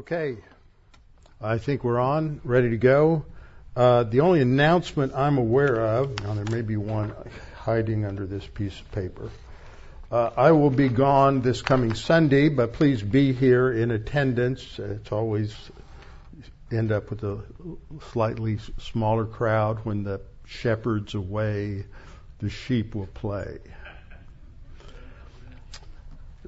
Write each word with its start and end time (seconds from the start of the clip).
Okay, 0.00 0.38
I 1.42 1.58
think 1.58 1.84
we're 1.84 2.00
on, 2.00 2.40
ready 2.42 2.70
to 2.70 2.78
go. 2.78 3.26
Uh, 3.76 4.04
the 4.04 4.20
only 4.20 4.40
announcement 4.40 5.12
I'm 5.14 5.36
aware 5.36 5.78
of, 5.78 6.18
now 6.22 6.32
there 6.32 6.46
may 6.50 6.62
be 6.62 6.78
one 6.78 7.14
hiding 7.54 8.06
under 8.06 8.24
this 8.24 8.46
piece 8.46 8.80
of 8.80 8.90
paper. 8.92 9.28
Uh, 10.10 10.30
I 10.34 10.52
will 10.52 10.70
be 10.70 10.88
gone 10.88 11.42
this 11.42 11.60
coming 11.60 11.92
Sunday, 11.92 12.48
but 12.48 12.72
please 12.72 13.02
be 13.02 13.34
here 13.34 13.70
in 13.70 13.90
attendance. 13.90 14.78
It's 14.78 15.12
always 15.12 15.54
end 16.72 16.92
up 16.92 17.10
with 17.10 17.22
a 17.22 17.42
slightly 18.12 18.58
smaller 18.78 19.26
crowd 19.26 19.80
when 19.84 20.02
the 20.02 20.22
shepherd's 20.46 21.12
away, 21.12 21.84
the 22.38 22.48
sheep 22.48 22.94
will 22.94 23.06
play. 23.06 23.58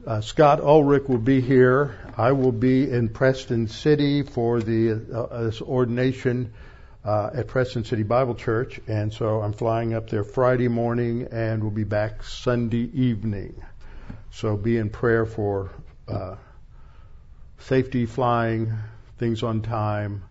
Uh, 0.04 0.20
Scott 0.20 0.60
Ulrich 0.60 1.04
will 1.06 1.18
be 1.18 1.40
here. 1.40 1.96
I 2.16 2.32
will 2.32 2.50
be 2.50 2.90
in 2.90 3.08
Preston 3.08 3.68
City 3.68 4.24
for 4.24 4.60
the 4.60 4.94
uh, 4.94 5.44
this 5.44 5.62
ordination 5.62 6.52
uh, 7.04 7.30
at 7.32 7.46
Preston 7.46 7.84
City 7.84 8.02
Bible 8.02 8.34
Church, 8.34 8.80
and 8.88 9.12
so 9.12 9.40
I'm 9.40 9.52
flying 9.52 9.94
up 9.94 10.10
there 10.10 10.24
Friday 10.24 10.66
morning 10.66 11.28
and 11.30 11.62
will 11.62 11.70
be 11.70 11.84
back 11.84 12.24
Sunday 12.24 12.90
evening. 12.92 13.62
So 14.32 14.56
be 14.56 14.76
in 14.76 14.90
prayer 14.90 15.24
for 15.24 15.70
uh, 16.08 16.34
safety 17.60 18.06
flying, 18.06 18.72
things 19.18 19.44
on 19.44 19.62
time. 19.62 20.24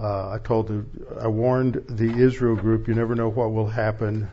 Uh, 0.00 0.30
I 0.30 0.38
told 0.38 0.68
the, 0.68 0.86
I 1.20 1.26
warned 1.26 1.84
the 1.90 2.10
Israel 2.10 2.56
group, 2.56 2.88
you 2.88 2.94
never 2.94 3.14
know 3.14 3.28
what 3.28 3.52
will 3.52 3.68
happen. 3.68 4.30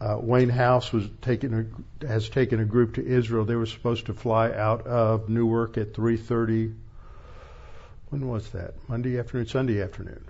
Uh, 0.00 0.18
Wayne 0.20 0.48
House 0.48 0.92
was 0.92 1.08
taking 1.22 1.54
a, 2.02 2.06
has 2.06 2.28
taken 2.28 2.60
a 2.60 2.64
group 2.64 2.94
to 2.94 3.06
Israel. 3.06 3.44
They 3.44 3.54
were 3.54 3.66
supposed 3.66 4.06
to 4.06 4.14
fly 4.14 4.50
out 4.50 4.86
of 4.86 5.28
Newark 5.28 5.78
at 5.78 5.94
3:30. 5.94 6.74
When 8.10 8.28
was 8.28 8.50
that? 8.50 8.74
Monday 8.88 9.18
afternoon, 9.18 9.46
Sunday 9.46 9.82
afternoon, 9.82 10.24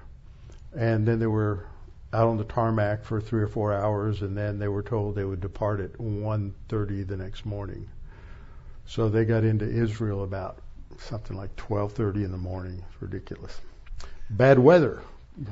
and 0.75 1.07
then 1.07 1.19
they 1.19 1.27
were 1.27 1.67
out 2.13 2.29
on 2.29 2.37
the 2.37 2.45
tarmac 2.45 3.05
for 3.05 3.21
three 3.21 3.43
or 3.43 3.49
four 3.49 3.73
hours, 3.73 4.23
and 4.23 4.37
then 4.37 4.59
they 4.59 4.69
were 4.69 4.83
told 4.83 5.15
they 5.15 5.25
would 5.25 5.41
depart 5.41 5.81
at 5.81 5.99
1:30 5.99 7.03
the 7.03 7.17
next 7.17 7.45
morning. 7.45 7.89
So 8.87 9.09
they 9.09 9.25
got 9.25 9.45
into 9.45 9.65
Israel 9.65 10.23
about 10.23 10.59
something 10.99 11.37
like 11.37 11.57
12:30 11.57 12.25
in 12.25 12.31
the 12.31 12.39
morning. 12.39 12.85
It's 12.91 13.03
ridiculous. 13.03 13.61
Bad 14.31 14.59
weather 14.59 15.01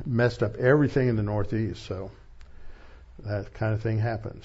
messed 0.07 0.43
up 0.43 0.55
everything 0.57 1.09
in 1.09 1.17
the 1.17 1.23
Northeast. 1.23 1.85
So 1.85 2.11
that 3.25 3.53
kind 3.55 3.75
of 3.75 3.83
thing 3.83 3.99
happens. 3.99 4.45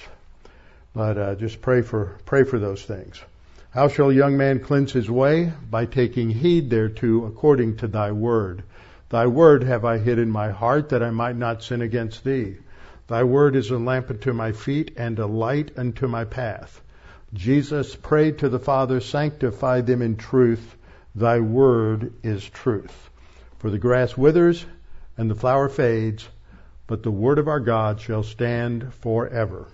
But 0.94 1.18
uh, 1.18 1.36
just 1.36 1.62
pray 1.62 1.82
for 1.82 2.18
pray 2.26 2.44
for 2.44 2.60
those 2.60 2.84
things. 2.84 3.22
How 3.72 3.88
shall 3.88 4.10
a 4.10 4.14
young 4.14 4.38
man 4.38 4.60
cleanse 4.60 4.94
his 4.94 5.10
way? 5.10 5.54
By 5.70 5.86
taking 5.86 6.30
heed 6.30 6.70
thereto 6.70 7.26
according 7.26 7.78
to 7.78 7.88
thy 7.88 8.12
word. 8.12 8.64
Thy 9.10 9.28
word 9.28 9.64
have 9.64 9.86
I 9.86 10.00
hid 10.00 10.20
in 10.20 10.30
my 10.30 10.50
heart 10.50 10.90
that 10.90 11.04
I 11.04 11.12
might 11.12 11.36
not 11.36 11.64
sin 11.64 11.82
against 11.82 12.24
thee. 12.24 12.58
Thy 13.08 13.24
word 13.24 13.56
is 13.56 13.70
a 13.70 13.78
lamp 13.78 14.10
unto 14.10 14.34
my 14.34 14.52
feet 14.52 14.92
and 14.98 15.18
a 15.20 15.28
light 15.28 15.72
unto 15.78 16.08
my 16.08 16.26
path. 16.26 16.82
Jesus 17.34 17.96
prayed 17.96 18.40
to 18.40 18.50
the 18.50 18.60
Father, 18.60 19.00
sanctify 19.00 19.82
them 19.82 20.02
in 20.02 20.16
truth. 20.16 20.76
Thy 21.16 21.40
word 21.40 22.14
is 22.24 22.44
truth. 22.50 23.10
For 23.60 23.70
the 23.70 23.80
grass 23.80 24.18
withers 24.18 24.66
and 25.18 25.30
the 25.30 25.36
flower 25.36 25.70
fades, 25.70 26.28
but 26.88 27.04
the 27.04 27.12
word 27.12 27.38
of 27.38 27.48
our 27.48 27.60
God 27.60 28.00
shall 28.02 28.24
stand 28.24 28.94
forever. 28.96 29.68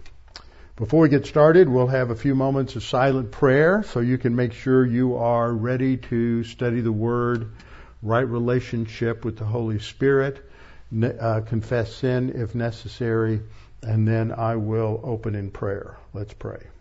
Before 0.76 1.02
we 1.02 1.10
get 1.10 1.28
started, 1.28 1.70
we'll 1.70 1.88
have 1.88 2.10
a 2.10 2.16
few 2.16 2.34
moments 2.34 2.76
of 2.76 2.84
silent 2.84 3.32
prayer 3.32 3.84
so 3.84 4.00
you 4.00 4.18
can 4.18 4.36
make 4.36 4.54
sure 4.54 4.84
you 4.84 5.18
are 5.18 5.54
ready 5.54 5.98
to 5.98 6.44
study 6.44 6.82
the 6.82 6.92
word, 6.92 7.52
right 8.02 8.28
relationship 8.28 9.24
with 9.24 9.38
the 9.38 9.46
Holy 9.46 9.78
Spirit, 9.78 10.44
uh, 11.20 11.42
confess 11.42 11.94
sin 11.94 12.34
if 12.36 12.56
necessary, 12.56 13.42
and 13.84 14.08
then 14.08 14.32
I 14.32 14.56
will 14.56 15.00
open 15.04 15.36
in 15.36 15.52
prayer. 15.52 15.98
Let's 16.14 16.34
pray. 16.34 16.73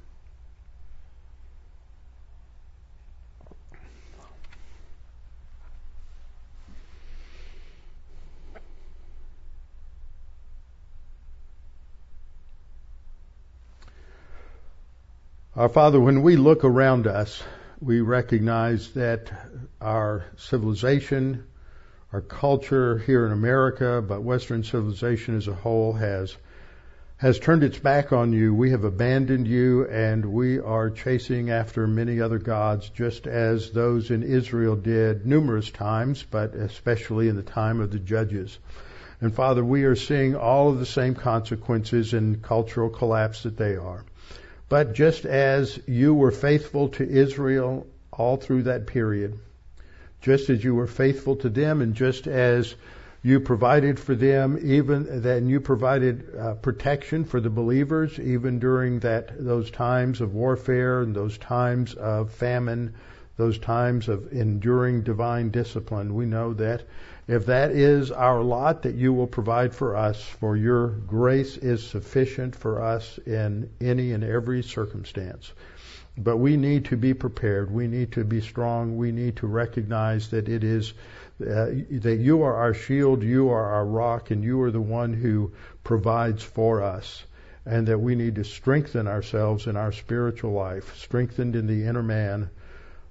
Our 15.55 15.69
Father, 15.69 16.01
when 16.01 16.23
we 16.23 16.37
look 16.37 16.65
around 16.65 17.07
us, 17.07 17.43
we 17.79 18.01
recognize 18.01 18.91
that 18.93 19.31
our 19.83 20.25
civilization, 20.39 21.45
our 22.11 22.23
culture 22.23 22.97
here 22.97 23.27
in 23.27 23.33
America, 23.33 24.01
but 24.01 24.23
Western 24.23 24.65
civilization 24.65 25.37
as 25.37 25.49
a 25.49 25.55
whole 25.55 25.93
has 25.93 26.35
has 27.19 27.39
turned 27.39 27.65
its 27.65 27.79
back 27.79 28.15
on 28.15 28.33
you. 28.33 28.55
We 28.55 28.71
have 28.71 28.85
abandoned 28.85 29.47
you 29.47 29.87
and 29.89 30.25
we 30.25 30.59
are 30.59 30.89
chasing 30.89 31.51
after 31.51 31.87
many 31.87 32.19
other 32.19 32.39
gods 32.39 32.89
just 32.89 33.27
as 33.27 33.73
those 33.73 34.11
in 34.11 34.23
Israel 34.23 34.75
did 34.75 35.27
numerous 35.27 35.71
times, 35.71 36.25
but 36.31 36.55
especially 36.55 37.29
in 37.29 37.37
the 37.37 37.43
time 37.43 37.83
of 37.83 37.91
the 37.91 37.99
judges. 37.99 38.59
And 39.21 39.35
Father, 39.35 39.63
we 39.63 39.85
are 39.85 39.97
seeing 39.97 40.35
all 40.35 40.71
of 40.71 40.79
the 40.79 40.87
same 40.87 41.15
consequences 41.15 42.15
and 42.15 42.41
cultural 42.41 42.89
collapse 42.89 43.43
that 43.43 43.59
they 43.59 43.77
are. 43.77 44.03
But 44.73 44.95
just 44.95 45.27
as 45.27 45.79
you 45.87 46.15
were 46.15 46.31
faithful 46.31 46.89
to 46.97 47.07
Israel 47.07 47.87
all 48.11 48.39
through 48.39 48.63
that 48.63 48.87
period, 48.87 49.39
just 50.23 50.49
as 50.49 50.65
you 50.65 50.75
were 50.75 50.87
faithful 50.87 51.37
to 51.37 51.51
them, 51.51 51.83
and 51.83 51.95
just 51.95 52.27
as 52.27 52.75
you 53.23 53.39
provided 53.39 54.01
for 54.01 54.15
them, 54.15 54.59
even 54.63 55.21
then 55.21 55.47
you 55.47 55.61
provided 55.61 56.35
uh, 56.35 56.55
protection 56.55 57.27
for 57.27 57.39
the 57.39 57.51
believers, 57.51 58.19
even 58.19 58.59
during 58.59 59.01
that 59.01 59.45
those 59.45 59.71
times 59.71 60.23
of 60.23 60.33
warfare 60.33 61.03
and 61.03 61.15
those 61.15 61.37
times 61.37 61.93
of 61.93 62.33
famine, 62.33 62.95
those 63.37 63.59
times 63.59 64.09
of 64.09 64.33
enduring 64.33 65.03
divine 65.03 65.51
discipline. 65.51 66.15
We 66.15 66.25
know 66.25 66.55
that 66.55 66.85
if 67.29 67.47
that 67.47 67.71
is 67.71 68.11
our 68.11 68.43
lot, 68.43 68.83
that 68.83 68.97
you 68.97 69.13
will 69.13 69.29
provide 69.29 69.75
for 69.75 69.97
us, 69.97 70.23
for 70.23 70.57
your 70.57 70.89
grace 70.89 71.57
is 71.57 71.87
sufficient 71.87 72.57
for 72.57 72.83
us 72.83 73.19
in 73.27 73.71
any 73.81 74.13
and 74.13 74.25
every 74.25 74.63
circumstance. 74.63 75.53
But 76.19 76.39
we 76.39 76.57
need 76.57 76.87
to 76.87 76.97
be 76.97 77.15
prepared. 77.15 77.71
We 77.71 77.87
need 77.87 78.13
to 78.13 78.25
be 78.25 78.41
strong. 78.41 78.97
We 78.97 79.13
need 79.13 79.37
to 79.37 79.47
recognize 79.47 80.29
that 80.31 80.49
it 80.49 80.65
is 80.65 80.95
uh, 81.41 81.73
that 81.91 82.19
you 82.21 82.43
are 82.43 82.55
our 82.55 82.75
shield, 82.75 83.23
you 83.23 83.49
are 83.49 83.65
our 83.65 83.87
rock, 83.87 84.31
and 84.31 84.45
you 84.45 84.61
are 84.63 84.71
the 84.71 84.81
one 84.81 85.15
who 85.15 85.53
provides 85.85 86.43
for 86.43 86.83
us. 86.83 87.25
And 87.65 87.87
that 87.87 87.99
we 87.99 88.15
need 88.17 88.35
to 88.35 88.45
strengthen 88.45 89.07
ourselves 89.07 89.69
in 89.69 89.77
our 89.77 89.93
spiritual 89.93 90.53
life, 90.53 90.97
strengthened 90.97 91.55
in 91.55 91.67
the 91.67 91.85
inner 91.85 92.03
man 92.03 92.51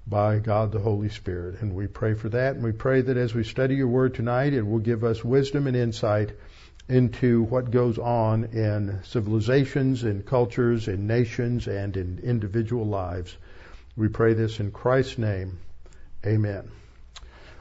by 0.06 0.38
God 0.38 0.72
the 0.72 0.80
Holy 0.80 1.08
Spirit. 1.08 1.60
And 1.60 1.74
we 1.74 1.86
pray 1.86 2.14
for 2.14 2.28
that. 2.30 2.54
And 2.54 2.64
we 2.64 2.72
pray 2.72 3.00
that 3.02 3.16
as 3.16 3.34
we 3.34 3.44
study 3.44 3.76
your 3.76 3.88
word 3.88 4.14
tonight, 4.14 4.52
it 4.52 4.66
will 4.66 4.78
give 4.78 5.04
us 5.04 5.24
wisdom 5.24 5.66
and 5.66 5.76
insight 5.76 6.32
into 6.88 7.44
what 7.44 7.70
goes 7.70 7.98
on 7.98 8.44
in 8.44 9.00
civilizations, 9.04 10.04
in 10.04 10.22
cultures, 10.22 10.88
in 10.88 11.06
nations, 11.06 11.68
and 11.68 11.96
in 11.96 12.20
individual 12.22 12.86
lives. 12.86 13.36
We 13.96 14.08
pray 14.08 14.34
this 14.34 14.58
in 14.58 14.72
Christ's 14.72 15.18
name. 15.18 15.58
Amen. 16.26 16.70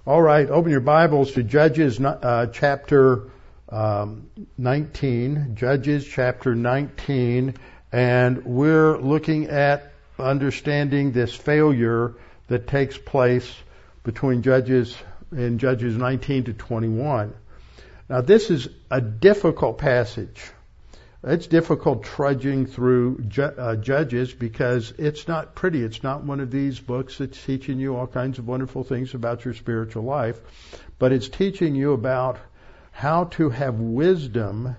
All 0.05 0.21
right, 0.21 0.49
open 0.49 0.71
your 0.71 0.79
Bibles 0.79 1.33
to 1.33 1.43
Judges 1.43 1.99
uh, 1.99 2.47
chapter 2.51 3.29
um, 3.69 4.29
19. 4.57 5.55
Judges 5.55 6.05
chapter 6.05 6.55
19. 6.55 7.53
And 7.91 8.45
we're 8.45 8.97
looking 8.97 9.47
at 9.47 9.91
understanding 10.17 11.11
this 11.11 11.33
failure 11.33 12.15
that 12.51 12.67
takes 12.67 12.97
place 12.97 13.49
between 14.03 14.41
Judges 14.41 14.93
in 15.31 15.57
Judges 15.57 15.95
19 15.95 16.43
to 16.43 16.53
21. 16.53 17.33
Now 18.09 18.19
this 18.19 18.49
is 18.49 18.67
a 18.89 18.99
difficult 18.99 19.77
passage. 19.77 20.51
It's 21.23 21.47
difficult 21.47 22.03
trudging 22.03 22.65
through 22.65 23.19
ju- 23.29 23.43
uh, 23.43 23.77
Judges 23.77 24.33
because 24.33 24.91
it's 24.97 25.29
not 25.29 25.55
pretty. 25.55 25.81
It's 25.81 26.03
not 26.03 26.25
one 26.25 26.41
of 26.41 26.51
these 26.51 26.77
books 26.77 27.19
that's 27.19 27.41
teaching 27.41 27.79
you 27.79 27.95
all 27.95 28.05
kinds 28.05 28.37
of 28.37 28.45
wonderful 28.45 28.83
things 28.83 29.13
about 29.13 29.45
your 29.45 29.53
spiritual 29.53 30.03
life, 30.03 30.41
but 30.99 31.13
it's 31.13 31.29
teaching 31.29 31.73
you 31.73 31.93
about 31.93 32.37
how 32.91 33.25
to 33.39 33.49
have 33.49 33.79
wisdom 33.79 34.75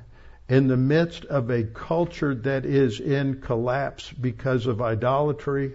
in 0.47 0.69
the 0.69 0.77
midst 0.77 1.25
of 1.25 1.49
a 1.49 1.63
culture 1.63 2.35
that 2.35 2.67
is 2.67 3.01
in 3.01 3.41
collapse 3.41 4.13
because 4.13 4.67
of 4.67 4.83
idolatry, 4.83 5.73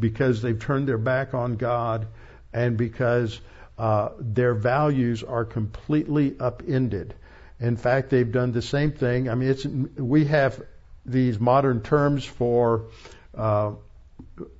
because 0.00 0.42
they've 0.42 0.58
turned 0.58 0.88
their 0.88 0.98
back 0.98 1.34
on 1.34 1.56
God 1.56 2.08
and 2.52 2.76
because 2.76 3.40
uh, 3.78 4.10
their 4.18 4.54
values 4.54 5.22
are 5.22 5.44
completely 5.44 6.36
upended. 6.38 7.14
In 7.60 7.76
fact, 7.76 8.10
they've 8.10 8.30
done 8.30 8.52
the 8.52 8.62
same 8.62 8.92
thing. 8.92 9.28
I 9.28 9.34
mean, 9.34 9.50
it's 9.50 9.64
we 9.64 10.24
have 10.26 10.62
these 11.04 11.38
modern 11.38 11.82
terms 11.82 12.24
for 12.24 12.86
uh, 13.34 13.72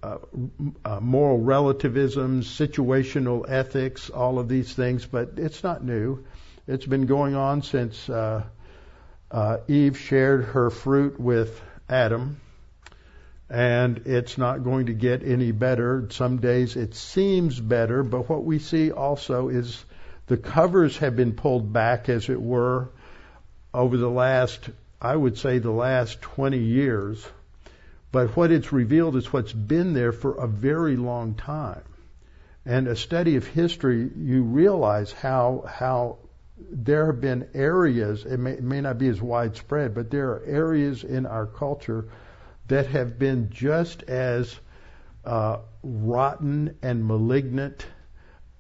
uh, 0.03 1.01
moral 1.01 1.39
relativism, 1.39 2.43
situational 2.43 3.45
ethics, 3.49 4.11
all 4.11 4.39
of 4.39 4.49
these 4.49 4.73
things, 4.73 5.07
but 5.07 5.33
it's 5.37 5.63
not 5.63 5.85
new. 5.85 6.25
It's 6.67 6.87
been 6.87 7.07
going 7.07 7.35
on 7.35 7.63
since 7.63 8.09
uh, 8.09 8.45
uh, 9.31 9.59
Eve 9.69 9.99
shared 9.99 10.45
her 10.45 10.71
fruit 10.71 11.19
with 11.19 11.61
Adam, 11.89 12.41
and 13.51 14.03
it's 14.07 14.39
not 14.39 14.65
going 14.65 14.87
to 14.87 14.95
get 14.95 15.23
any 15.23 15.53
better. 15.53 16.07
Some 16.11 16.39
days 16.39 16.77
it 16.77 16.95
seems 16.95 17.59
better, 17.59 18.03
but 18.03 18.29
what 18.29 18.45
we 18.45 18.59
see 18.59 18.93
also 18.93 19.49
is 19.49 19.85
the 20.29 20.37
covers 20.37 20.97
have 20.99 21.17
been 21.17 21.33
pulled 21.33 21.73
back, 21.73 22.09
as 22.09 22.29
it 22.29 22.41
were, 22.41 22.91
over 23.75 23.97
the 23.97 24.11
last, 24.11 24.71
I 25.01 25.15
would 25.15 25.37
say, 25.37 25.59
the 25.59 25.71
last 25.71 26.23
20 26.23 26.59
years 26.59 27.27
but 28.13 28.37
what 28.37 28.51
it's 28.51 28.73
revealed 28.73 29.17
is 29.17 29.33
what's 29.33 29.53
been 29.53 29.95
there 29.95 30.13
for 30.13 30.35
a 30.35 30.49
very 30.49 30.97
long 30.97 31.35
time. 31.35 31.83
And 32.67 32.89
a 32.89 32.97
study 32.97 33.37
of 33.37 33.47
history, 33.47 34.11
you 34.17 34.43
realize 34.43 35.13
how 35.13 35.65
how 35.69 36.19
there 36.71 37.07
have 37.07 37.21
been 37.21 37.49
areas. 37.55 38.25
It 38.27 38.39
may, 38.39 38.53
it 38.53 38.63
may 38.63 38.81
not 38.81 38.99
be 38.99 39.09
as 39.09 39.23
widespread, 39.23 39.95
but 39.95 40.11
there 40.11 40.31
are 40.31 40.43
areas 40.45 41.05
in 41.05 41.25
our 41.25 41.47
culture 41.47 42.07
that 42.71 42.87
have 42.87 43.19
been 43.19 43.51
just 43.51 44.05
as 44.05 44.59
uh, 45.25 45.59
rotten 45.83 46.77
and 46.83 47.05
malignant 47.05 47.85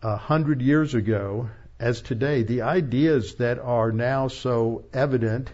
a 0.02 0.16
hundred 0.16 0.60
years 0.60 0.94
ago 0.94 1.48
as 1.78 2.02
today. 2.02 2.42
The 2.42 2.62
ideas 2.62 3.36
that 3.36 3.60
are 3.60 3.92
now 3.92 4.26
so 4.26 4.84
evident 4.92 5.48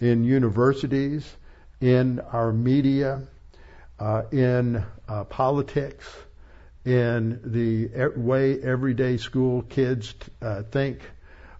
in 0.00 0.24
universities, 0.24 1.24
in 1.80 2.18
our 2.18 2.52
media, 2.52 3.22
uh, 4.00 4.22
in 4.32 4.84
uh, 5.08 5.24
politics, 5.24 6.04
in 6.84 7.40
the 7.44 8.10
way 8.16 8.60
everyday 8.60 9.16
school 9.16 9.62
kids 9.62 10.12
uh, 10.40 10.62
think, 10.64 10.98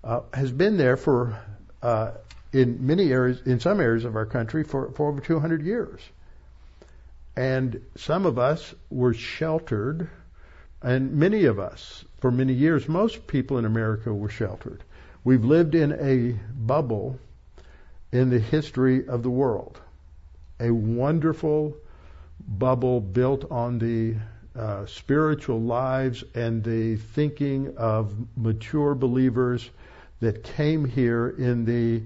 uh, 0.02 0.22
has 0.34 0.50
been 0.50 0.76
there 0.76 0.96
for 0.96 1.38
uh, 1.82 2.10
in 2.52 2.84
many 2.84 3.12
areas, 3.12 3.40
in 3.46 3.60
some 3.60 3.80
areas 3.80 4.04
of 4.04 4.16
our 4.16 4.26
country, 4.26 4.64
for, 4.64 4.90
for 4.90 5.08
over 5.08 5.20
200 5.20 5.62
years. 5.62 6.00
And 7.36 7.80
some 7.96 8.26
of 8.26 8.38
us 8.38 8.74
were 8.90 9.14
sheltered, 9.14 10.08
and 10.82 11.12
many 11.14 11.44
of 11.44 11.58
us, 11.58 12.04
for 12.18 12.30
many 12.30 12.52
years, 12.52 12.88
most 12.88 13.26
people 13.26 13.58
in 13.58 13.64
America 13.64 14.12
were 14.12 14.28
sheltered. 14.28 14.84
We've 15.24 15.44
lived 15.44 15.74
in 15.74 15.92
a 15.92 16.38
bubble 16.54 17.18
in 18.10 18.28
the 18.28 18.38
history 18.38 19.06
of 19.08 19.22
the 19.22 19.30
world, 19.30 19.80
a 20.60 20.70
wonderful 20.70 21.76
bubble 22.46 23.00
built 23.00 23.50
on 23.50 23.78
the 23.78 24.16
uh, 24.54 24.84
spiritual 24.84 25.60
lives 25.60 26.22
and 26.34 26.62
the 26.62 26.96
thinking 26.96 27.74
of 27.78 28.14
mature 28.36 28.94
believers 28.94 29.70
that 30.20 30.44
came 30.44 30.84
here 30.84 31.30
in 31.38 31.64
the 31.64 32.02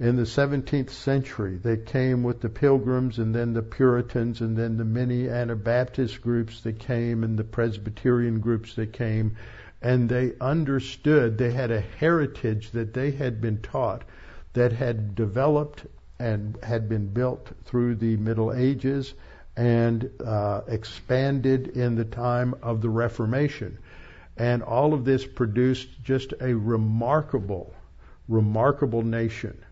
in 0.00 0.16
the 0.16 0.22
17th 0.22 0.88
century. 0.88 1.58
They 1.62 1.76
came 1.76 2.22
with 2.22 2.40
the 2.40 2.48
Pilgrims 2.48 3.18
and 3.18 3.34
then 3.34 3.52
the 3.52 3.62
Puritans 3.62 4.40
and 4.40 4.56
then 4.56 4.78
the 4.78 4.84
many 4.84 5.28
Anabaptist 5.28 6.22
groups 6.22 6.62
that 6.62 6.78
came 6.78 7.22
and 7.22 7.38
the 7.38 7.44
Presbyterian 7.44 8.40
groups 8.40 8.74
that 8.76 8.94
came. 8.94 9.36
And 9.82 10.08
they 10.08 10.32
understood, 10.40 11.36
they 11.36 11.50
had 11.50 11.70
a 11.70 11.82
heritage 11.82 12.70
that 12.70 12.94
they 12.94 13.10
had 13.10 13.42
been 13.42 13.58
taught 13.58 14.04
that 14.54 14.72
had 14.72 15.14
developed 15.14 15.84
and 16.18 16.56
had 16.62 16.88
been 16.88 17.08
built 17.08 17.52
through 17.66 17.96
the 17.96 18.16
Middle 18.16 18.54
Ages 18.54 19.12
and 19.54 20.10
uh, 20.24 20.62
expanded 20.66 21.68
in 21.68 21.96
the 21.96 22.06
time 22.06 22.54
of 22.62 22.80
the 22.80 22.88
Reformation. 22.88 23.78
And 24.38 24.62
all 24.62 24.94
of 24.94 25.04
this 25.04 25.26
produced 25.26 26.02
just 26.02 26.32
a 26.40 26.54
remarkable, 26.54 27.74
remarkable 28.28 29.02
nation. 29.02 29.62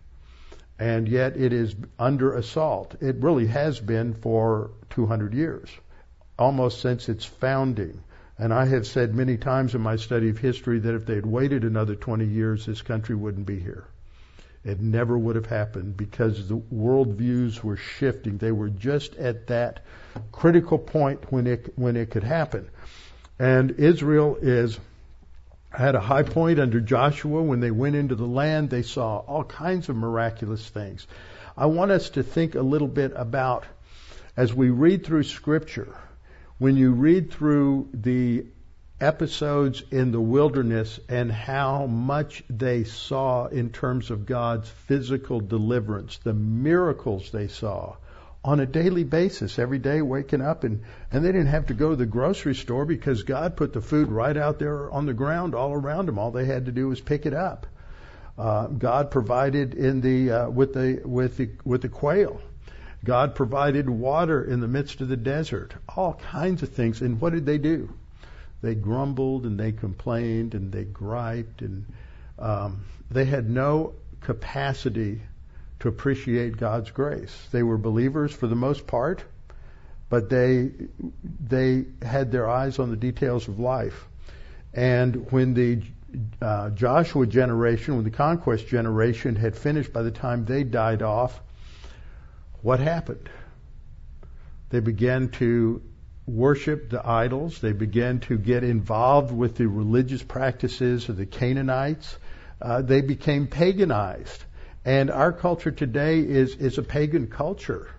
And 0.78 1.08
yet 1.08 1.36
it 1.36 1.52
is 1.52 1.75
under 1.98 2.34
assault. 2.34 2.94
It 3.00 3.16
really 3.16 3.46
has 3.46 3.80
been 3.80 4.14
for 4.14 4.70
200 4.90 5.34
years, 5.34 5.69
almost 6.38 6.80
since 6.80 7.08
its 7.08 7.25
founding. 7.25 8.02
And 8.38 8.54
I 8.54 8.66
have 8.66 8.86
said 8.86 9.14
many 9.14 9.36
times 9.36 9.75
in 9.75 9.80
my 9.80 9.96
study 9.96 10.28
of 10.28 10.38
history 10.38 10.78
that 10.78 10.94
if 10.94 11.06
they 11.06 11.16
had 11.16 11.26
waited 11.26 11.64
another 11.64 11.96
20 11.96 12.25
years, 12.25 12.66
this 12.66 12.82
country 12.82 13.16
wouldn't 13.16 13.46
be 13.46 13.58
here. 13.58 13.88
It 14.64 14.80
never 14.80 15.16
would 15.16 15.36
have 15.36 15.46
happened 15.46 15.96
because 15.96 16.48
the 16.48 16.58
worldviews 16.58 17.62
were 17.62 17.76
shifting. 17.76 18.38
They 18.38 18.52
were 18.52 18.69
just 18.69 19.16
at 19.16 19.46
that 19.48 19.84
critical 20.31 20.78
point 20.78 21.32
when 21.32 21.46
it 21.46 21.72
when 21.76 21.96
it 21.96 22.10
could 22.10 22.24
happen. 22.24 22.69
And 23.38 23.72
Israel 23.72 24.36
is 24.40 24.78
had 25.70 25.94
a 25.94 26.00
high 26.00 26.23
point 26.23 26.59
under 26.59 26.81
Joshua 26.81 27.43
when 27.43 27.61
they 27.61 27.70
went 27.70 27.97
into 27.97 28.15
the 28.15 28.26
land. 28.26 28.70
They 28.70 28.82
saw 28.82 29.19
all 29.19 29.44
kinds 29.44 29.88
of 29.88 29.97
miraculous 29.97 30.69
things. 30.69 31.06
I 31.56 31.67
want 31.67 31.91
us 31.91 32.11
to 32.11 32.23
think 32.23 32.55
a 32.55 32.62
little 32.62 32.88
bit 32.88 33.12
about 33.15 33.65
as 34.37 34.55
we 34.55 34.70
read 34.70 35.05
through 35.05 35.25
Scripture. 35.25 35.94
When 36.59 36.76
you 36.76 36.93
read 36.93 37.31
through 37.31 37.88
the 37.93 38.47
episodes 39.00 39.82
in 39.91 40.11
the 40.11 40.20
wilderness 40.20 40.99
and 41.09 41.31
how 41.31 41.87
much 41.87 42.43
they 42.50 42.85
saw 42.85 43.47
in 43.47 43.70
terms 43.70 44.11
of 44.11 44.26
God's 44.26 44.69
physical 44.69 45.41
deliverance, 45.41 46.19
the 46.19 46.35
miracles 46.35 47.31
they 47.31 47.47
saw 47.47 47.97
on 48.44 48.61
a 48.61 48.67
daily 48.67 49.05
basis, 49.05 49.58
every 49.58 49.79
day 49.79 50.00
waking 50.00 50.40
up 50.40 50.64
and, 50.64 50.82
and 51.11 51.25
they 51.25 51.32
didn't 51.32 51.49
have 51.49 51.67
to 51.67 51.75
go 51.75 51.90
to 51.90 51.96
the 51.96 52.06
grocery 52.06 52.55
store 52.55 52.85
because 52.85 53.25
God 53.25 53.56
put 53.56 53.73
the 53.73 53.81
food 53.81 54.08
right 54.08 54.37
out 54.37 54.58
there 54.58 54.90
on 54.90 55.06
the 55.06 55.14
ground 55.14 55.55
all 55.55 55.73
around 55.73 56.06
them. 56.06 56.19
All 56.19 56.31
they 56.31 56.44
had 56.44 56.67
to 56.67 56.73
do 56.73 56.88
was 56.88 57.00
pick 57.00 57.26
it 57.26 57.35
up. 57.35 57.67
Uh, 58.38 58.69
God 58.69 59.11
provided 59.11 59.75
in 59.75 60.00
the 60.00 60.31
uh, 60.31 60.50
with 60.50 60.73
the 60.73 61.02
with 61.05 61.37
the 61.37 61.50
with 61.64 61.82
the 61.82 61.88
quail. 61.88 62.40
God 63.05 63.35
provided 63.35 63.88
water 63.90 64.44
in 64.44 64.61
the 64.61 64.69
midst 64.69 65.00
of 65.00 65.08
the 65.08 65.17
desert. 65.17 65.75
All 65.88 66.14
kinds 66.14 66.62
of 66.62 66.70
things. 66.70 67.00
And 67.02 67.20
what 67.20 67.32
did 67.32 67.46
they 67.46 67.58
do? 67.58 67.93
They 68.62 68.75
grumbled 68.75 69.44
and 69.44 69.58
they 69.58 69.73
complained 69.73 70.55
and 70.55 70.73
they 70.73 70.84
griped 70.84 71.62
and 71.62 71.87
um, 72.38 72.84
they 73.11 73.25
had 73.25 73.49
no 73.49 73.94
capacity 74.20 75.23
to 75.80 75.88
appreciate 75.88 76.56
God's 76.56 76.90
grace. 76.90 77.34
They 77.52 77.62
were 77.62 77.78
believers 77.78 78.32
for 78.32 78.46
the 78.46 78.56
most 78.56 78.86
part, 78.86 79.22
but 80.08 80.28
they 80.28 80.70
they 81.40 81.84
had 82.02 82.32
their 82.32 82.48
eyes 82.48 82.78
on 82.78 82.90
the 82.90 82.96
details 82.96 83.48
of 83.48 83.58
life. 83.58 84.06
And 84.75 85.30
when 85.30 85.54
the 85.54 85.82
uh, 86.41 86.70
Joshua 86.70 87.26
generation, 87.26 87.96
when 87.96 88.05
the 88.05 88.10
conquest 88.10 88.67
generation 88.69 89.36
had 89.36 89.56
finished 89.56 89.93
by 89.93 90.03
the 90.03 90.10
time 90.10 90.44
they 90.44 90.64
died 90.64 91.03
off, 91.03 91.41
what 92.62 92.81
happened? 92.81 93.29
They 94.70 94.81
began 94.81 95.29
to 95.31 95.82
worship 96.26 96.91
the 96.91 97.06
idols. 97.06 97.60
They 97.60 97.72
began 97.72 98.20
to 98.20 98.36
get 98.36 98.64
involved 98.64 99.32
with 99.32 99.56
the 99.56 99.67
religious 99.67 100.22
practices 100.22 101.08
of 101.08 101.17
the 101.17 101.26
Canaanites. 101.26 102.17
Uh, 102.60 102.82
they 102.82 103.00
became 103.00 103.46
paganized. 103.46 104.44
And 104.88 105.10
our 105.10 105.34
culture 105.34 105.70
today 105.70 106.20
is, 106.20 106.54
is 106.54 106.78
a 106.78 106.82
pagan 106.82 107.26
culture. 107.26 107.90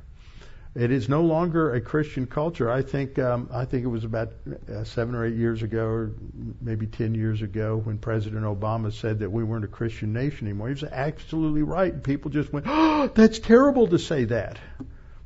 It 0.74 0.90
is 0.90 1.08
no 1.08 1.22
longer 1.22 1.76
a 1.76 1.82
Christian 1.82 2.26
culture. 2.26 2.68
I 2.68 2.82
think 2.82 3.20
um, 3.20 3.48
I 3.54 3.66
think 3.66 3.84
it 3.84 3.90
was 3.90 4.06
about 4.06 4.30
uh, 4.68 4.84
seven 4.86 5.14
or 5.14 5.24
eight 5.24 5.36
years 5.36 5.62
ago, 5.62 5.86
or 5.86 6.12
maybe 6.60 6.88
ten 6.88 7.14
years 7.14 7.44
ago, 7.44 7.78
when 7.78 8.00
President 8.00 8.44
Obama 8.44 8.92
said 8.92 9.20
that 9.20 9.32
we 9.32 9.44
weren't 9.44 9.66
a 9.66 9.68
Christian 9.68 10.14
nation 10.14 10.48
anymore. 10.48 10.70
He 10.70 10.74
was 10.74 10.84
absolutely 10.84 11.62
right. 11.62 11.94
And 11.94 12.04
people 12.04 12.32
just 12.32 12.52
went, 12.52 12.66
"Oh, 12.68 13.12
that's 13.14 13.38
terrible 13.38 13.86
to 13.86 14.00
say 14.00 14.26
that," 14.26 14.58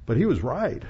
but 0.06 0.18
he 0.18 0.26
was 0.26 0.42
right 0.42 0.84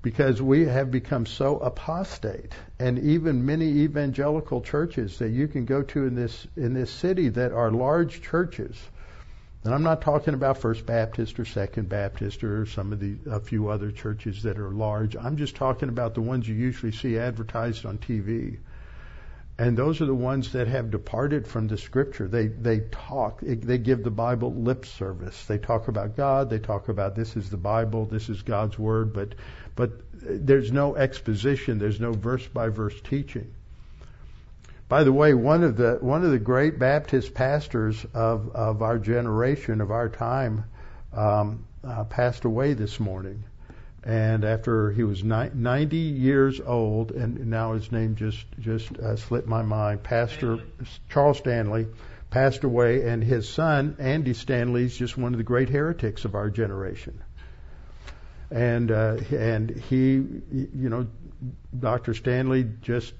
because 0.00 0.40
we 0.40 0.64
have 0.64 0.90
become 0.90 1.26
so 1.26 1.58
apostate 1.58 2.54
and 2.78 2.98
even 2.98 3.44
many 3.44 3.66
evangelical 3.66 4.62
churches 4.62 5.18
that 5.18 5.28
you 5.28 5.46
can 5.46 5.66
go 5.66 5.82
to 5.82 6.06
in 6.06 6.14
this 6.14 6.46
in 6.56 6.72
this 6.72 6.90
city 6.90 7.28
that 7.28 7.52
are 7.52 7.70
large 7.70 8.22
churches 8.22 8.78
and 9.62 9.74
I'm 9.74 9.82
not 9.82 10.00
talking 10.00 10.32
about 10.32 10.58
First 10.58 10.86
Baptist 10.86 11.38
or 11.38 11.44
Second 11.44 11.88
Baptist 11.88 12.42
or 12.42 12.64
some 12.64 12.92
of 12.92 13.00
the 13.00 13.16
a 13.30 13.40
few 13.40 13.68
other 13.68 13.90
churches 13.90 14.42
that 14.44 14.58
are 14.58 14.70
large. 14.70 15.16
I'm 15.16 15.36
just 15.36 15.54
talking 15.54 15.90
about 15.90 16.14
the 16.14 16.22
ones 16.22 16.48
you 16.48 16.54
usually 16.54 16.92
see 16.92 17.18
advertised 17.18 17.84
on 17.84 17.98
TV. 17.98 18.58
And 19.58 19.76
those 19.76 20.00
are 20.00 20.06
the 20.06 20.14
ones 20.14 20.52
that 20.52 20.68
have 20.68 20.90
departed 20.90 21.46
from 21.46 21.68
the 21.68 21.76
scripture. 21.76 22.26
They 22.26 22.46
they 22.46 22.80
talk, 22.90 23.40
they 23.42 23.76
give 23.76 24.02
the 24.02 24.10
Bible 24.10 24.54
lip 24.54 24.86
service. 24.86 25.44
They 25.44 25.58
talk 25.58 25.88
about 25.88 26.16
God, 26.16 26.48
they 26.48 26.58
talk 26.58 26.88
about 26.88 27.14
this 27.14 27.36
is 27.36 27.50
the 27.50 27.58
Bible, 27.58 28.06
this 28.06 28.30
is 28.30 28.40
God's 28.40 28.78
word, 28.78 29.12
but 29.12 29.34
but 29.76 29.90
there's 30.12 30.72
no 30.72 30.96
exposition, 30.96 31.78
there's 31.78 32.00
no 32.00 32.12
verse 32.12 32.46
by 32.46 32.70
verse 32.70 32.98
teaching. 33.02 33.52
By 34.90 35.04
the 35.04 35.12
way, 35.12 35.34
one 35.34 35.62
of 35.62 35.76
the 35.76 35.98
one 36.00 36.24
of 36.24 36.32
the 36.32 36.40
great 36.40 36.80
Baptist 36.80 37.32
pastors 37.32 38.04
of 38.12 38.56
of 38.56 38.82
our 38.82 38.98
generation 38.98 39.80
of 39.80 39.92
our 39.92 40.08
time 40.08 40.64
um, 41.12 41.64
uh, 41.84 42.02
passed 42.02 42.44
away 42.44 42.74
this 42.74 42.98
morning. 42.98 43.44
And 44.02 44.44
after 44.44 44.90
he 44.90 45.04
was 45.04 45.22
90 45.22 45.96
years 45.96 46.60
old, 46.60 47.12
and 47.12 47.46
now 47.46 47.74
his 47.74 47.92
name 47.92 48.16
just 48.16 48.44
just 48.58 48.90
uh, 48.98 49.14
slipped 49.14 49.46
my 49.46 49.62
mind, 49.62 50.02
Pastor 50.02 50.58
Charles 51.08 51.38
Stanley 51.38 51.86
passed 52.30 52.64
away, 52.64 53.08
and 53.08 53.22
his 53.22 53.48
son 53.48 53.94
Andy 54.00 54.34
Stanley 54.34 54.86
is 54.86 54.96
just 54.96 55.16
one 55.16 55.34
of 55.34 55.38
the 55.38 55.44
great 55.44 55.68
heretics 55.68 56.24
of 56.24 56.34
our 56.34 56.50
generation. 56.50 57.22
And 58.50 58.90
uh, 58.90 59.18
and 59.30 59.70
he, 59.70 60.14
you 60.14 60.88
know, 60.88 61.06
Dr. 61.78 62.12
Stanley 62.14 62.66
just 62.82 63.14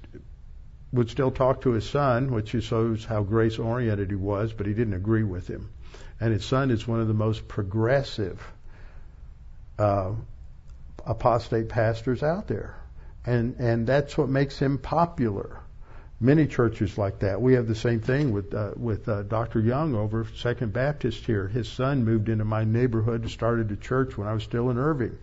would 0.93 1.09
still 1.09 1.31
talk 1.31 1.61
to 1.61 1.71
his 1.71 1.89
son, 1.89 2.31
which 2.31 2.49
shows 2.63 3.05
how 3.05 3.23
grace 3.23 3.57
oriented 3.57 4.09
he 4.09 4.15
was, 4.15 4.51
but 4.51 4.65
he 4.65 4.73
didn't 4.73 4.93
agree 4.93 5.23
with 5.23 5.47
him. 5.47 5.69
And 6.19 6.33
his 6.33 6.45
son 6.45 6.69
is 6.69 6.87
one 6.87 6.99
of 6.99 7.07
the 7.07 7.13
most 7.13 7.47
progressive 7.47 8.41
uh, 9.79 10.11
apostate 11.05 11.69
pastors 11.69 12.21
out 12.23 12.47
there. 12.47 12.75
And, 13.25 13.55
and 13.59 13.87
that's 13.87 14.17
what 14.17 14.29
makes 14.29 14.59
him 14.59 14.77
popular. 14.77 15.59
Many 16.19 16.45
churches 16.45 16.97
like 16.97 17.19
that. 17.19 17.41
We 17.41 17.53
have 17.53 17.67
the 17.67 17.75
same 17.75 18.01
thing 18.01 18.31
with 18.31 18.53
uh, 18.53 18.73
with 18.77 19.09
uh, 19.09 19.23
Dr. 19.23 19.59
Young 19.59 19.95
over 19.95 20.27
Second 20.35 20.71
Baptist 20.71 21.25
here. 21.25 21.47
His 21.47 21.67
son 21.67 22.05
moved 22.05 22.29
into 22.29 22.45
my 22.45 22.63
neighborhood 22.63 23.21
and 23.21 23.31
started 23.31 23.71
a 23.71 23.75
church 23.75 24.15
when 24.19 24.27
I 24.27 24.33
was 24.33 24.43
still 24.43 24.69
in 24.69 24.77
Irving, 24.77 25.17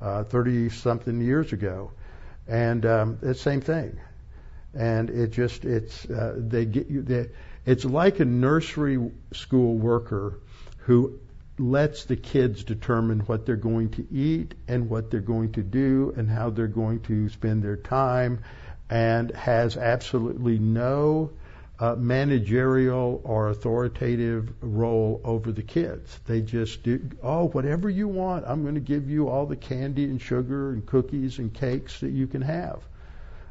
thirty 0.00 0.66
uh, 0.66 0.70
something 0.70 1.20
years 1.20 1.52
ago, 1.52 1.90
and 2.46 2.86
um, 2.86 3.18
the 3.20 3.34
same 3.34 3.60
thing 3.60 3.98
and 4.74 5.10
it 5.10 5.28
just 5.28 5.64
it's 5.64 6.04
uh, 6.10 6.34
they 6.36 6.64
get 6.64 6.88
you 6.88 7.02
they, 7.02 7.28
it's 7.64 7.84
like 7.84 8.20
a 8.20 8.24
nursery 8.24 9.10
school 9.32 9.74
worker 9.74 10.40
who 10.78 11.18
lets 11.58 12.04
the 12.04 12.16
kids 12.16 12.64
determine 12.64 13.20
what 13.20 13.46
they're 13.46 13.56
going 13.56 13.90
to 13.90 14.06
eat 14.12 14.54
and 14.68 14.90
what 14.90 15.10
they're 15.10 15.20
going 15.20 15.52
to 15.52 15.62
do 15.62 16.12
and 16.16 16.28
how 16.28 16.50
they're 16.50 16.66
going 16.66 17.00
to 17.00 17.28
spend 17.30 17.62
their 17.62 17.76
time 17.76 18.38
and 18.90 19.30
has 19.30 19.76
absolutely 19.76 20.58
no 20.58 21.30
uh, 21.78 21.94
managerial 21.94 23.20
or 23.24 23.48
authoritative 23.48 24.52
role 24.60 25.20
over 25.24 25.52
the 25.52 25.62
kids. 25.62 26.18
They 26.26 26.40
just 26.40 26.82
do, 26.82 27.10
oh, 27.22 27.48
whatever 27.48 27.90
you 27.90 28.08
want, 28.08 28.44
I'm 28.46 28.62
going 28.62 28.74
to 28.74 28.80
give 28.80 29.10
you 29.10 29.28
all 29.28 29.46
the 29.46 29.56
candy 29.56 30.04
and 30.04 30.20
sugar 30.20 30.70
and 30.70 30.84
cookies 30.86 31.38
and 31.38 31.52
cakes 31.52 32.00
that 32.00 32.10
you 32.10 32.26
can 32.26 32.42
have. 32.42 32.80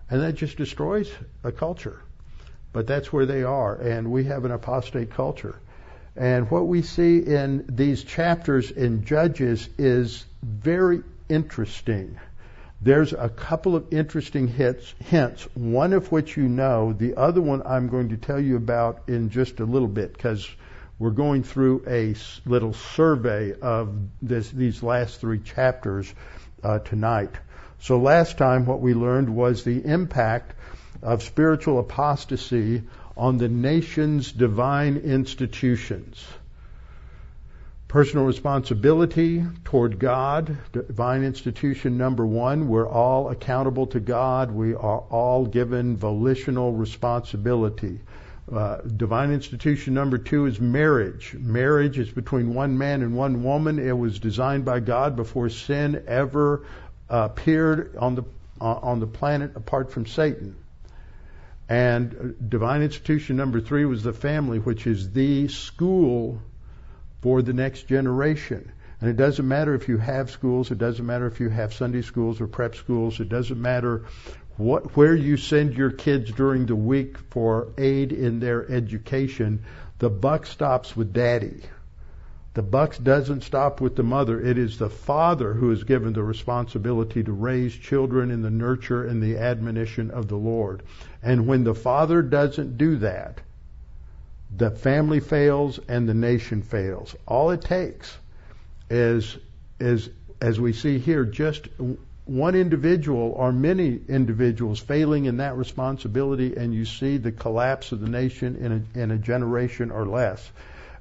And 0.09 0.21
that 0.21 0.35
just 0.35 0.57
destroys 0.57 1.11
a 1.43 1.51
culture. 1.51 2.01
But 2.73 2.87
that's 2.87 3.11
where 3.11 3.25
they 3.25 3.43
are. 3.43 3.75
And 3.75 4.11
we 4.11 4.25
have 4.25 4.45
an 4.45 4.51
apostate 4.51 5.11
culture. 5.11 5.55
And 6.15 6.49
what 6.49 6.67
we 6.67 6.81
see 6.81 7.19
in 7.19 7.65
these 7.67 8.03
chapters 8.03 8.71
in 8.71 9.03
Judges 9.03 9.67
is 9.77 10.25
very 10.43 11.01
interesting. 11.27 12.17
There's 12.81 13.13
a 13.13 13.29
couple 13.29 13.75
of 13.75 13.91
interesting 13.91 14.47
hits, 14.47 14.93
hints, 15.05 15.47
one 15.55 15.93
of 15.93 16.11
which 16.11 16.37
you 16.37 16.47
know, 16.47 16.93
the 16.93 17.15
other 17.15 17.41
one 17.41 17.63
I'm 17.65 17.87
going 17.87 18.09
to 18.09 18.17
tell 18.17 18.39
you 18.39 18.57
about 18.57 19.03
in 19.07 19.29
just 19.29 19.59
a 19.59 19.65
little 19.65 19.87
bit 19.87 20.13
because 20.13 20.47
we're 20.99 21.09
going 21.09 21.43
through 21.43 21.83
a 21.87 22.15
little 22.45 22.73
survey 22.73 23.53
of 23.59 23.95
this, 24.21 24.49
these 24.51 24.83
last 24.83 25.19
three 25.19 25.39
chapters 25.39 26.13
uh, 26.63 26.79
tonight. 26.79 27.31
So 27.85 27.99
last 27.99 28.39
time 28.39 28.65
what 28.65 28.81
we 28.81 28.95
learned 28.95 29.29
was 29.29 29.63
the 29.63 29.85
impact 29.85 30.55
of 31.03 31.21
spiritual 31.21 31.77
apostasy 31.77 32.81
on 33.15 33.37
the 33.37 33.47
nation's 33.47 34.31
divine 34.31 34.97
institutions. 34.97 36.25
Personal 37.87 38.25
responsibility 38.25 39.45
toward 39.65 39.99
God, 39.99 40.57
divine 40.71 41.23
institution 41.23 41.99
number 41.99 42.25
one, 42.25 42.69
we're 42.69 42.89
all 42.89 43.29
accountable 43.29 43.85
to 43.87 43.99
God. 43.99 44.49
We 44.49 44.73
are 44.73 45.03
all 45.11 45.45
given 45.45 45.95
volitional 45.95 46.71
responsibility. 46.73 47.99
Uh, 48.51 48.77
divine 48.81 49.31
institution 49.31 49.95
number 49.95 50.19
two 50.19 50.45
is 50.45 50.59
marriage. 50.59 51.35
Marriage 51.39 51.97
is 51.97 52.09
between 52.09 52.53
one 52.53 52.77
man 52.77 53.01
and 53.01 53.15
one 53.15 53.43
woman. 53.43 53.79
It 53.79 53.97
was 53.97 54.19
designed 54.19 54.65
by 54.65 54.81
God 54.81 55.15
before 55.15 55.49
sin 55.49 56.03
ever 56.07 56.63
appeared 57.09 57.95
on 57.97 58.15
the 58.15 58.23
uh, 58.59 58.65
on 58.65 58.99
the 58.99 59.07
planet 59.07 59.55
apart 59.55 59.91
from 59.91 60.05
Satan. 60.05 60.55
And 61.67 62.35
divine 62.47 62.83
institution 62.83 63.37
number 63.37 63.59
three 63.59 63.85
was 63.85 64.03
the 64.03 64.13
family, 64.13 64.59
which 64.59 64.85
is 64.85 65.11
the 65.11 65.47
school 65.47 66.39
for 67.21 67.41
the 67.41 67.53
next 67.53 67.87
generation. 67.87 68.71
And 69.01 69.09
it 69.09 69.17
doesn't 69.17 69.47
matter 69.47 69.73
if 69.73 69.89
you 69.89 69.97
have 69.97 70.29
schools, 70.31 70.71
it 70.71 70.77
doesn't 70.77 71.05
matter 71.05 71.25
if 71.27 71.39
you 71.39 71.49
have 71.49 71.73
Sunday 71.73 72.01
schools 72.01 72.39
or 72.39 72.47
prep 72.47 72.75
schools, 72.75 73.19
it 73.19 73.29
doesn't 73.29 73.61
matter 73.61 74.05
what, 74.57 74.95
where 74.95 75.15
you 75.15 75.37
send 75.37 75.73
your 75.73 75.91
kids 75.91 76.31
during 76.31 76.65
the 76.65 76.75
week 76.75 77.17
for 77.31 77.73
aid 77.77 78.13
in 78.13 78.39
their 78.39 78.69
education. 78.71 79.65
The 79.99 80.09
buck 80.09 80.45
stops 80.45 80.95
with 80.95 81.13
daddy. 81.13 81.61
The 82.55 82.63
buck 82.63 82.97
doesn't 83.03 83.43
stop 83.43 83.81
with 83.81 83.97
the 83.97 84.03
mother. 84.03 84.39
It 84.39 84.57
is 84.57 84.79
the 84.79 84.89
father 84.89 85.53
who 85.53 85.71
is 85.71 85.83
given 85.83 86.13
the 86.13 86.23
responsibility 86.23 87.21
to 87.21 87.33
raise 87.33 87.75
children 87.75 88.31
in 88.31 88.41
the 88.41 88.49
nurture 88.49 89.05
and 89.05 89.21
the 89.21 89.37
admonition 89.37 90.09
of 90.09 90.29
the 90.29 90.37
Lord. 90.37 90.81
And 91.21 91.47
when 91.47 91.65
the 91.65 91.75
father 91.75 92.21
doesn't 92.21 92.77
do 92.77 92.95
that, 92.97 93.41
the 94.55 94.71
family 94.71 95.19
fails 95.19 95.81
and 95.89 96.07
the 96.07 96.13
nation 96.13 96.61
fails. 96.61 97.13
All 97.27 97.51
it 97.51 97.59
takes 97.59 98.17
is, 98.89 99.37
is 99.81 100.09
as 100.39 100.57
we 100.57 100.71
see 100.71 100.97
here, 100.97 101.25
just 101.25 101.67
one 102.23 102.55
individual 102.55 103.33
or 103.35 103.51
many 103.51 103.99
individuals 104.07 104.79
failing 104.79 105.25
in 105.25 105.37
that 105.37 105.57
responsibility, 105.57 106.55
and 106.55 106.73
you 106.73 106.85
see 106.85 107.17
the 107.17 107.33
collapse 107.33 107.91
of 107.91 107.99
the 107.99 108.09
nation 108.09 108.55
in 108.55 108.71
a, 108.71 108.99
in 108.99 109.11
a 109.11 109.17
generation 109.17 109.91
or 109.91 110.05
less. 110.05 110.49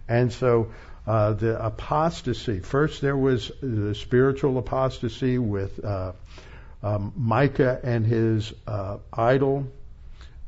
And 0.08 0.32
so 0.32 0.72
uh, 1.06 1.34
the 1.34 1.62
apostasy. 1.64 2.60
First, 2.60 3.00
there 3.00 3.16
was 3.16 3.50
the 3.60 3.94
spiritual 3.94 4.58
apostasy 4.58 5.38
with 5.38 5.84
uh, 5.84 6.12
um, 6.82 7.12
Micah 7.16 7.78
and 7.82 8.06
his 8.06 8.52
uh, 8.66 8.98
idol, 9.12 9.66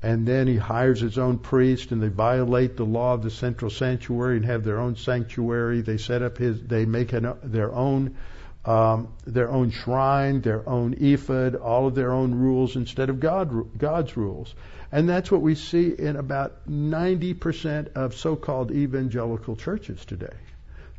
and 0.03 0.27
then 0.27 0.47
he 0.47 0.57
hires 0.57 1.01
his 1.01 1.19
own 1.19 1.39
priest, 1.39 1.93
and 1.93 2.03
they 2.03 2.09
violate 2.09 2.77
the 2.77 2.85
law 2.85 3.15
of 3.15 3.23
the 3.23 3.31
central 3.31 3.71
sanctuary 3.71 4.37
and 4.37 4.47
have 4.47 4.65
their 4.65 4.79
own 4.79 4.97
sanctuary. 4.97 5.83
They 5.83 5.99
set 5.99 6.23
up 6.23 6.39
his, 6.39 6.63
they 6.63 6.85
make 6.85 7.13
an, 7.13 7.35
their 7.43 7.73
own. 7.73 8.17
Um, 8.65 9.13
their 9.25 9.49
own 9.49 9.71
shrine, 9.71 10.41
their 10.41 10.69
own 10.69 10.95
ephod, 10.95 11.55
all 11.55 11.87
of 11.87 11.95
their 11.95 12.13
own 12.13 12.35
rules 12.35 12.75
instead 12.75 13.11
of 13.11 13.21
God, 13.21 13.79
God's 13.79 14.17
rules. 14.17 14.53
And 14.91 15.09
that's 15.09 15.31
what 15.31 15.41
we 15.41 15.55
see 15.55 15.95
in 15.97 16.17
about 16.17 16.69
90% 16.69 17.93
of 17.95 18.17
so-called 18.17 18.73
evangelical 18.73 19.55
churches 19.55 20.05
today. 20.05 20.35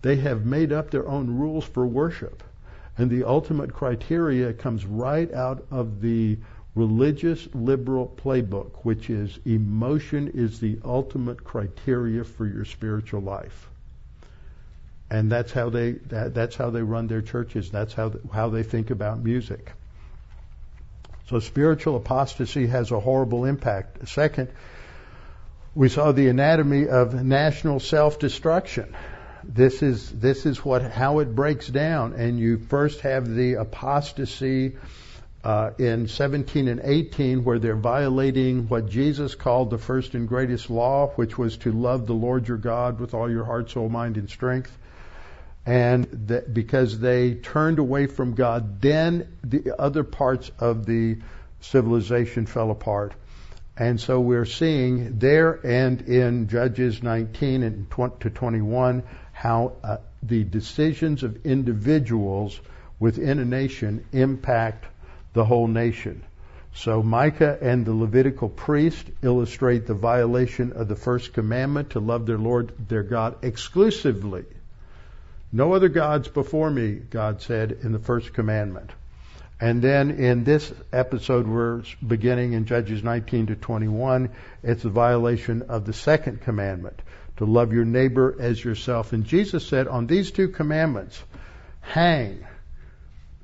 They 0.01 0.17
have 0.17 0.45
made 0.45 0.71
up 0.71 0.91
their 0.91 1.07
own 1.07 1.37
rules 1.37 1.65
for 1.65 1.85
worship. 1.85 2.43
And 2.97 3.09
the 3.09 3.25
ultimate 3.25 3.73
criteria 3.73 4.53
comes 4.53 4.85
right 4.85 5.31
out 5.31 5.65
of 5.71 6.01
the 6.01 6.37
religious 6.75 7.47
liberal 7.53 8.07
playbook, 8.23 8.71
which 8.83 9.09
is 9.09 9.39
emotion 9.45 10.31
is 10.33 10.59
the 10.59 10.79
ultimate 10.83 11.43
criteria 11.43 12.23
for 12.23 12.45
your 12.45 12.65
spiritual 12.65 13.21
life. 13.21 13.69
And 15.09 15.31
that's 15.31 15.51
how 15.51 15.69
they 15.69 15.93
that, 16.09 16.33
that's 16.33 16.55
how 16.55 16.69
they 16.69 16.81
run 16.81 17.07
their 17.07 17.21
churches. 17.21 17.71
That's 17.71 17.93
how 17.93 18.13
how 18.31 18.49
they 18.49 18.63
think 18.63 18.89
about 18.89 19.23
music. 19.23 19.71
So 21.29 21.39
spiritual 21.39 21.95
apostasy 21.95 22.67
has 22.67 22.91
a 22.91 22.99
horrible 22.99 23.45
impact. 23.45 24.07
Second, 24.09 24.49
we 25.75 25.89
saw 25.89 26.11
the 26.11 26.27
anatomy 26.27 26.87
of 26.87 27.13
national 27.13 27.79
self-destruction 27.79 28.95
this 29.47 29.81
is 29.81 30.11
this 30.11 30.45
is 30.45 30.63
what 30.63 30.81
how 30.83 31.19
it 31.19 31.33
breaks 31.33 31.67
down, 31.67 32.13
and 32.13 32.39
you 32.39 32.57
first 32.57 33.01
have 33.01 33.27
the 33.27 33.53
apostasy 33.53 34.75
uh, 35.43 35.71
in 35.77 36.07
17 36.07 36.67
and 36.67 36.81
18, 36.83 37.43
where 37.43 37.57
they're 37.57 37.75
violating 37.75 38.67
what 38.67 38.89
Jesus 38.89 39.35
called 39.35 39.69
the 39.69 39.77
first 39.77 40.13
and 40.13 40.27
greatest 40.27 40.69
law, 40.69 41.07
which 41.15 41.37
was 41.37 41.57
to 41.57 41.71
love 41.71 42.05
the 42.05 42.13
Lord 42.13 42.47
your 42.47 42.57
God 42.57 42.99
with 42.99 43.13
all 43.13 43.31
your 43.31 43.45
heart, 43.45 43.69
soul, 43.69 43.87
mind, 43.87 44.17
and 44.17 44.29
strength. 44.29 44.77
And 45.65 46.05
that 46.27 46.53
because 46.53 46.99
they 46.99 47.35
turned 47.35 47.79
away 47.79 48.07
from 48.07 48.35
God, 48.35 48.81
then 48.81 49.37
the 49.43 49.75
other 49.79 50.03
parts 50.03 50.51
of 50.59 50.85
the 50.85 51.17
civilization 51.59 52.45
fell 52.45 52.71
apart. 52.71 53.13
And 53.79 54.01
so 54.01 54.19
we're 54.19 54.45
seeing 54.45 55.19
there 55.19 55.59
and 55.63 56.01
in 56.01 56.47
Judges 56.47 57.03
19 57.03 57.63
and 57.63 57.89
20 57.91 58.15
to 58.21 58.29
21 58.31 59.03
how 59.37 59.73
uh, 59.83 59.97
the 60.23 60.43
decisions 60.43 61.21
of 61.21 61.45
individuals 61.45 62.59
within 62.99 63.37
a 63.37 63.45
nation 63.45 64.03
impact 64.11 64.83
the 65.33 65.45
whole 65.45 65.67
nation. 65.67 66.23
So 66.73 67.03
Micah 67.03 67.55
and 67.61 67.85
the 67.85 67.93
Levitical 67.93 68.49
priest 68.49 69.05
illustrate 69.21 69.85
the 69.85 69.93
violation 69.93 70.71
of 70.71 70.87
the 70.87 70.95
first 70.95 71.33
commandment 71.33 71.91
to 71.91 71.99
love 71.99 72.25
their 72.25 72.39
Lord 72.39 72.71
their 72.89 73.03
God 73.03 73.35
exclusively. 73.43 74.45
No 75.51 75.73
other 75.73 75.89
gods 75.89 76.27
before 76.27 76.71
me, 76.71 76.95
God 76.95 77.43
said 77.43 77.77
in 77.83 77.91
the 77.91 77.99
first 77.99 78.33
commandment. 78.33 78.89
And 79.61 79.83
then 79.83 80.09
in 80.09 80.45
this 80.45 80.73
episode, 80.91 81.47
we're 81.47 81.83
beginning 82.05 82.53
in 82.53 82.65
Judges 82.65 83.03
19 83.03 83.47
to 83.47 83.55
21. 83.55 84.29
It's 84.63 84.83
a 84.83 84.89
violation 84.89 85.61
of 85.69 85.85
the 85.85 85.93
second 85.93 86.41
commandment 86.41 86.99
to 87.37 87.45
love 87.45 87.73
your 87.73 87.85
neighbor 87.85 88.35
as 88.39 88.63
yourself. 88.63 89.13
And 89.13 89.25
Jesus 89.25 89.65
said, 89.65 89.87
on 89.87 90.07
these 90.07 90.31
two 90.31 90.49
commandments, 90.49 91.21
hang 91.81 92.45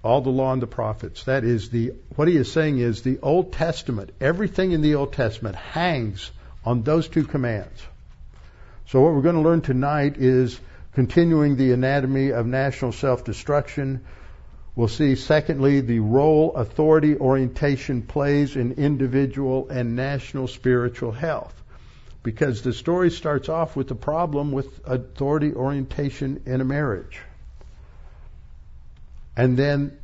all 0.04 0.22
the 0.22 0.30
law 0.30 0.52
and 0.52 0.62
the 0.62 0.68
prophets. 0.68 1.24
That 1.24 1.44
is 1.44 1.70
the, 1.70 1.94
what 2.16 2.28
he 2.28 2.36
is 2.36 2.52
saying 2.52 2.80
is 2.80 3.02
the 3.02 3.20
Old 3.22 3.54
Testament, 3.54 4.12
everything 4.20 4.74
in 4.74 4.82
the 4.82 4.96
Old 4.96 5.14
Testament 5.14 5.56
hangs 5.56 6.30
on 6.66 6.84
those 6.84 7.08
two 7.08 7.24
commands. 7.24 7.82
So 8.88 9.02
what 9.02 9.14
we're 9.14 9.22
going 9.22 9.36
to 9.36 9.42
learn 9.42 9.62
tonight 9.62 10.18
is 10.18 10.60
continuing 10.94 11.56
the 11.56 11.72
anatomy 11.72 12.32
of 12.32 12.46
national 12.46 12.92
self-destruction. 12.92 14.04
We'll 14.76 14.88
see, 14.88 15.16
secondly, 15.16 15.82
the 15.82 16.00
role 16.00 16.54
authority 16.56 17.16
orientation 17.16 18.02
plays 18.02 18.56
in 18.56 18.74
individual 18.74 19.70
and 19.70 19.96
national 19.96 20.48
spiritual 20.48 21.12
health. 21.12 21.63
Because 22.24 22.62
the 22.62 22.74
story 22.74 23.12
starts 23.12 23.50
off 23.50 23.76
with 23.76 23.90
the 23.90 23.96
problem 23.96 24.52
with 24.52 24.80
authority 24.86 25.54
orientation 25.54 26.44
in 26.46 26.62
a 26.62 26.66
marriage. 26.66 27.20
And 29.36 29.58
then 29.58 29.98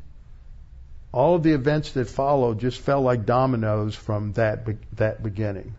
all 1.12 1.36
of 1.36 1.44
the 1.44 1.54
events 1.54 1.94
that 1.94 2.10
followed 2.10 2.60
just 2.60 2.80
fell 2.82 3.02
like 3.02 3.26
dominoes 3.26 3.96
from 3.96 4.34
that, 4.34 4.68
that 4.98 5.24
beginning. 5.24 5.76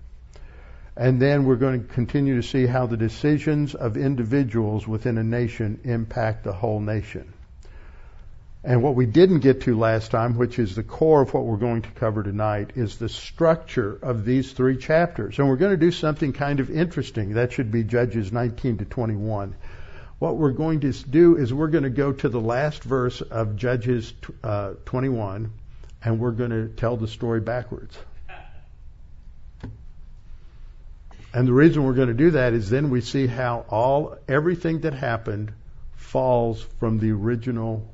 And 0.96 1.20
then 1.20 1.44
we're 1.44 1.56
going 1.56 1.82
to 1.82 1.94
continue 1.94 2.36
to 2.36 2.46
see 2.46 2.66
how 2.66 2.86
the 2.86 2.96
decisions 2.96 3.74
of 3.74 3.96
individuals 3.96 4.86
within 4.86 5.18
a 5.18 5.24
nation 5.24 5.80
impact 5.84 6.44
the 6.44 6.52
whole 6.52 6.80
nation. 6.80 7.32
And 8.62 8.82
what 8.82 8.94
we 8.94 9.06
didn't 9.06 9.40
get 9.40 9.62
to 9.62 9.78
last 9.78 10.10
time, 10.10 10.36
which 10.36 10.58
is 10.58 10.76
the 10.76 10.82
core 10.82 11.22
of 11.22 11.32
what 11.32 11.44
we're 11.46 11.56
going 11.56 11.80
to 11.82 11.90
cover 11.92 12.22
tonight, 12.22 12.72
is 12.74 12.98
the 12.98 13.08
structure 13.08 13.98
of 14.02 14.26
these 14.26 14.52
three 14.52 14.76
chapters. 14.76 15.38
And 15.38 15.48
we're 15.48 15.56
going 15.56 15.70
to 15.70 15.78
do 15.78 15.90
something 15.90 16.34
kind 16.34 16.60
of 16.60 16.70
interesting. 16.70 17.34
That 17.34 17.52
should 17.52 17.70
be 17.70 17.84
Judges 17.84 18.32
19 18.32 18.78
to 18.78 18.84
21. 18.84 19.54
What 20.18 20.36
we're 20.36 20.52
going 20.52 20.80
to 20.80 20.92
do 20.92 21.38
is 21.38 21.54
we're 21.54 21.68
going 21.68 21.84
to 21.84 21.90
go 21.90 22.12
to 22.12 22.28
the 22.28 22.40
last 22.40 22.82
verse 22.82 23.22
of 23.22 23.56
Judges 23.56 24.12
uh, 24.44 24.74
21, 24.84 25.50
and 26.04 26.20
we're 26.20 26.32
going 26.32 26.50
to 26.50 26.68
tell 26.68 26.98
the 26.98 27.08
story 27.08 27.40
backwards. 27.40 27.96
And 31.32 31.48
the 31.48 31.54
reason 31.54 31.84
we're 31.84 31.94
going 31.94 32.08
to 32.08 32.14
do 32.14 32.32
that 32.32 32.52
is 32.52 32.68
then 32.68 32.90
we 32.90 33.00
see 33.00 33.26
how 33.26 33.64
all 33.70 34.18
everything 34.28 34.80
that 34.80 34.92
happened 34.92 35.52
falls 35.96 36.60
from 36.78 36.98
the 36.98 37.12
original 37.12 37.88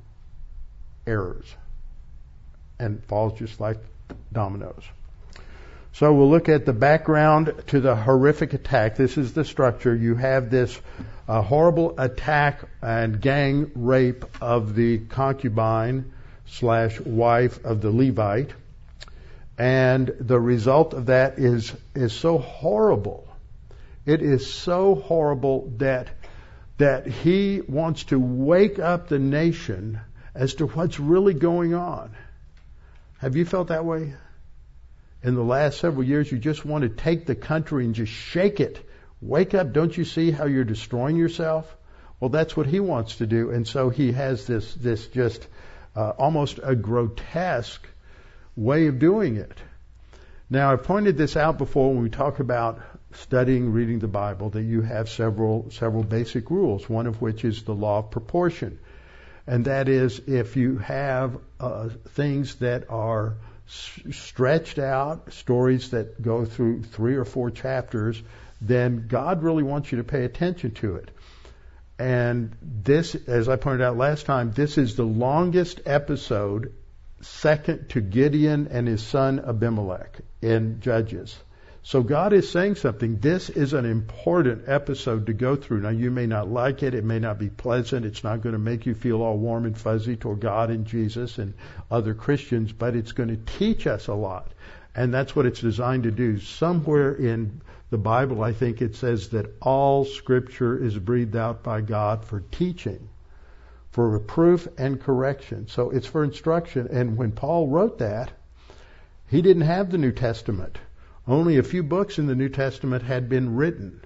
errors 1.06 1.46
and 2.78 3.02
falls 3.04 3.38
just 3.38 3.60
like 3.60 3.78
dominoes. 4.32 4.82
So 5.92 6.12
we'll 6.12 6.30
look 6.30 6.48
at 6.48 6.66
the 6.66 6.72
background 6.74 7.54
to 7.68 7.80
the 7.80 7.96
horrific 7.96 8.52
attack. 8.52 8.96
This 8.96 9.16
is 9.16 9.32
the 9.32 9.44
structure. 9.44 9.94
You 9.94 10.14
have 10.14 10.50
this 10.50 10.78
uh, 11.26 11.40
horrible 11.40 11.94
attack 11.98 12.60
and 12.82 13.20
gang 13.20 13.70
rape 13.74 14.24
of 14.42 14.74
the 14.74 14.98
concubine 14.98 16.12
slash 16.46 17.00
wife 17.00 17.64
of 17.64 17.80
the 17.80 17.90
Levite. 17.90 18.52
And 19.58 20.14
the 20.20 20.38
result 20.38 20.92
of 20.92 21.06
that 21.06 21.38
is, 21.38 21.72
is 21.94 22.12
so 22.12 22.36
horrible 22.36 23.26
it 24.06 24.22
is 24.22 24.46
so 24.50 24.94
horrible 24.94 25.72
that, 25.78 26.08
that 26.78 27.08
he 27.08 27.60
wants 27.68 28.04
to 28.04 28.20
wake 28.20 28.78
up 28.78 29.08
the 29.08 29.18
nation 29.18 30.00
as 30.36 30.54
to 30.54 30.66
what's 30.66 31.00
really 31.00 31.34
going 31.34 31.74
on. 31.74 32.14
Have 33.18 33.36
you 33.36 33.44
felt 33.44 33.68
that 33.68 33.84
way? 33.84 34.14
In 35.22 35.34
the 35.34 35.42
last 35.42 35.78
several 35.78 36.04
years, 36.04 36.30
you 36.30 36.38
just 36.38 36.64
want 36.64 36.82
to 36.82 36.88
take 36.88 37.26
the 37.26 37.34
country 37.34 37.84
and 37.84 37.94
just 37.94 38.12
shake 38.12 38.60
it. 38.60 38.86
Wake 39.20 39.54
up. 39.54 39.72
Don't 39.72 39.96
you 39.96 40.04
see 40.04 40.30
how 40.30 40.44
you're 40.44 40.64
destroying 40.64 41.16
yourself? 41.16 41.74
Well, 42.20 42.28
that's 42.28 42.56
what 42.56 42.66
he 42.66 42.80
wants 42.80 43.16
to 43.16 43.26
do. 43.26 43.50
And 43.50 43.66
so 43.66 43.88
he 43.88 44.12
has 44.12 44.46
this, 44.46 44.74
this 44.74 45.06
just 45.06 45.46
uh, 45.94 46.10
almost 46.10 46.60
a 46.62 46.76
grotesque 46.76 47.86
way 48.54 48.86
of 48.88 48.98
doing 48.98 49.36
it. 49.36 49.58
Now, 50.48 50.72
I've 50.72 50.84
pointed 50.84 51.16
this 51.16 51.36
out 51.36 51.58
before 51.58 51.92
when 51.92 52.02
we 52.02 52.10
talk 52.10 52.38
about 52.38 52.80
studying, 53.12 53.72
reading 53.72 53.98
the 53.98 54.08
Bible, 54.08 54.50
that 54.50 54.62
you 54.62 54.82
have 54.82 55.08
several, 55.08 55.70
several 55.70 56.04
basic 56.04 56.50
rules, 56.50 56.88
one 56.88 57.06
of 57.06 57.20
which 57.22 57.44
is 57.44 57.62
the 57.62 57.74
law 57.74 57.98
of 58.00 58.10
proportion. 58.10 58.78
And 59.46 59.66
that 59.66 59.88
is 59.88 60.20
if 60.26 60.56
you 60.56 60.78
have 60.78 61.38
uh, 61.60 61.88
things 62.10 62.56
that 62.56 62.90
are 62.90 63.36
s- 63.68 64.00
stretched 64.10 64.78
out, 64.78 65.32
stories 65.32 65.90
that 65.90 66.20
go 66.20 66.44
through 66.44 66.82
three 66.82 67.16
or 67.16 67.24
four 67.24 67.50
chapters, 67.50 68.20
then 68.60 69.06
God 69.06 69.42
really 69.42 69.62
wants 69.62 69.92
you 69.92 69.98
to 69.98 70.04
pay 70.04 70.24
attention 70.24 70.72
to 70.72 70.96
it. 70.96 71.10
And 71.98 72.54
this, 72.60 73.14
as 73.14 73.48
I 73.48 73.56
pointed 73.56 73.82
out 73.82 73.96
last 73.96 74.26
time, 74.26 74.52
this 74.52 74.76
is 74.78 74.96
the 74.96 75.04
longest 75.04 75.80
episode, 75.86 76.74
second 77.20 77.88
to 77.90 78.00
Gideon 78.00 78.68
and 78.70 78.86
his 78.86 79.02
son 79.02 79.40
Abimelech 79.40 80.20
in 80.42 80.80
Judges. 80.80 81.38
So 81.86 82.02
God 82.02 82.32
is 82.32 82.50
saying 82.50 82.74
something. 82.74 83.20
This 83.20 83.48
is 83.48 83.72
an 83.72 83.84
important 83.84 84.64
episode 84.66 85.26
to 85.26 85.32
go 85.32 85.54
through. 85.54 85.82
Now 85.82 85.90
you 85.90 86.10
may 86.10 86.26
not 86.26 86.50
like 86.50 86.82
it. 86.82 86.94
It 86.94 87.04
may 87.04 87.20
not 87.20 87.38
be 87.38 87.48
pleasant. 87.48 88.04
It's 88.04 88.24
not 88.24 88.40
going 88.40 88.54
to 88.54 88.58
make 88.58 88.86
you 88.86 88.94
feel 88.96 89.22
all 89.22 89.38
warm 89.38 89.66
and 89.66 89.78
fuzzy 89.78 90.16
toward 90.16 90.40
God 90.40 90.70
and 90.70 90.84
Jesus 90.84 91.38
and 91.38 91.54
other 91.88 92.12
Christians, 92.12 92.72
but 92.72 92.96
it's 92.96 93.12
going 93.12 93.28
to 93.28 93.36
teach 93.36 93.86
us 93.86 94.08
a 94.08 94.14
lot. 94.14 94.50
And 94.96 95.14
that's 95.14 95.36
what 95.36 95.46
it's 95.46 95.60
designed 95.60 96.02
to 96.02 96.10
do. 96.10 96.40
Somewhere 96.40 97.14
in 97.14 97.60
the 97.90 97.98
Bible, 97.98 98.42
I 98.42 98.52
think 98.52 98.82
it 98.82 98.96
says 98.96 99.28
that 99.28 99.54
all 99.62 100.04
scripture 100.04 100.76
is 100.76 100.98
breathed 100.98 101.36
out 101.36 101.62
by 101.62 101.82
God 101.82 102.24
for 102.24 102.40
teaching, 102.40 103.08
for 103.92 104.10
reproof 104.10 104.66
and 104.76 105.00
correction. 105.00 105.68
So 105.68 105.90
it's 105.90 106.08
for 106.08 106.24
instruction. 106.24 106.88
And 106.90 107.16
when 107.16 107.30
Paul 107.30 107.68
wrote 107.68 107.98
that, 107.98 108.32
he 109.28 109.40
didn't 109.40 109.62
have 109.62 109.92
the 109.92 109.98
New 109.98 110.10
Testament. 110.10 110.78
Only 111.28 111.58
a 111.58 111.62
few 111.62 111.82
books 111.82 112.18
in 112.18 112.26
the 112.26 112.36
New 112.36 112.48
Testament 112.48 113.02
had 113.02 113.28
been 113.28 113.56
written. 113.56 114.00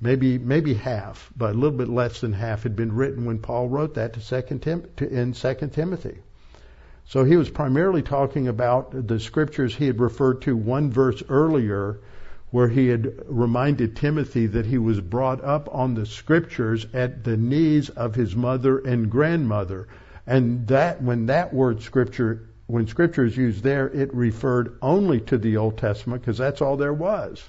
Maybe, 0.00 0.38
maybe 0.38 0.74
half, 0.74 1.32
but 1.36 1.50
a 1.50 1.58
little 1.58 1.76
bit 1.76 1.88
less 1.88 2.20
than 2.20 2.34
half 2.34 2.62
had 2.62 2.76
been 2.76 2.92
written 2.94 3.24
when 3.24 3.38
Paul 3.38 3.68
wrote 3.68 3.94
that 3.94 4.12
to 4.12 4.20
Second 4.20 4.60
Tim- 4.62 4.86
to, 4.98 5.08
in 5.08 5.34
Second 5.34 5.70
Timothy. 5.70 6.18
So 7.06 7.24
he 7.24 7.36
was 7.36 7.50
primarily 7.50 8.02
talking 8.02 8.46
about 8.46 9.08
the 9.08 9.18
scriptures 9.18 9.74
he 9.74 9.86
had 9.86 9.98
referred 10.00 10.42
to 10.42 10.56
one 10.56 10.90
verse 10.90 11.22
earlier 11.28 11.98
where 12.50 12.68
he 12.68 12.88
had 12.88 13.12
reminded 13.26 13.96
Timothy 13.96 14.46
that 14.46 14.66
he 14.66 14.78
was 14.78 15.00
brought 15.00 15.42
up 15.42 15.68
on 15.72 15.94
the 15.94 16.06
scriptures 16.06 16.86
at 16.92 17.24
the 17.24 17.36
knees 17.36 17.88
of 17.90 18.14
his 18.14 18.36
mother 18.36 18.78
and 18.78 19.10
grandmother. 19.10 19.88
And 20.26 20.68
that, 20.68 21.02
when 21.02 21.26
that 21.26 21.52
word 21.52 21.82
scripture 21.82 22.48
when 22.66 22.88
scripture 22.88 23.24
is 23.24 23.36
used 23.36 23.62
there, 23.62 23.88
it 23.88 24.12
referred 24.14 24.78
only 24.82 25.20
to 25.20 25.38
the 25.38 25.56
Old 25.56 25.78
Testament 25.78 26.22
because 26.22 26.38
that's 26.38 26.60
all 26.60 26.76
there 26.76 26.92
was. 26.92 27.42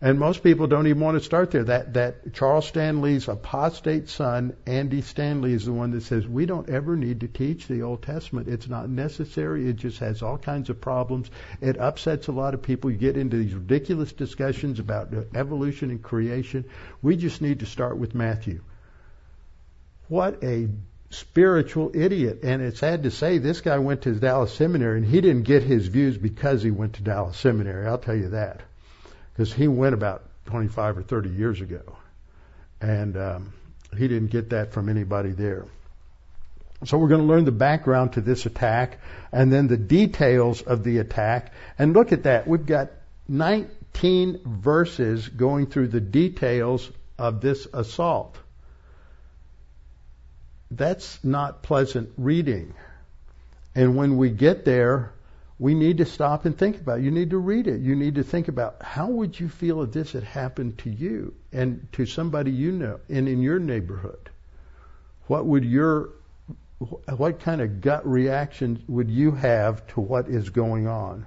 And 0.00 0.18
most 0.18 0.42
people 0.42 0.66
don't 0.66 0.86
even 0.86 1.00
want 1.00 1.16
to 1.16 1.24
start 1.24 1.50
there. 1.50 1.64
That 1.64 1.94
that 1.94 2.34
Charles 2.34 2.66
Stanley's 2.68 3.28
apostate 3.28 4.10
son, 4.10 4.54
Andy 4.66 5.00
Stanley, 5.00 5.54
is 5.54 5.64
the 5.64 5.72
one 5.72 5.90
that 5.92 6.02
says 6.02 6.28
we 6.28 6.44
don't 6.44 6.68
ever 6.68 6.96
need 6.96 7.20
to 7.20 7.28
teach 7.28 7.66
the 7.66 7.82
Old 7.82 8.02
Testament. 8.02 8.46
It's 8.46 8.68
not 8.68 8.90
necessary. 8.90 9.68
It 9.68 9.76
just 9.76 9.98
has 10.00 10.22
all 10.22 10.36
kinds 10.36 10.68
of 10.68 10.82
problems. 10.82 11.30
It 11.62 11.78
upsets 11.78 12.28
a 12.28 12.32
lot 12.32 12.52
of 12.52 12.60
people. 12.60 12.90
You 12.90 12.98
get 12.98 13.16
into 13.16 13.38
these 13.38 13.54
ridiculous 13.54 14.12
discussions 14.12 14.80
about 14.80 15.14
evolution 15.34 15.90
and 15.90 16.02
creation. 16.02 16.66
We 17.00 17.16
just 17.16 17.40
need 17.40 17.60
to 17.60 17.66
start 17.66 17.96
with 17.96 18.14
Matthew. 18.14 18.60
What 20.08 20.44
a 20.44 20.68
spiritual 21.10 21.92
idiot. 21.94 22.40
And 22.42 22.62
it's 22.62 22.80
sad 22.80 23.04
to 23.04 23.10
say 23.10 23.38
this 23.38 23.60
guy 23.60 23.78
went 23.78 24.02
to 24.02 24.12
Dallas 24.14 24.52
Seminary 24.52 24.98
and 24.98 25.06
he 25.06 25.20
didn't 25.20 25.42
get 25.42 25.62
his 25.62 25.86
views 25.86 26.16
because 26.16 26.62
he 26.62 26.70
went 26.70 26.94
to 26.94 27.02
Dallas 27.02 27.36
Seminary. 27.36 27.86
I'll 27.86 27.98
tell 27.98 28.16
you 28.16 28.30
that. 28.30 28.60
Because 29.32 29.52
he 29.52 29.68
went 29.68 29.94
about 29.94 30.24
25 30.46 30.98
or 30.98 31.02
30 31.02 31.30
years 31.30 31.60
ago. 31.60 31.96
And 32.80 33.16
um, 33.16 33.52
he 33.96 34.08
didn't 34.08 34.30
get 34.30 34.50
that 34.50 34.72
from 34.72 34.88
anybody 34.88 35.32
there. 35.32 35.66
So 36.84 36.98
we're 36.98 37.08
going 37.08 37.22
to 37.22 37.26
learn 37.26 37.46
the 37.46 37.52
background 37.52 38.14
to 38.14 38.20
this 38.20 38.44
attack 38.44 38.98
and 39.32 39.50
then 39.50 39.66
the 39.66 39.78
details 39.78 40.60
of 40.60 40.84
the 40.84 40.98
attack. 40.98 41.52
And 41.78 41.94
look 41.94 42.12
at 42.12 42.24
that. 42.24 42.46
We've 42.46 42.66
got 42.66 42.90
19 43.28 44.40
verses 44.44 45.26
going 45.26 45.66
through 45.66 45.88
the 45.88 46.00
details 46.00 46.90
of 47.18 47.40
this 47.40 47.66
assault 47.72 48.36
that's 50.70 51.22
not 51.24 51.62
pleasant 51.62 52.10
reading. 52.16 52.74
And 53.74 53.96
when 53.96 54.16
we 54.16 54.30
get 54.30 54.64
there, 54.64 55.12
we 55.58 55.74
need 55.74 55.98
to 55.98 56.04
stop 56.04 56.44
and 56.44 56.56
think 56.56 56.80
about 56.80 56.98
it. 56.98 57.04
You 57.04 57.10
need 57.10 57.30
to 57.30 57.38
read 57.38 57.66
it. 57.66 57.80
You 57.80 57.96
need 57.96 58.16
to 58.16 58.22
think 58.22 58.48
about 58.48 58.82
how 58.82 59.08
would 59.08 59.38
you 59.38 59.48
feel 59.48 59.82
if 59.82 59.92
this 59.92 60.12
had 60.12 60.24
happened 60.24 60.78
to 60.78 60.90
you 60.90 61.34
and 61.52 61.88
to 61.92 62.04
somebody 62.04 62.50
you 62.50 62.72
know 62.72 63.00
and 63.08 63.28
in 63.28 63.40
your 63.40 63.58
neighborhood? 63.58 64.30
What 65.26 65.46
would 65.46 65.64
your 65.64 66.10
what 66.78 67.40
kind 67.40 67.62
of 67.62 67.80
gut 67.80 68.06
reaction 68.06 68.84
would 68.86 69.10
you 69.10 69.30
have 69.32 69.86
to 69.88 70.00
what 70.00 70.28
is 70.28 70.50
going 70.50 70.86
on? 70.86 71.26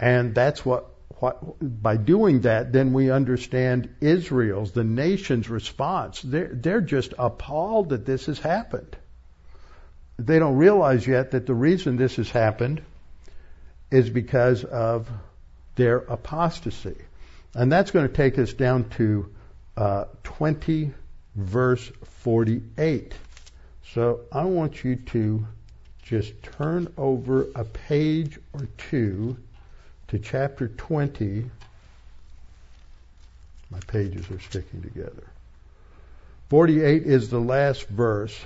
And 0.00 0.34
that's 0.34 0.64
what, 0.64 0.86
by 1.60 1.96
doing 1.96 2.42
that, 2.42 2.72
then 2.72 2.92
we 2.92 3.10
understand 3.10 3.88
Israel's, 4.00 4.72
the 4.72 4.84
nation's 4.84 5.48
response. 5.48 6.22
They're, 6.22 6.50
they're 6.52 6.80
just 6.80 7.14
appalled 7.18 7.90
that 7.90 8.06
this 8.06 8.26
has 8.26 8.38
happened. 8.38 8.96
They 10.18 10.38
don't 10.38 10.56
realize 10.56 11.06
yet 11.06 11.32
that 11.32 11.46
the 11.46 11.54
reason 11.54 11.96
this 11.96 12.16
has 12.16 12.30
happened 12.30 12.82
is 13.90 14.10
because 14.10 14.64
of 14.64 15.08
their 15.76 15.98
apostasy. 15.98 16.96
And 17.54 17.70
that's 17.72 17.90
going 17.90 18.06
to 18.06 18.14
take 18.14 18.38
us 18.38 18.52
down 18.52 18.88
to 18.90 19.34
uh, 19.76 20.04
20 20.24 20.92
verse 21.34 21.90
48. 22.22 23.14
So 23.92 24.20
I 24.32 24.44
want 24.44 24.84
you 24.84 24.96
to 24.96 25.46
just 26.02 26.42
turn 26.42 26.92
over 26.96 27.46
a 27.54 27.64
page 27.64 28.38
or 28.52 28.66
two 28.76 29.36
to 30.08 30.18
chapter 30.18 30.68
20. 30.68 31.44
My 33.70 33.80
pages 33.86 34.30
are 34.30 34.40
sticking 34.40 34.82
together. 34.82 35.24
48 36.48 37.02
is 37.02 37.28
the 37.28 37.38
last 37.38 37.86
verse. 37.88 38.38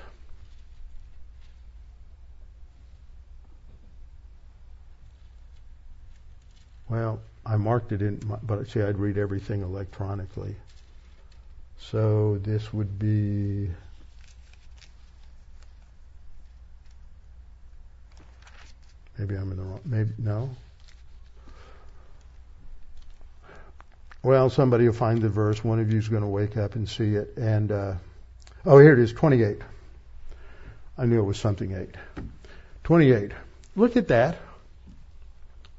Well, 6.89 7.21
I 7.47 7.57
marked 7.57 7.93
it 7.93 8.03
in, 8.03 8.21
my, 8.27 8.37
but 8.43 8.69
see, 8.69 8.83
I'd 8.83 8.99
read 8.99 9.17
everything 9.17 9.63
electronically. 9.63 10.57
So 11.79 12.39
this 12.39 12.73
would 12.73 12.99
be 12.99 13.71
maybe 19.19 19.37
I'm 19.37 19.51
in 19.53 19.57
the 19.57 19.63
wrong. 19.63 19.81
Maybe 19.85 20.13
no. 20.19 20.51
Well, 24.23 24.51
somebody 24.51 24.87
will 24.87 24.95
find 24.95 25.21
the 25.21 25.29
verse. 25.29 25.65
One 25.65 25.81
of 25.81 25.93
you 25.93 25.99
is 25.99 26.09
going 26.09 26.23
to 26.23 26.29
wake 26.29 26.57
up 26.57 26.77
and 26.77 26.89
see 26.89 27.17
it. 27.17 27.37
And 27.37 27.73
uh, 27.73 27.95
oh, 28.65 28.79
here 28.79 28.93
it 28.93 29.01
is, 29.01 29.13
28. 29.13 29.59
I 30.97 31.07
knew 31.07 31.19
it 31.19 31.25
was 31.25 31.39
something 31.39 31.73
eight. 31.75 31.97
28. 32.85 33.33
Look 33.75 33.97
at 33.97 34.09
that. 34.09 34.39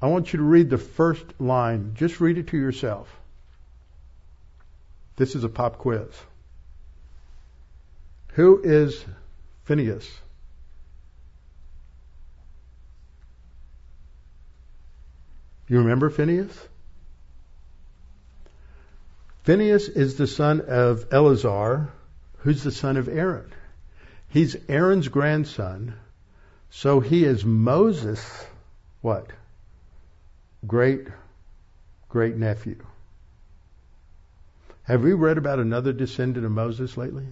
I 0.02 0.08
want 0.08 0.32
you 0.32 0.38
to 0.38 0.44
read 0.44 0.68
the 0.68 0.78
first 0.78 1.24
line. 1.38 1.92
Just 1.94 2.20
read 2.20 2.36
it 2.36 2.48
to 2.48 2.58
yourself. 2.58 3.08
This 5.16 5.34
is 5.34 5.44
a 5.44 5.48
pop 5.48 5.78
quiz. 5.78 6.08
Who 8.32 8.60
is 8.62 9.02
Phineas? 9.64 10.10
You 15.68 15.78
remember 15.78 16.10
Phineas? 16.10 16.54
Phineas 19.44 19.88
is 19.88 20.16
the 20.16 20.26
son 20.26 20.62
of 20.62 21.06
Eleazar, 21.12 21.90
who's 22.38 22.62
the 22.62 22.72
son 22.72 22.96
of 22.96 23.08
Aaron. 23.08 23.52
He's 24.28 24.56
Aaron's 24.68 25.08
grandson, 25.08 25.94
so 26.70 27.00
he 27.00 27.24
is 27.24 27.44
Moses' 27.44 28.46
what? 29.02 29.30
Great 30.66 31.06
great 32.08 32.36
nephew. 32.36 32.76
Have 34.84 35.02
we 35.02 35.12
read 35.12 35.36
about 35.36 35.58
another 35.58 35.92
descendant 35.92 36.46
of 36.46 36.52
Moses 36.52 36.96
lately? 36.96 37.26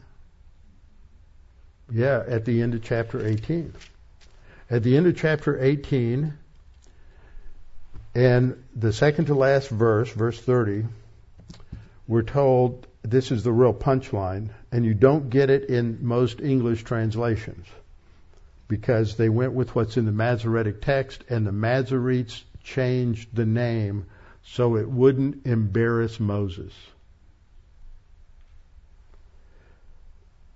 Yeah, 1.91 2.25
at 2.27 2.45
the 2.45 2.61
end 2.61 2.75
of 2.75 2.83
chapter 2.83 3.25
18. 3.25 3.73
At 4.69 4.83
the 4.83 4.97
end 4.97 5.07
of 5.07 5.17
chapter 5.17 5.59
18, 5.63 6.35
and 8.15 8.65
the 8.75 8.93
second 8.93 9.27
to 9.27 9.35
last 9.35 9.69
verse, 9.69 10.11
verse 10.11 10.41
30, 10.41 10.87
we're 12.13 12.23
told 12.23 12.87
this 13.03 13.31
is 13.31 13.43
the 13.43 13.53
real 13.53 13.75
punchline, 13.75 14.51
and 14.71 14.85
you 14.85 14.95
don't 14.95 15.31
get 15.31 15.51
it 15.51 15.65
in 15.69 15.99
most 16.07 16.41
English 16.41 16.85
translations 16.85 17.67
because 18.69 19.17
they 19.17 19.29
went 19.29 19.53
with 19.53 19.75
what's 19.75 19.97
in 19.97 20.07
the 20.07 20.13
Masoretic 20.13 20.81
text, 20.81 21.25
and 21.29 21.47
the 21.47 21.53
Masoretes 21.53 22.43
changed 22.63 23.35
the 23.35 23.47
name 23.47 24.07
so 24.45 24.77
it 24.77 24.89
wouldn't 24.89 25.47
embarrass 25.47 26.19
Moses. 26.21 26.73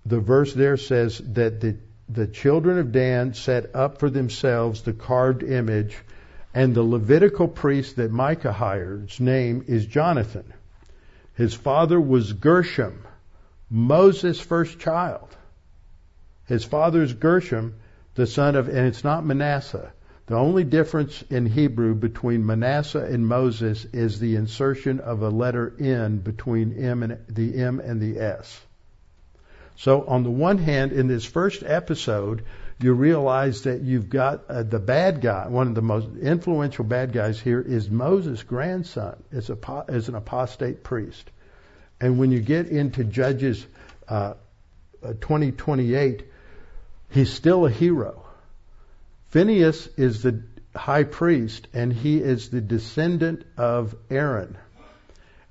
the 0.06 0.20
verse 0.20 0.54
there 0.54 0.76
says 0.76 1.18
that 1.18 1.60
the, 1.60 1.76
the 2.08 2.28
children 2.28 2.78
of 2.78 2.92
Dan 2.92 3.34
set 3.34 3.74
up 3.74 3.98
for 3.98 4.08
themselves 4.08 4.82
the 4.82 4.92
carved 4.92 5.42
image, 5.42 5.96
and 6.54 6.74
the 6.74 6.82
Levitical 6.82 7.48
priest 7.48 7.96
that 7.96 8.10
Micah 8.10 8.52
hired's 8.52 9.18
name 9.18 9.64
is 9.66 9.84
Jonathan. 9.84 10.52
His 11.36 11.52
father 11.52 12.00
was 12.00 12.32
Gershom, 12.32 13.06
Moses' 13.68 14.40
first 14.40 14.78
child. 14.78 15.36
His 16.46 16.64
father 16.64 17.02
is 17.02 17.12
Gershom, 17.12 17.74
the 18.14 18.26
son 18.26 18.56
of, 18.56 18.68
and 18.68 18.86
it's 18.86 19.04
not 19.04 19.26
Manasseh. 19.26 19.92
The 20.28 20.34
only 20.34 20.64
difference 20.64 21.22
in 21.28 21.44
Hebrew 21.44 21.94
between 21.94 22.46
Manasseh 22.46 23.04
and 23.04 23.28
Moses 23.28 23.84
is 23.92 24.18
the 24.18 24.34
insertion 24.34 24.98
of 24.98 25.20
a 25.20 25.28
letter 25.28 25.74
N 25.78 26.18
between 26.18 26.72
M 26.82 27.02
and 27.02 27.18
the 27.28 27.58
M 27.58 27.80
and 27.80 28.00
the 28.00 28.18
S. 28.18 28.64
So 29.76 30.04
on 30.06 30.22
the 30.22 30.30
one 30.30 30.56
hand, 30.56 30.92
in 30.92 31.06
this 31.06 31.26
first 31.26 31.62
episode, 31.62 32.44
you 32.78 32.92
realize 32.92 33.62
that 33.62 33.80
you've 33.80 34.10
got 34.10 34.44
uh, 34.48 34.62
the 34.62 34.78
bad 34.78 35.22
guy, 35.22 35.48
one 35.48 35.68
of 35.68 35.74
the 35.74 35.82
most 35.82 36.08
influential 36.20 36.84
bad 36.84 37.12
guys 37.12 37.40
here 37.40 37.60
is 37.60 37.90
Moses' 37.90 38.42
grandson, 38.42 39.22
as, 39.32 39.48
a, 39.48 39.84
as 39.88 40.08
an 40.08 40.14
apostate 40.14 40.84
priest. 40.84 41.30
And 42.00 42.18
when 42.18 42.30
you 42.30 42.40
get 42.40 42.66
into 42.66 43.04
Judges 43.04 43.66
uh, 44.08 44.34
2028, 45.02 46.20
uh, 46.20 46.24
he's 47.10 47.32
still 47.32 47.64
a 47.64 47.70
hero. 47.70 48.26
Phineas 49.28 49.88
is 49.96 50.22
the 50.22 50.42
high 50.74 51.04
priest, 51.04 51.68
and 51.72 51.90
he 51.90 52.18
is 52.18 52.50
the 52.50 52.60
descendant 52.60 53.44
of 53.56 53.94
Aaron. 54.10 54.58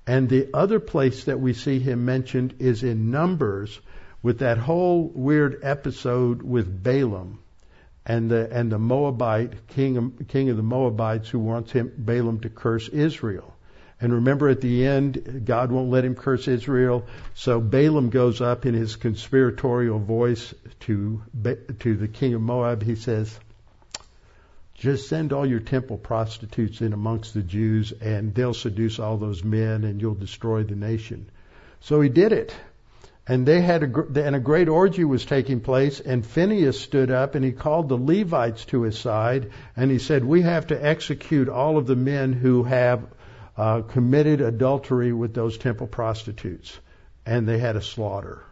And 0.06 0.30
the 0.30 0.50
other 0.54 0.80
place 0.80 1.24
that 1.24 1.40
we 1.40 1.54
see 1.54 1.80
him 1.80 2.06
mentioned 2.06 2.56
is 2.60 2.84
in 2.84 3.10
Numbers, 3.10 3.80
with 4.26 4.40
that 4.40 4.58
whole 4.58 5.04
weird 5.14 5.60
episode 5.62 6.42
with 6.42 6.82
Balaam 6.82 7.38
and 8.08 8.32
the 8.32 8.52
and 8.52 8.72
the 8.72 8.80
Moabite 8.80 9.68
king 9.68 9.98
of, 9.98 10.28
king 10.30 10.50
of 10.50 10.58
the 10.58 10.64
Moabites 10.64 11.30
who 11.30 11.38
wants 11.38 11.72
him 11.72 11.94
Balaam 11.96 12.40
to 12.40 12.50
curse 12.50 12.90
Israel. 12.90 13.56
And 14.02 14.12
remember 14.12 14.50
at 14.50 14.62
the 14.62 14.88
end, 14.88 15.44
God 15.46 15.72
won't 15.72 15.92
let 15.92 16.04
him 16.04 16.16
curse 16.16 16.48
Israel. 16.48 17.06
So 17.36 17.62
Balaam 17.62 18.10
goes 18.10 18.42
up 18.42 18.66
in 18.66 18.74
his 18.74 18.96
conspiratorial 18.96 20.00
voice 20.00 20.56
to 20.88 21.22
to 21.82 21.96
the 21.96 22.08
king 22.08 22.34
of 22.34 22.42
Moab. 22.42 22.82
He 22.82 22.96
says, 22.96 23.40
"Just 24.74 25.08
send 25.08 25.34
all 25.34 25.46
your 25.46 25.60
temple 25.60 26.00
prostitutes 26.00 26.82
in 26.82 26.94
amongst 26.94 27.36
the 27.36 27.44
Jews, 27.44 27.92
and 27.92 28.34
they'll 28.34 28.56
seduce 28.56 28.98
all 28.98 29.18
those 29.18 29.44
men, 29.44 29.84
and 29.84 30.02
you'll 30.02 30.16
destroy 30.16 30.64
the 30.64 30.76
nation." 30.76 31.28
So 31.82 32.02
he 32.02 32.10
did 32.10 32.32
it. 32.32 32.56
And 33.28 33.46
they 33.46 33.62
had 33.62 33.84
a, 33.84 34.24
and 34.24 34.36
a 34.36 34.40
great 34.40 34.68
orgy 34.68 35.04
was 35.04 35.26
taking 35.26 35.60
place, 35.60 36.00
and 36.00 36.26
Phineas 36.26 36.80
stood 36.80 37.10
up 37.10 37.34
and 37.34 37.44
he 37.44 37.52
called 37.52 37.90
the 37.90 37.98
Levites 37.98 38.66
to 38.66 38.84
his 38.84 39.00
side, 39.00 39.50
and 39.76 39.90
he 39.90 39.98
said, 39.98 40.24
"We 40.24 40.44
have 40.44 40.68
to 40.68 40.86
execute 40.86 41.50
all 41.50 41.78
of 41.78 41.88
the 41.88 41.96
men 41.96 42.34
who 42.34 42.64
have 42.64 43.04
uh, 43.58 43.82
committed 43.82 44.42
adultery 44.42 45.12
with 45.12 45.34
those 45.34 45.58
temple 45.58 45.88
prostitutes." 45.88 46.78
And 47.26 47.48
they 47.48 47.58
had 47.58 47.76
a 47.76 47.82
slaughter. 47.82 48.44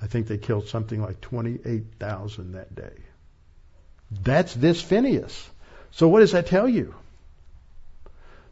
I 0.00 0.06
think 0.06 0.26
they 0.26 0.38
killed 0.38 0.68
something 0.68 1.02
like 1.02 1.20
28,000 1.20 2.52
that 2.52 2.74
day. 2.74 2.96
That's 4.10 4.54
this 4.54 4.80
Phineas. 4.80 5.50
So 5.90 6.08
what 6.08 6.20
does 6.20 6.32
that 6.32 6.46
tell 6.46 6.68
you? 6.68 6.94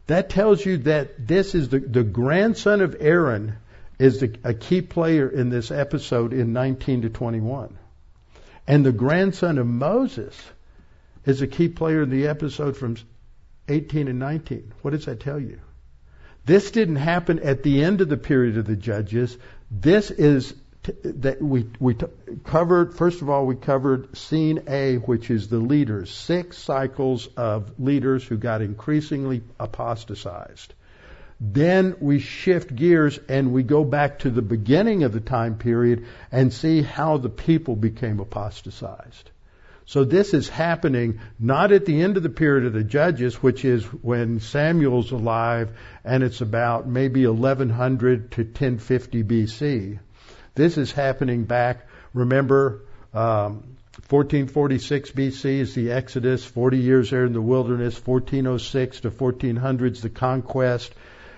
That 0.07 0.29
tells 0.29 0.63
you 0.63 0.77
that 0.79 1.27
this 1.27 1.55
is 1.55 1.69
the, 1.69 1.79
the 1.79 2.03
grandson 2.03 2.81
of 2.81 2.97
Aaron 2.99 3.55
is 3.97 4.19
the, 4.19 4.35
a 4.43 4.53
key 4.53 4.81
player 4.81 5.27
in 5.27 5.49
this 5.49 5.71
episode 5.71 6.33
in 6.33 6.53
19 6.53 7.03
to 7.03 7.09
21. 7.09 7.77
And 8.67 8.85
the 8.85 8.91
grandson 8.91 9.57
of 9.57 9.67
Moses 9.67 10.35
is 11.25 11.41
a 11.41 11.47
key 11.47 11.69
player 11.69 12.03
in 12.03 12.09
the 12.09 12.27
episode 12.27 12.77
from 12.77 12.97
18 13.67 14.07
and 14.07 14.19
19. 14.19 14.73
What 14.81 14.91
does 14.91 15.05
that 15.05 15.19
tell 15.19 15.39
you? 15.39 15.59
This 16.45 16.71
didn't 16.71 16.97
happen 16.97 17.39
at 17.39 17.63
the 17.63 17.83
end 17.83 18.01
of 18.01 18.09
the 18.09 18.17
period 18.17 18.57
of 18.57 18.65
the 18.65 18.75
judges. 18.75 19.35
This 19.71 20.11
is 20.11 20.53
t- 20.83 20.93
that 21.03 21.41
we 21.41 21.67
we 21.79 21.95
t- 21.95 22.05
covered. 22.43 22.93
First 22.93 23.23
of 23.23 23.29
all, 23.31 23.47
we 23.47 23.55
covered 23.55 24.15
scene 24.15 24.61
A, 24.67 24.97
which 24.97 25.31
is 25.31 25.47
the 25.47 25.57
leaders. 25.57 26.11
Six 26.11 26.59
cycles 26.59 27.27
of 27.35 27.79
leaders 27.79 28.23
who 28.23 28.37
got 28.37 28.61
increasingly 28.61 29.41
apostatized. 29.59 30.73
Then 31.39 31.95
we 31.99 32.19
shift 32.19 32.73
gears 32.73 33.19
and 33.27 33.51
we 33.51 33.63
go 33.63 33.83
back 33.83 34.19
to 34.19 34.29
the 34.29 34.41
beginning 34.41 35.03
of 35.03 35.11
the 35.11 35.19
time 35.19 35.57
period 35.57 36.05
and 36.31 36.53
see 36.53 36.81
how 36.81 37.17
the 37.17 37.29
people 37.29 37.75
became 37.75 38.19
apostatized. 38.19 39.31
So 39.87 40.03
this 40.03 40.33
is 40.33 40.49
happening 40.49 41.19
not 41.39 41.71
at 41.71 41.85
the 41.85 42.01
end 42.01 42.17
of 42.17 42.23
the 42.23 42.29
period 42.29 42.65
of 42.65 42.73
the 42.73 42.83
judges, 42.83 43.43
which 43.43 43.63
is 43.65 43.83
when 43.85 44.39
Samuel's 44.39 45.11
alive 45.11 45.77
and 46.03 46.23
it's 46.23 46.41
about 46.41 46.87
maybe 46.87 47.27
1100 47.27 48.31
to 48.31 48.41
1050 48.41 49.23
BC. 49.23 49.99
This 50.55 50.77
is 50.77 50.91
happening 50.91 51.43
back, 51.43 51.87
remember, 52.13 52.81
um, 53.13 53.75
1446 54.09 55.11
BC 55.11 55.59
is 55.59 55.73
the 55.73 55.91
Exodus, 55.91 56.43
40 56.43 56.79
years 56.79 57.11
there 57.11 57.25
in 57.25 57.33
the 57.33 57.41
wilderness, 57.41 57.95
1406 57.95 59.01
to 59.01 59.11
1400s 59.11 60.01
the 60.01 60.09
conquest, 60.09 60.93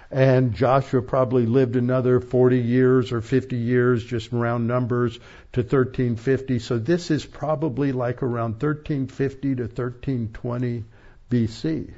and 0.10 0.54
Joshua 0.54 1.02
probably 1.02 1.46
lived 1.46 1.76
another 1.76 2.20
40 2.20 2.60
years 2.60 3.12
or 3.12 3.22
50 3.22 3.58
years, 3.58 4.04
just 4.04 4.32
round 4.32 4.67
numbers, 4.67 5.20
to 5.54 5.62
1350. 5.62 6.60
So 6.60 6.78
this 6.78 7.12
is 7.12 7.26
probably 7.26 7.91
like 7.91 8.24
around 8.24 8.54
1350 8.54 9.56
to 9.56 9.63
1320 9.63 10.86
BC, 11.30 11.93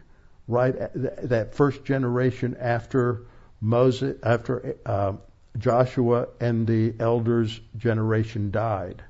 right? 0.47 0.75
That 1.29 1.53
first 1.53 1.85
generation 1.85 2.57
after 2.59 3.25
Moses, 3.61 4.17
after 4.23 4.77
uh, 4.85 5.13
Joshua 5.57 6.29
and 6.39 6.65
the 6.65 6.95
elders' 6.99 7.59
generation 7.77 8.49
died. 8.51 9.03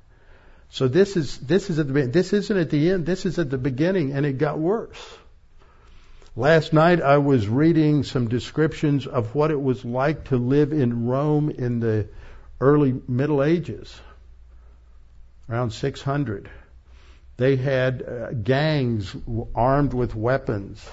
So 0.72 0.88
this 0.88 1.18
is 1.18 1.38
this 1.40 1.70
is 1.70 1.80
at 1.80 1.88
the 1.88 2.08
this 2.08 2.34
isn't 2.34 2.58
at 2.58 2.70
the 2.70 2.92
end. 2.92 3.06
This 3.06 3.26
is 3.26 3.40
at 3.40 3.50
the 3.50 3.58
beginning, 3.58 4.12
and 4.12 4.26
it 4.26 4.38
got 4.38 4.60
worse. 4.60 4.98
Last 6.40 6.72
night 6.72 7.02
I 7.02 7.18
was 7.18 7.50
reading 7.50 8.04
some 8.04 8.30
descriptions 8.30 9.06
of 9.06 9.36
what 9.36 9.52
it 9.52 9.62
was 9.62 9.84
like 9.84 10.30
to 10.30 10.38
live 10.38 10.72
in 10.72 11.06
Rome 11.06 11.50
in 11.50 11.82
the 11.82 12.08
early 12.62 12.96
Middle 13.10 13.44
Ages, 13.44 13.94
around 15.50 15.72
600. 15.72 16.50
They 17.36 17.58
had 17.58 18.02
uh, 18.02 18.32
gangs 18.32 19.14
armed 19.54 19.94
with 19.94 20.16
weapons. 20.16 20.90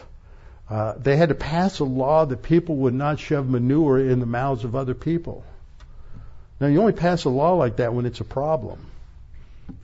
Uh, 0.68 0.94
they 0.98 1.16
had 1.16 1.28
to 1.28 1.36
pass 1.36 1.78
a 1.78 1.84
law 1.84 2.24
that 2.24 2.42
people 2.42 2.78
would 2.78 2.94
not 2.94 3.20
shove 3.20 3.48
manure 3.48 4.00
in 4.00 4.18
the 4.18 4.26
mouths 4.26 4.64
of 4.64 4.74
other 4.74 4.94
people. 4.94 5.44
Now, 6.58 6.66
you 6.66 6.80
only 6.80 6.92
pass 6.92 7.22
a 7.22 7.30
law 7.30 7.52
like 7.52 7.76
that 7.76 7.94
when 7.94 8.04
it's 8.04 8.18
a 8.18 8.24
problem. 8.24 8.84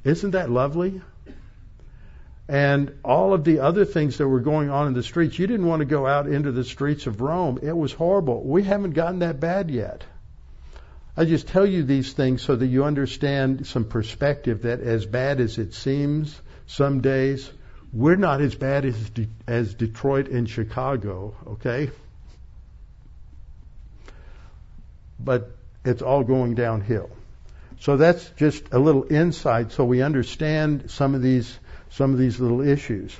Isn't 0.03 0.33
that 0.33 0.51
lovely? 0.51 1.03
And 2.49 2.99
all 3.05 3.33
of 3.35 3.45
the 3.45 3.61
other 3.61 3.85
things 3.85 4.19
that 4.19 4.29
were 4.29 4.41
going 4.41 4.69
on 4.69 4.89
in 4.89 4.95
the 4.95 5.03
streets. 5.03 5.39
You 5.39 5.47
didn't 5.47 5.67
want 5.67 5.81
to 5.81 5.87
go 5.87 6.07
out 6.07 6.27
into 6.27 6.53
the 6.53 6.65
streets 6.65 7.07
of 7.07 7.21
Rome. 7.21 7.59
It 7.63 7.77
was 7.77 7.93
horrible. 7.93 8.43
We 8.43 8.63
haven't 8.63 8.93
gotten 8.93 9.21
that 9.21 9.41
bad 9.41 9.71
yet. 9.71 10.05
I 11.17 11.25
just 11.25 11.49
tell 11.49 11.67
you 11.67 11.83
these 11.83 12.13
things 12.13 12.43
so 12.43 12.57
that 12.57 12.67
you 12.67 12.85
understand 12.85 13.67
some 13.67 13.85
perspective 13.85 14.63
that 14.63 14.81
as 14.81 15.05
bad 15.05 15.41
as 15.41 15.59
it 15.59 15.75
seems 15.75 16.41
some 16.67 17.01
days, 17.01 17.51
we're 17.93 18.17
not 18.17 18.41
as 18.41 18.55
bad 18.55 18.87
as, 18.87 19.11
De- 19.11 19.29
as 19.47 19.75
Detroit 19.75 20.29
and 20.29 20.49
Chicago, 20.49 21.35
okay? 21.47 21.91
But 25.21 25.51
it's 25.85 26.01
all 26.01 26.25
going 26.25 26.55
downhill. 26.55 27.11
So 27.81 27.97
that's 27.97 28.29
just 28.37 28.73
a 28.73 28.79
little 28.79 29.13
insight 29.13 29.73
so 29.73 29.85
we 29.85 30.03
understand 30.03 30.91
some 30.91 31.15
of 31.15 31.21
these 31.21 31.59
some 31.93 32.13
of 32.13 32.19
these 32.19 32.41
little 32.41 32.61
issues. 32.61 33.15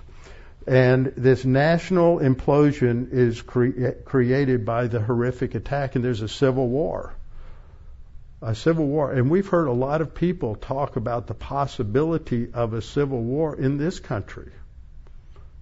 And 0.67 1.13
this 1.17 1.45
national 1.45 2.21
implosion 2.21 3.13
is 3.13 3.43
cre- 3.43 3.91
created 4.05 4.65
by 4.65 4.87
the 4.87 5.01
horrific 5.01 5.55
attack, 5.55 5.97
and 5.97 6.05
there's 6.05 6.23
a 6.23 6.29
civil 6.29 6.69
war. 6.69 7.15
A 8.41 8.55
civil 8.55 8.87
war. 8.87 9.13
And 9.13 9.31
we've 9.31 9.49
heard 9.49 9.67
a 9.67 9.73
lot 9.73 10.01
of 10.01 10.15
people 10.15 10.55
talk 10.55 10.97
about 10.97 11.27
the 11.27 11.35
possibility 11.35 12.53
of 12.53 12.75
a 12.75 12.83
civil 12.83 13.21
war 13.21 13.57
in 13.57 13.77
this 13.77 13.99
country. 14.01 14.53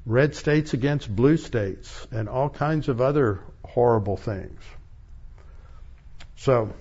Red 0.07 0.35
states 0.35 0.75
against 0.75 1.15
blue 1.15 1.37
states, 1.37 2.07
and 2.11 2.29
all 2.29 2.49
kinds 2.49 2.89
of 2.89 3.01
other 3.01 3.41
horrible 3.65 4.17
things. 4.17 4.61
So, 6.37 6.73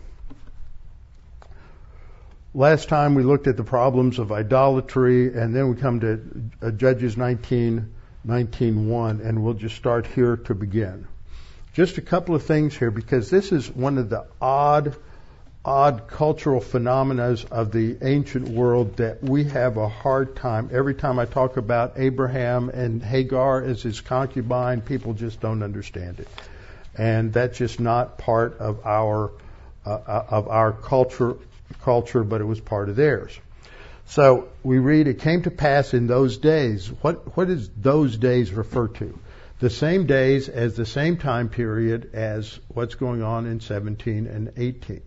Last 2.56 2.90
time 2.90 3.14
we 3.14 3.22
looked 3.22 3.46
at 3.46 3.58
the 3.58 3.64
problems 3.64 4.18
of 4.18 4.32
idolatry, 4.32 5.32
and 5.36 5.56
then 5.56 5.70
we 5.70 5.76
come 5.76 6.00
to 6.00 6.20
uh, 6.64 6.72
Judges 6.72 7.16
19, 7.16 7.94
19.1, 8.26 9.24
and 9.24 9.44
we'll 9.44 9.54
just 9.54 9.76
start 9.76 10.08
here 10.08 10.36
to 10.36 10.56
begin. 10.56 11.08
Just 11.74 12.00
a 12.00 12.02
couple 12.02 12.34
of 12.34 12.42
things 12.42 12.76
here, 12.76 12.90
because 12.90 13.30
this 13.30 13.52
is 13.52 13.70
one 13.70 14.00
of 14.00 14.10
the 14.10 14.26
odd, 14.42 14.96
odd 15.64 16.08
cultural 16.08 16.60
phenomena 16.60 17.38
of 17.52 17.72
the 17.72 18.00
ancient 18.02 18.48
world 18.48 18.98
that 18.98 19.22
we 19.22 19.44
have 19.44 19.78
a 19.78 19.88
hard 19.88 20.36
time. 20.36 20.72
Every 20.74 20.96
time 20.96 21.20
I 21.20 21.26
talk 21.26 21.58
about 21.58 21.94
Abraham 21.98 22.70
and 22.70 23.04
Hagar 23.04 23.62
as 23.62 23.84
his 23.84 24.02
concubine, 24.02 24.82
people 24.82 25.14
just 25.14 25.40
don't 25.40 25.62
understand 25.62 26.20
it, 26.20 26.28
and 26.96 27.32
that's 27.32 27.60
just 27.60 27.80
not 27.80 28.18
part 28.18 28.58
of 28.58 28.88
our 28.88 29.34
uh, 29.86 29.90
uh 29.92 30.26
of 30.30 30.48
our 30.48 30.74
culture 30.74 31.38
culture, 31.82 32.24
but 32.24 32.42
it 32.42 32.46
was 32.46 32.60
part 32.60 32.90
of 32.90 32.96
theirs. 32.96 33.38
So 34.06 34.48
we 34.64 34.80
read, 34.80 35.08
it 35.08 35.20
came 35.20 35.44
to 35.44 35.52
pass 35.52 35.94
in 35.94 36.08
those 36.08 36.38
days. 36.38 36.88
What, 37.02 37.38
what 37.38 37.48
does 37.48 37.70
those 37.70 38.18
days 38.18 38.52
refer 38.52 38.88
to? 38.88 39.20
The 39.60 39.70
same 39.70 40.08
days 40.08 40.50
as 40.50 40.76
the 40.76 40.86
same 40.86 41.18
time 41.18 41.50
period 41.50 42.10
as 42.14 42.60
what's 42.70 42.96
going 42.96 43.22
on 43.22 43.46
in 43.46 43.60
17 43.60 44.26
and 44.26 44.52
18. 44.58 45.02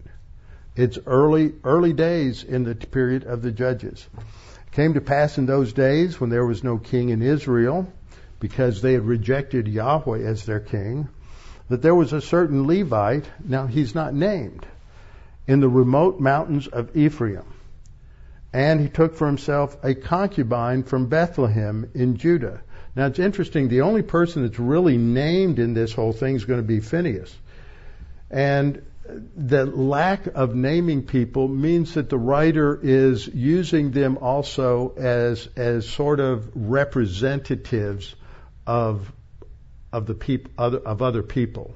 It's 0.76 0.98
early, 1.04 1.52
early 1.64 1.92
days 1.92 2.44
in 2.44 2.62
the 2.62 2.74
period 2.74 3.24
of 3.24 3.42
the 3.42 3.50
judges. 3.50 4.06
It 4.18 4.72
came 4.72 4.94
to 4.94 5.00
pass 5.00 5.36
in 5.36 5.46
those 5.46 5.72
days 5.72 6.20
when 6.20 6.30
there 6.30 6.46
was 6.46 6.62
no 6.62 6.78
king 6.78 7.08
in 7.08 7.22
Israel, 7.22 7.92
because 8.38 8.82
they 8.82 8.92
had 8.92 9.04
rejected 9.04 9.68
Yahweh 9.68 10.20
as 10.20 10.46
their 10.46 10.60
king, 10.60 11.08
that 11.68 11.82
there 11.82 11.94
was 11.94 12.12
a 12.12 12.20
certain 12.20 12.66
Levite. 12.66 13.28
Now 13.44 13.66
he's 13.66 13.94
not 13.94 14.14
named 14.14 14.66
in 15.46 15.60
the 15.60 15.68
remote 15.68 16.20
mountains 16.20 16.66
of 16.68 16.96
Ephraim. 16.96 17.46
And 18.52 18.80
he 18.80 18.88
took 18.88 19.14
for 19.14 19.26
himself 19.26 19.76
a 19.82 19.94
concubine 19.94 20.82
from 20.82 21.06
Bethlehem 21.06 21.90
in 21.94 22.16
Judah. 22.16 22.60
Now 22.94 23.06
it's 23.06 23.18
interesting, 23.18 23.68
the 23.68 23.80
only 23.80 24.02
person 24.02 24.42
that's 24.42 24.58
really 24.58 24.98
named 24.98 25.58
in 25.58 25.72
this 25.72 25.92
whole 25.92 26.12
thing 26.12 26.36
is 26.36 26.44
going 26.44 26.60
to 26.60 26.66
be 26.66 26.80
Phineas. 26.80 27.34
And 28.30 28.82
the 29.36 29.66
lack 29.66 30.26
of 30.26 30.54
naming 30.54 31.02
people 31.02 31.48
means 31.48 31.94
that 31.94 32.08
the 32.08 32.18
writer 32.18 32.78
is 32.80 33.26
using 33.26 33.90
them 33.90 34.18
also 34.18 34.94
as 34.96 35.48
as 35.56 35.88
sort 35.88 36.20
of 36.20 36.50
representatives 36.54 38.14
of 38.66 39.12
of 39.92 40.06
the 40.06 40.14
peop, 40.14 40.48
other, 40.56 40.78
of 40.78 41.02
other 41.02 41.22
people 41.22 41.74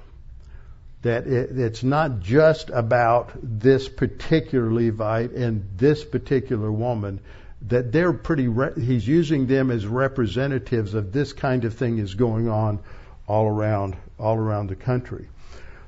that 1.07 1.27
it, 1.29 1.57
it's 1.57 1.85
not 1.85 2.19
just 2.19 2.69
about 2.71 3.31
this 3.40 3.88
particular 3.88 4.73
Levite 4.73 5.31
and 5.31 5.64
this 5.77 6.05
particular 6.05 6.71
woman, 6.71 7.21
that 7.69 7.92
they're 7.92 8.12
pretty, 8.12 8.49
re- 8.49 8.75
he's 8.75 9.07
using 9.07 9.47
them 9.47 9.71
as 9.71 9.87
representatives 9.87 10.95
of 10.95 11.12
this 11.12 11.33
kind 11.33 11.64
of 11.64 11.75
thing 11.75 11.99
is 11.99 12.14
going 12.14 12.49
on 12.49 12.81
all 13.29 13.47
around, 13.47 13.97
all 14.19 14.37
around 14.37 14.69
the 14.69 14.75
country. 14.75 15.29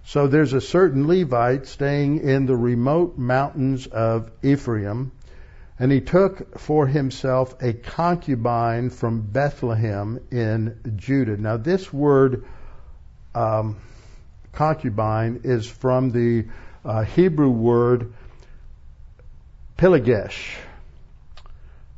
So 0.05 0.29
there's 0.29 0.53
a 0.53 0.61
certain 0.61 1.09
Levite 1.09 1.67
staying 1.67 2.21
in 2.21 2.47
the 2.47 2.57
remote 2.57 3.19
mountains 3.19 3.89
of 3.89 4.31
Ephraim, 4.43 5.11
and 5.81 5.91
he 5.91 6.01
took 6.01 6.61
for 6.61 6.87
himself 6.87 7.61
a 7.61 7.73
concubine 7.73 8.91
from 8.91 9.21
Bethlehem 9.21 10.21
in 10.31 10.95
Judah. 10.97 11.37
Now 11.37 11.57
this 11.57 11.93
word, 11.93 12.45
um, 13.35 13.79
concubine 14.53 15.41
is 15.45 15.67
from 15.67 16.11
the 16.11 16.47
uh, 16.85 17.03
Hebrew 17.05 17.51
word 17.51 18.13
pilegesh. 19.77 20.57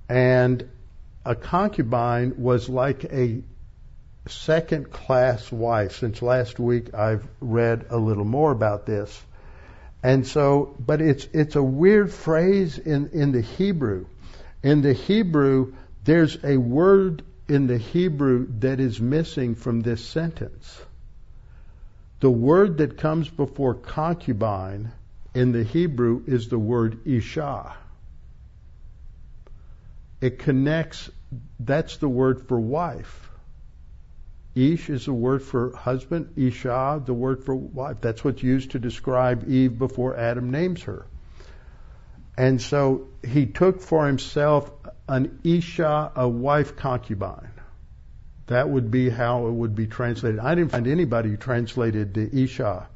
And 0.08 0.68
a 1.24 1.34
concubine 1.34 2.34
was 2.38 2.68
like 2.68 3.04
a 3.04 3.42
second 4.26 4.90
class 4.90 5.50
wife. 5.50 5.98
Since 5.98 6.22
last 6.22 6.58
week 6.58 6.94
I've 6.94 7.26
read 7.40 7.86
a 7.90 7.96
little 7.96 8.24
more 8.24 8.52
about 8.52 8.86
this. 8.86 9.22
And 10.02 10.26
so, 10.26 10.74
but 10.78 11.00
it's, 11.00 11.26
it's 11.32 11.56
a 11.56 11.62
weird 11.62 12.12
phrase 12.12 12.78
in, 12.78 13.10
in 13.10 13.32
the 13.32 13.42
Hebrew. 13.42 14.06
In 14.62 14.82
the 14.82 14.92
Hebrew, 14.92 15.74
there's 16.04 16.42
a 16.42 16.56
word 16.56 17.22
in 17.48 17.66
the 17.66 17.78
Hebrew 17.78 18.46
that 18.60 18.80
is 18.80 19.00
missing 19.00 19.54
from 19.54 19.80
this 19.80 20.04
sentence. 20.04 20.80
The 22.20 22.30
word 22.30 22.78
that 22.78 22.98
comes 22.98 23.28
before 23.28 23.74
concubine 23.74 24.92
in 25.35 25.52
the 25.52 25.64
Hebrew 25.64 26.22
is 26.26 26.48
the 26.48 26.59
word 26.59 27.06
isha. 27.06 27.74
It 30.20 30.38
connects, 30.38 31.11
that's 31.59 31.96
the 31.96 32.09
word 32.09 32.46
for 32.46 32.61
wife. 32.61 33.30
Ish 34.54 34.90
is 34.90 35.06
the 35.06 35.14
word 35.14 35.42
for 35.42 35.74
husband. 35.74 36.33
Isha, 36.37 37.02
the 37.06 37.14
word 37.14 37.44
for 37.44 37.54
wife. 37.54 38.00
That's 38.00 38.22
what's 38.22 38.42
used 38.42 38.72
to 38.72 38.78
describe 38.78 39.48
Eve 39.48 39.78
before 39.78 40.16
Adam 40.16 40.50
names 40.50 40.83
her. 40.83 41.06
And 42.37 42.61
so 42.61 43.09
he 43.26 43.46
took 43.46 43.80
for 43.80 44.06
himself 44.06 44.70
an 45.09 45.40
Isha, 45.44 46.12
a 46.16 46.28
wife 46.28 46.76
concubine. 46.76 47.49
That 48.50 48.68
would 48.68 48.90
be 48.90 49.08
how 49.08 49.46
it 49.46 49.52
would 49.52 49.76
be 49.76 49.86
translated. 49.86 50.40
I 50.40 50.56
didn't 50.56 50.72
find 50.72 50.88
anybody 50.88 51.28
who 51.30 51.36
translated 51.36 52.14
the 52.14 52.42
Isha. 52.42 52.88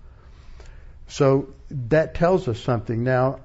So 1.07 1.51
that 1.71 2.17
tells 2.17 2.49
us 2.49 2.59
something. 2.59 3.05
Now, 3.05 3.39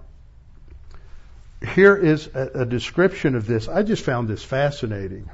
here 1.64 1.96
is 1.96 2.28
a, 2.34 2.62
a 2.62 2.66
description 2.66 3.36
of 3.36 3.46
this. 3.46 3.68
I 3.68 3.84
just 3.84 4.04
found 4.04 4.28
this 4.28 4.44
fascinating. 4.44 5.30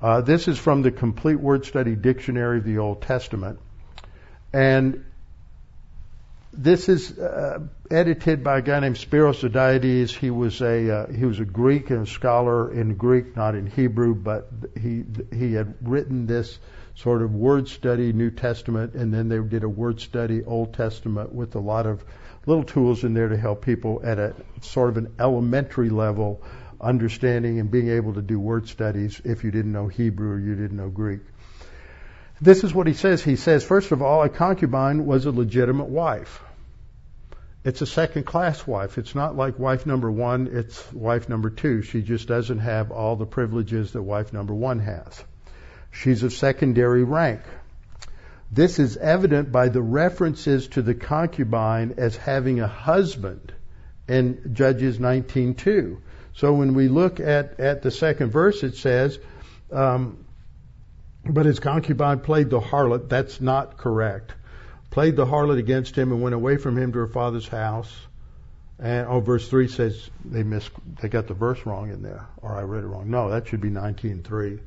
Uh, 0.00 0.22
this 0.22 0.48
is 0.48 0.58
from 0.58 0.80
the 0.80 0.90
Complete 0.90 1.40
Word 1.40 1.66
Study 1.66 1.94
Dictionary 1.94 2.56
of 2.56 2.64
the 2.64 2.78
Old 2.78 3.02
Testament. 3.02 3.58
And 4.50 5.04
this 6.58 6.88
is 6.88 7.16
uh, 7.16 7.60
edited 7.88 8.42
by 8.42 8.58
a 8.58 8.62
guy 8.62 8.80
named 8.80 8.96
Spiros 8.96 9.48
Zodhiates. 9.48 10.10
He 10.10 10.30
was 10.30 10.60
a 10.60 10.92
uh, 10.92 11.12
he 11.12 11.24
was 11.24 11.38
a 11.38 11.44
Greek 11.44 11.90
and 11.90 12.02
a 12.02 12.10
scholar 12.10 12.72
in 12.72 12.96
Greek, 12.96 13.36
not 13.36 13.54
in 13.54 13.68
Hebrew, 13.68 14.16
but 14.16 14.50
he 14.78 15.04
he 15.32 15.52
had 15.52 15.76
written 15.80 16.26
this 16.26 16.58
sort 16.96 17.22
of 17.22 17.32
word 17.32 17.68
study 17.68 18.12
New 18.12 18.32
Testament, 18.32 18.94
and 18.94 19.14
then 19.14 19.28
they 19.28 19.38
did 19.38 19.62
a 19.62 19.68
word 19.68 20.00
study 20.00 20.42
Old 20.42 20.74
Testament 20.74 21.32
with 21.32 21.54
a 21.54 21.60
lot 21.60 21.86
of 21.86 22.04
little 22.44 22.64
tools 22.64 23.04
in 23.04 23.14
there 23.14 23.28
to 23.28 23.36
help 23.36 23.64
people 23.64 24.00
at 24.02 24.18
a 24.18 24.34
sort 24.60 24.88
of 24.88 24.96
an 24.96 25.14
elementary 25.20 25.90
level 25.90 26.42
understanding 26.80 27.60
and 27.60 27.70
being 27.70 27.88
able 27.88 28.14
to 28.14 28.22
do 28.22 28.40
word 28.40 28.66
studies 28.66 29.20
if 29.24 29.44
you 29.44 29.52
didn't 29.52 29.72
know 29.72 29.86
Hebrew 29.86 30.32
or 30.32 30.40
you 30.40 30.56
didn't 30.56 30.76
know 30.76 30.88
Greek. 30.88 31.20
This 32.40 32.64
is 32.64 32.74
what 32.74 32.88
he 32.88 32.94
says. 32.94 33.22
He 33.22 33.36
says, 33.36 33.64
first 33.64 33.92
of 33.92 34.02
all, 34.02 34.22
a 34.22 34.28
concubine 34.28 35.06
was 35.06 35.26
a 35.26 35.30
legitimate 35.30 35.88
wife. 35.88 36.42
It's 37.68 37.82
a 37.82 37.86
second 37.86 38.24
class 38.24 38.66
wife. 38.66 38.96
It's 38.96 39.14
not 39.14 39.36
like 39.36 39.58
wife 39.58 39.84
number 39.84 40.10
one, 40.10 40.48
it's 40.50 40.90
wife 40.90 41.28
number 41.28 41.50
two. 41.50 41.82
She 41.82 42.00
just 42.00 42.26
doesn't 42.26 42.60
have 42.60 42.90
all 42.90 43.14
the 43.16 43.26
privileges 43.26 43.92
that 43.92 44.02
wife 44.02 44.32
number 44.32 44.54
one 44.54 44.78
has. 44.78 45.22
She's 45.90 46.22
of 46.22 46.32
secondary 46.32 47.04
rank. 47.04 47.42
This 48.50 48.78
is 48.78 48.96
evident 48.96 49.52
by 49.52 49.68
the 49.68 49.82
references 49.82 50.68
to 50.68 50.80
the 50.80 50.94
concubine 50.94 51.96
as 51.98 52.16
having 52.16 52.60
a 52.60 52.66
husband 52.66 53.52
in 54.08 54.54
Judges 54.54 54.98
19:2. 54.98 55.98
So 56.32 56.54
when 56.54 56.72
we 56.72 56.88
look 56.88 57.20
at, 57.20 57.60
at 57.60 57.82
the 57.82 57.90
second 57.90 58.30
verse, 58.30 58.62
it 58.62 58.76
says, 58.76 59.18
um, 59.70 60.24
but 61.22 61.44
his 61.44 61.60
concubine 61.60 62.20
played 62.20 62.48
the 62.48 62.60
harlot. 62.60 63.10
That's 63.10 63.42
not 63.42 63.76
correct. 63.76 64.32
Played 64.90 65.16
the 65.16 65.26
harlot 65.26 65.58
against 65.58 65.96
him 65.96 66.12
and 66.12 66.22
went 66.22 66.34
away 66.34 66.56
from 66.56 66.78
him 66.78 66.92
to 66.92 66.98
her 66.98 67.08
father's 67.08 67.46
house. 67.46 67.94
And 68.78 69.06
oh, 69.08 69.20
verse 69.20 69.48
three 69.48 69.68
says 69.68 70.08
they 70.24 70.44
miss 70.44 70.70
they 71.00 71.08
got 71.08 71.26
the 71.26 71.34
verse 71.34 71.66
wrong 71.66 71.90
in 71.90 72.02
there, 72.02 72.26
or 72.40 72.56
I 72.56 72.62
read 72.62 72.84
it 72.84 72.86
wrong. 72.86 73.10
No, 73.10 73.30
that 73.30 73.48
should 73.48 73.60
be 73.60 73.70
19:3 73.70 74.60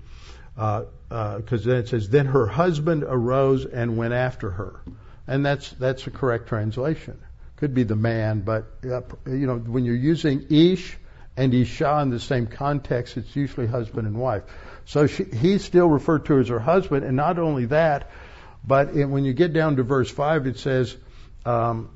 because 0.56 0.88
uh, 1.10 1.16
uh, 1.16 1.40
then 1.48 1.78
it 1.78 1.88
says, 1.88 2.10
then 2.10 2.26
her 2.28 2.46
husband 2.46 3.04
arose 3.04 3.66
and 3.66 3.98
went 3.98 4.14
after 4.14 4.52
her, 4.52 4.82
and 5.28 5.46
that's 5.46 5.72
that's 5.72 6.06
a 6.08 6.12
correct 6.12 6.48
translation. 6.48 7.20
Could 7.56 7.74
be 7.74 7.84
the 7.84 7.96
man, 7.96 8.42
but 8.42 8.66
uh, 8.84 9.02
you 9.26 9.48
know 9.48 9.58
when 9.58 9.86
you're 9.86 9.96
using 9.96 10.46
ish 10.50 10.98
and 11.38 11.54
isha 11.54 12.00
in 12.02 12.10
the 12.10 12.20
same 12.20 12.48
context, 12.48 13.16
it's 13.16 13.34
usually 13.36 13.66
husband 13.66 14.08
and 14.08 14.18
wife. 14.18 14.44
So 14.86 15.08
she, 15.08 15.24
he's 15.24 15.64
still 15.64 15.88
referred 15.88 16.26
to 16.26 16.40
as 16.40 16.50
her 16.50 16.60
husband, 16.60 17.06
and 17.06 17.16
not 17.16 17.40
only 17.40 17.66
that, 17.68 18.12
but 18.66 18.90
in, 18.90 19.12
when 19.12 19.26
you 19.26 19.34
get 19.34 19.54
down 19.54 19.78
to 19.78 19.84
verse 19.84 20.10
five, 20.10 20.48
it 20.48 20.60
says. 20.60 20.96
Um, 21.46 21.90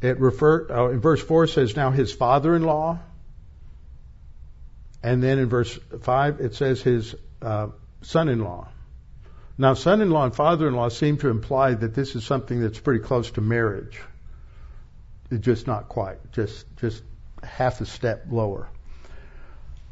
it 0.00 0.20
refer, 0.20 0.70
uh, 0.70 0.88
in 0.90 1.00
verse 1.00 1.20
4 1.20 1.48
says, 1.48 1.74
Now 1.74 1.90
his 1.90 2.14
father 2.14 2.54
in 2.54 2.62
law 2.62 3.00
and 5.02 5.22
then 5.22 5.38
in 5.38 5.48
verse 5.48 5.78
5, 6.00 6.40
it 6.40 6.54
says 6.54 6.82
his 6.82 7.14
uh, 7.40 7.68
son 8.02 8.28
in 8.28 8.42
law. 8.42 8.68
Now, 9.56 9.74
son 9.74 10.00
in 10.00 10.10
law 10.10 10.24
and 10.24 10.34
father 10.34 10.68
in 10.68 10.74
law 10.74 10.88
seem 10.88 11.18
to 11.18 11.28
imply 11.28 11.74
that 11.74 11.94
this 11.94 12.14
is 12.14 12.24
something 12.24 12.60
that's 12.60 12.78
pretty 12.78 13.02
close 13.02 13.30
to 13.32 13.40
marriage. 13.40 14.00
It's 15.30 15.44
just 15.44 15.66
not 15.66 15.88
quite, 15.88 16.32
just, 16.32 16.64
just 16.76 17.02
half 17.42 17.80
a 17.80 17.86
step 17.86 18.26
lower. 18.30 18.68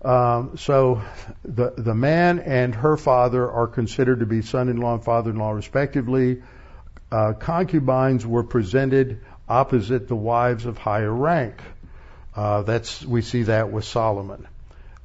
Um, 0.04 0.56
so 0.56 1.02
the 1.44 1.72
the 1.76 1.94
man 1.94 2.38
and 2.38 2.74
her 2.74 2.96
father 2.96 3.50
are 3.50 3.66
considered 3.66 4.20
to 4.20 4.26
be 4.26 4.42
son-in-law 4.42 4.94
and 4.94 5.04
father-in-law 5.04 5.52
respectively. 5.52 6.42
Uh, 7.10 7.32
concubines 7.32 8.26
were 8.26 8.44
presented 8.44 9.20
opposite 9.48 10.08
the 10.08 10.16
wives 10.16 10.66
of 10.66 10.76
higher 10.76 11.12
rank. 11.12 11.60
Uh, 12.34 12.62
that's 12.62 13.04
we 13.04 13.22
see 13.22 13.44
that 13.44 13.70
with 13.72 13.84
Solomon. 13.84 14.46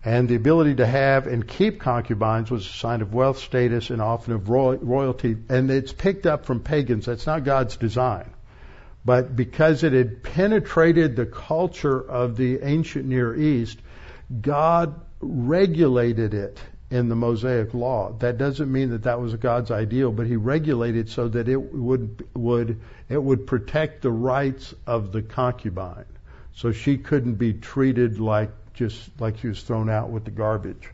And 0.04 0.27
the 0.27 0.36
ability 0.36 0.75
to 0.75 0.86
have 0.86 1.27
and 1.27 1.47
keep 1.47 1.80
concubines 1.80 2.49
was 2.49 2.65
a 2.65 2.69
sign 2.69 3.01
of 3.01 3.13
wealth, 3.13 3.38
status, 3.38 3.91
and 3.91 4.01
often 4.01 4.34
of 4.34 4.49
royalty. 4.49 5.38
And 5.47 5.69
it's 5.69 5.93
picked 5.93 6.25
up 6.25 6.45
from 6.45 6.62
pagans. 6.62 7.06
That's 7.06 7.27
not 7.27 7.43
God's 7.43 7.77
design. 7.77 8.32
But 9.06 9.36
because 9.36 9.84
it 9.84 9.93
had 9.93 10.23
penetrated 10.23 11.15
the 11.15 11.27
culture 11.27 11.99
of 11.99 12.36
the 12.36 12.60
ancient 12.63 13.06
Near 13.06 13.36
East, 13.36 13.80
God 14.39 15.02
regulated 15.20 16.34
it 16.34 16.60
in 16.89 17.10
the 17.10 17.15
Mosaic 17.15 17.74
law. 17.74 18.13
That 18.20 18.38
doesn't 18.38 18.72
mean 18.72 18.89
that 18.91 19.04
that 19.04 19.20
was 19.20 19.34
God's 19.36 19.72
ideal, 19.72 20.12
but 20.12 20.28
He 20.28 20.36
regulated 20.36 21.10
so 21.10 21.28
that 21.30 21.48
it 21.48 21.74
would 21.74 22.28
would 22.34 22.80
it 23.10 23.22
would 23.22 23.48
protect 23.48 24.02
the 24.02 24.12
rights 24.12 24.74
of 24.88 25.12
the 25.12 25.22
concubine, 25.22 26.06
so 26.54 26.72
she 26.72 26.98
couldn't 26.98 27.36
be 27.36 27.54
treated 27.54 28.20
like 28.20 28.52
just 28.74 29.10
like 29.20 29.38
she 29.38 29.48
was 29.48 29.63
thrown 29.63 29.89
out 29.89 30.10
with 30.10 30.26
the 30.26 30.32
garbage. 30.32 30.89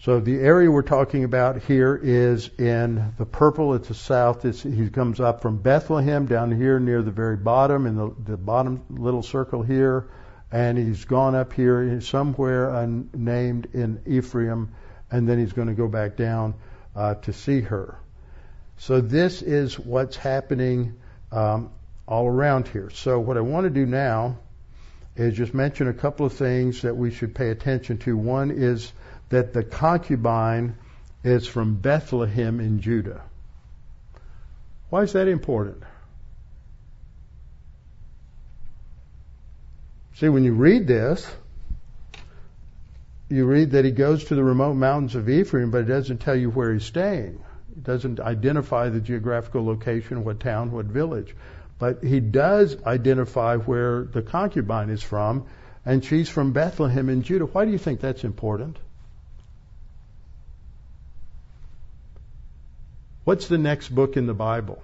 So 0.00 0.20
the 0.20 0.38
area 0.38 0.70
we're 0.70 0.82
talking 0.82 1.24
about 1.24 1.60
here 1.62 1.98
is 2.00 2.50
in 2.56 3.14
the 3.18 3.26
purple. 3.26 3.74
It's 3.74 3.88
the 3.88 3.94
south. 3.94 4.44
It's, 4.44 4.62
he 4.62 4.90
comes 4.90 5.18
up 5.18 5.42
from 5.42 5.58
Bethlehem 5.58 6.26
down 6.26 6.52
here 6.52 6.78
near 6.78 7.02
the 7.02 7.10
very 7.10 7.36
bottom, 7.36 7.84
in 7.84 7.96
the, 7.96 8.14
the 8.24 8.36
bottom 8.36 8.84
little 8.90 9.24
circle 9.24 9.64
here, 9.64 10.08
and 10.52 10.78
he's 10.78 11.04
gone 11.04 11.34
up 11.34 11.52
here 11.52 12.00
somewhere 12.00 12.70
unnamed 12.70 13.70
in 13.74 14.00
Ephraim, 14.06 14.72
and 15.10 15.28
then 15.28 15.40
he's 15.40 15.52
going 15.52 15.66
to 15.66 15.74
go 15.74 15.88
back 15.88 16.16
down 16.16 16.54
uh, 16.94 17.14
to 17.16 17.32
see 17.32 17.60
her. 17.62 17.98
So 18.76 19.00
this 19.00 19.42
is 19.42 19.80
what's 19.80 20.14
happening 20.14 20.94
um, 21.32 21.72
all 22.06 22.28
around 22.28 22.68
here. 22.68 22.90
So 22.90 23.18
what 23.18 23.36
I 23.36 23.40
want 23.40 23.64
to 23.64 23.70
do 23.70 23.84
now 23.84 24.38
is 25.16 25.36
just 25.36 25.52
mention 25.54 25.88
a 25.88 25.92
couple 25.92 26.24
of 26.24 26.34
things 26.34 26.82
that 26.82 26.96
we 26.96 27.10
should 27.10 27.34
pay 27.34 27.50
attention 27.50 27.98
to. 27.98 28.16
One 28.16 28.52
is 28.52 28.92
that 29.30 29.52
the 29.52 29.62
concubine 29.62 30.76
is 31.24 31.46
from 31.46 31.74
Bethlehem 31.76 32.60
in 32.60 32.80
Judah. 32.80 33.22
Why 34.90 35.02
is 35.02 35.12
that 35.12 35.28
important? 35.28 35.82
See, 40.14 40.28
when 40.28 40.44
you 40.44 40.54
read 40.54 40.86
this, 40.86 41.26
you 43.28 43.44
read 43.44 43.72
that 43.72 43.84
he 43.84 43.90
goes 43.90 44.24
to 44.24 44.34
the 44.34 44.42
remote 44.42 44.74
mountains 44.74 45.14
of 45.14 45.28
Ephraim, 45.28 45.70
but 45.70 45.82
it 45.82 45.84
doesn't 45.88 46.18
tell 46.18 46.34
you 46.34 46.50
where 46.50 46.72
he's 46.72 46.84
staying. 46.84 47.40
It 47.72 47.84
doesn't 47.84 48.18
identify 48.18 48.88
the 48.88 49.00
geographical 49.00 49.64
location, 49.64 50.24
what 50.24 50.40
town, 50.40 50.72
what 50.72 50.86
village. 50.86 51.36
But 51.78 52.02
he 52.02 52.20
does 52.20 52.82
identify 52.84 53.56
where 53.56 54.04
the 54.04 54.22
concubine 54.22 54.90
is 54.90 55.02
from, 55.02 55.46
and 55.84 56.04
she's 56.04 56.28
from 56.28 56.52
Bethlehem 56.52 57.08
in 57.10 57.22
Judah. 57.22 57.44
Why 57.44 57.66
do 57.66 57.70
you 57.70 57.78
think 57.78 58.00
that's 58.00 58.24
important? 58.24 58.78
What's 63.28 63.46
the 63.46 63.58
next 63.58 63.94
book 63.94 64.16
in 64.16 64.26
the 64.26 64.32
Bible? 64.32 64.82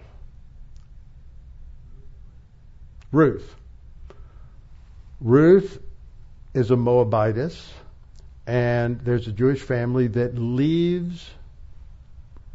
Ruth. 3.10 3.54
Ruth 5.18 5.80
is 6.52 6.70
a 6.70 6.76
Moabitess, 6.76 7.72
and 8.46 9.00
there's 9.00 9.26
a 9.28 9.32
Jewish 9.32 9.62
family 9.62 10.08
that 10.08 10.36
leaves 10.36 11.30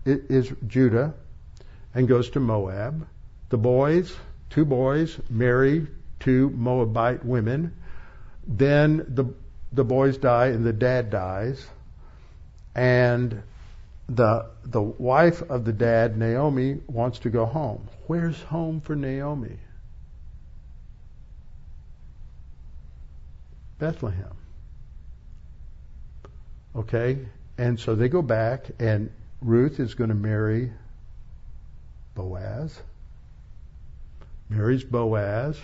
is 0.06 0.54
Judah 0.68 1.16
and 1.96 2.08
goes 2.08 2.30
to 2.30 2.40
Moab. 2.40 3.08
The 3.50 3.58
boys 3.58 4.16
two 4.52 4.66
boys 4.66 5.20
marry 5.28 5.88
two 6.20 6.52
Moabite 6.52 7.26
women. 7.26 7.74
Then 8.48 9.08
the 9.08 9.34
the 9.72 9.84
boys 9.84 10.18
die 10.18 10.50
and 10.50 10.64
the 10.64 10.72
dad 10.72 11.10
dies, 11.10 11.66
and 12.76 13.42
the 14.10 14.50
the 14.64 14.82
wife 14.82 15.42
of 15.50 15.66
the 15.66 15.74
dad, 15.74 16.18
Naomi, 16.18 16.80
wants 16.88 17.20
to 17.20 17.30
go 17.30 17.46
home. 17.46 17.88
Where's 18.08 18.42
home 18.42 18.82
for 18.82 18.96
Naomi? 18.96 19.58
Bethlehem. 23.78 24.36
Okay? 26.76 27.20
And 27.58 27.80
so 27.80 27.96
they 27.96 28.10
go 28.10 28.22
back, 28.22 28.72
and 28.80 29.12
Ruth 29.42 29.80
is 29.80 29.94
going 29.94 30.10
to 30.10 30.16
marry 30.16 30.72
Boaz. 32.16 32.82
Marries 34.50 34.84
Boaz, 34.84 35.58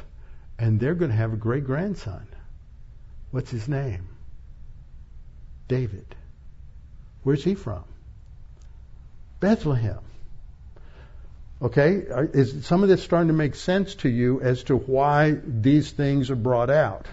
and 0.60 0.80
they're 0.80 0.96
going 0.96 1.12
to 1.12 1.18
have 1.18 1.34
a 1.34 1.38
great 1.38 1.66
grandson. 1.66 2.28
What's 3.32 3.50
his 3.50 3.68
name? 3.68 4.08
David. 5.68 6.16
Where's 7.24 7.44
he 7.44 7.56
from? 7.56 7.84
Bethlehem. 9.46 10.00
Okay, 11.62 12.08
uh, 12.12 12.24
is 12.24 12.66
some 12.66 12.82
of 12.82 12.90
this 12.90 13.04
starting 13.04 13.28
to 13.28 13.34
make 13.36 13.54
sense 13.54 13.94
to 13.96 14.10
you 14.10 14.42
as 14.42 14.64
to 14.64 14.76
why 14.76 15.38
these 15.46 15.92
things 15.92 16.32
are 16.32 16.36
brought 16.36 16.72
out? 16.72 17.06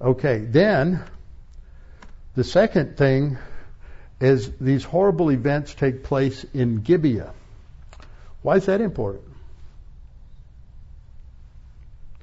Okay, 0.00 0.38
then 0.38 1.04
the 2.34 2.42
second 2.42 2.96
thing 2.96 3.38
is 4.20 4.50
these 4.60 4.82
horrible 4.82 5.30
events 5.30 5.72
take 5.72 6.02
place 6.02 6.42
in 6.52 6.80
Gibeah. 6.80 7.32
Why 8.42 8.56
is 8.56 8.66
that 8.66 8.80
important? 8.80 9.30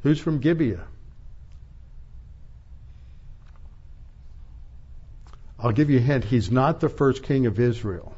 Who's 0.02 0.20
from 0.20 0.40
Gibeah? 0.40 0.86
I'll 5.58 5.72
give 5.72 5.90
you 5.90 6.00
a 6.00 6.02
hint. 6.02 6.26
He's 6.26 6.52
not 6.52 6.82
the 6.82 6.90
first 6.90 7.24
king 7.24 7.46
of 7.46 7.58
Israel. 7.58 8.14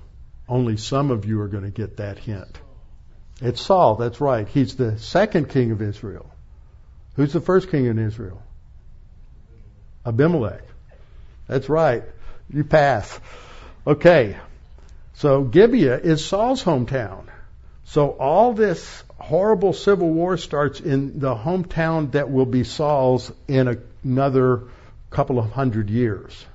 Only 0.47 0.77
some 0.77 1.11
of 1.11 1.25
you 1.25 1.41
are 1.41 1.47
going 1.47 1.63
to 1.63 1.71
get 1.71 1.97
that 1.97 2.19
hint. 2.19 2.59
It's 3.41 3.61
Saul, 3.61 3.95
that's 3.95 4.21
right. 4.21 4.47
He's 4.47 4.75
the 4.75 4.97
second 4.99 5.49
king 5.49 5.71
of 5.71 5.81
Israel. 5.81 6.31
Who's 7.15 7.33
the 7.33 7.41
first 7.41 7.69
king 7.69 7.85
in 7.85 7.99
Israel? 7.99 8.41
Abimelech. 10.05 10.63
That's 11.47 11.69
right. 11.69 12.03
You 12.49 12.63
pass. 12.63 13.19
Okay. 13.85 14.37
So 15.13 15.43
Gibeah 15.43 15.97
is 15.97 16.23
Saul's 16.23 16.63
hometown. 16.63 17.25
So 17.85 18.09
all 18.09 18.53
this 18.53 19.03
horrible 19.17 19.73
civil 19.73 20.09
war 20.09 20.37
starts 20.37 20.79
in 20.79 21.19
the 21.19 21.35
hometown 21.35 22.11
that 22.11 22.29
will 22.29 22.45
be 22.45 22.63
Saul's 22.63 23.31
in 23.47 23.81
another 24.03 24.63
couple 25.09 25.39
of 25.39 25.51
hundred 25.51 25.89
years. 25.89 26.45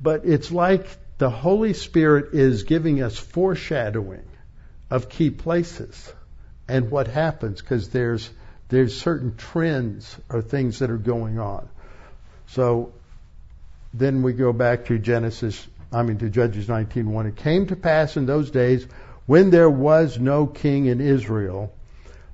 But 0.00 0.24
it's 0.24 0.50
like 0.50 0.86
the 1.18 1.30
Holy 1.30 1.72
Spirit 1.72 2.32
is 2.32 2.62
giving 2.62 3.02
us 3.02 3.18
foreshadowing 3.18 4.24
of 4.90 5.08
key 5.08 5.30
places 5.30 6.12
and 6.68 6.90
what 6.90 7.08
happens 7.08 7.60
because 7.60 7.88
there's 7.88 8.30
there's 8.68 8.98
certain 9.00 9.34
trends 9.36 10.16
or 10.28 10.42
things 10.42 10.80
that 10.80 10.90
are 10.90 10.98
going 10.98 11.38
on. 11.38 11.68
So 12.48 12.92
then 13.94 14.22
we 14.22 14.34
go 14.34 14.52
back 14.52 14.86
to 14.86 14.98
Genesis, 14.98 15.66
I 15.92 16.02
mean 16.02 16.18
to 16.18 16.28
Judges 16.28 16.66
19:1. 16.68 17.26
It 17.26 17.36
came 17.36 17.66
to 17.66 17.76
pass 17.76 18.16
in 18.16 18.26
those 18.26 18.50
days 18.50 18.86
when 19.26 19.50
there 19.50 19.70
was 19.70 20.18
no 20.18 20.46
king 20.46 20.86
in 20.86 21.00
Israel 21.00 21.72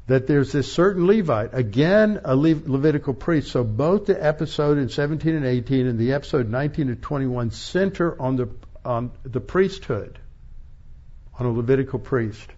that 0.07 0.27
there's 0.27 0.53
this 0.53 0.71
certain 0.71 1.07
Levite, 1.07 1.55
again 1.55 2.21
a 2.25 2.37
Levitical 2.37 3.15
priest. 3.15 3.51
So 3.51 3.65
both 3.65 4.05
the 4.05 4.23
episode 4.23 4.77
in 4.77 4.91
17 4.91 5.35
and 5.35 5.47
18 5.47 5.87
and 5.87 5.99
the 5.99 6.13
episode 6.13 6.51
19 6.51 6.89
to 6.89 6.97
21 6.97 7.53
center 7.53 8.21
on 8.21 8.37
the 8.37 8.49
on 8.85 9.11
the 9.25 9.41
priesthood, 9.41 10.19
on 11.39 11.47
a 11.47 11.51
Levitical 11.51 11.99
priest. 11.99 12.49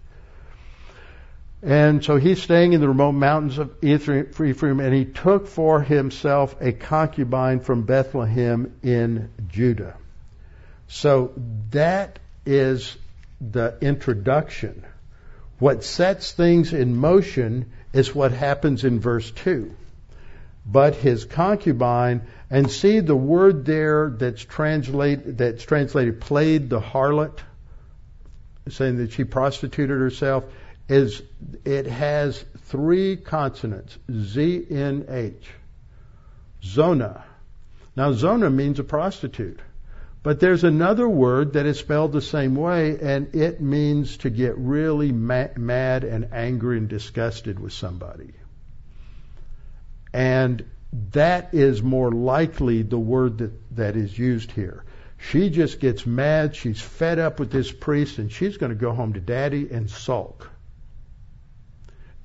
And 1.63 2.03
so 2.03 2.17
he's 2.17 2.41
staying 2.41 2.73
in 2.73 2.81
the 2.81 2.87
remote 2.87 3.13
mountains 3.13 3.57
of 3.57 3.83
Ephraim, 3.83 4.79
and 4.79 4.93
he 4.93 5.05
took 5.05 5.47
for 5.47 5.81
himself 5.81 6.55
a 6.61 6.71
concubine 6.71 7.61
from 7.61 7.83
Bethlehem 7.83 8.75
in 8.83 9.31
Judah. 9.47 9.95
So 10.87 11.33
that 11.71 12.19
is 12.45 12.95
the 13.41 13.77
introduction. 13.81 14.85
What 15.59 15.83
sets 15.83 16.31
things 16.31 16.73
in 16.73 16.95
motion 16.95 17.71
is 17.91 18.13
what 18.13 18.31
happens 18.31 18.83
in 18.83 18.99
verse 18.99 19.31
2. 19.31 19.75
But 20.69 20.95
his 20.95 21.23
concubine, 21.23 22.23
and 22.49 22.69
see 22.69 22.99
the 22.99 23.15
word 23.15 23.65
there 23.65 24.09
that's 24.09 24.43
translated, 24.43 25.37
that's 25.37 25.63
translated 25.63 26.19
played 26.19 26.69
the 26.69 26.81
harlot, 26.81 27.39
saying 28.67 28.97
that 28.97 29.13
she 29.13 29.23
prostituted 29.23 29.97
herself 29.97 30.43
is 30.89 31.21
it 31.63 31.85
has 31.85 32.43
three 32.65 33.15
consonants, 33.15 33.97
Z 34.11 34.65
N 34.69 35.05
H. 35.09 35.47
Zona. 36.63 37.23
Now, 37.95 38.11
Zona 38.13 38.49
means 38.49 38.79
a 38.79 38.83
prostitute. 38.83 39.59
But 40.23 40.41
there's 40.41 40.65
another 40.65 41.07
word 41.07 41.53
that 41.53 41.65
is 41.65 41.79
spelled 41.79 42.11
the 42.11 42.21
same 42.21 42.55
way, 42.55 42.99
and 42.99 43.33
it 43.33 43.61
means 43.61 44.17
to 44.17 44.29
get 44.29 44.57
really 44.57 45.11
ma- 45.13 45.47
mad 45.55 46.03
and 46.03 46.33
angry 46.33 46.77
and 46.77 46.89
disgusted 46.89 47.59
with 47.59 47.71
somebody. 47.71 48.33
And 50.13 50.65
that 51.11 51.53
is 51.53 51.81
more 51.83 52.11
likely 52.11 52.81
the 52.81 52.99
word 52.99 53.39
that, 53.39 53.75
that 53.75 53.95
is 53.95 54.17
used 54.17 54.51
here. 54.51 54.83
She 55.17 55.49
just 55.49 55.79
gets 55.79 56.05
mad, 56.05 56.55
she's 56.55 56.79
fed 56.79 57.19
up 57.19 57.39
with 57.39 57.51
this 57.51 57.71
priest, 57.71 58.19
and 58.19 58.31
she's 58.31 58.57
going 58.57 58.71
to 58.71 58.75
go 58.75 58.93
home 58.93 59.13
to 59.13 59.19
daddy 59.19 59.67
and 59.71 59.89
sulk 59.89 60.49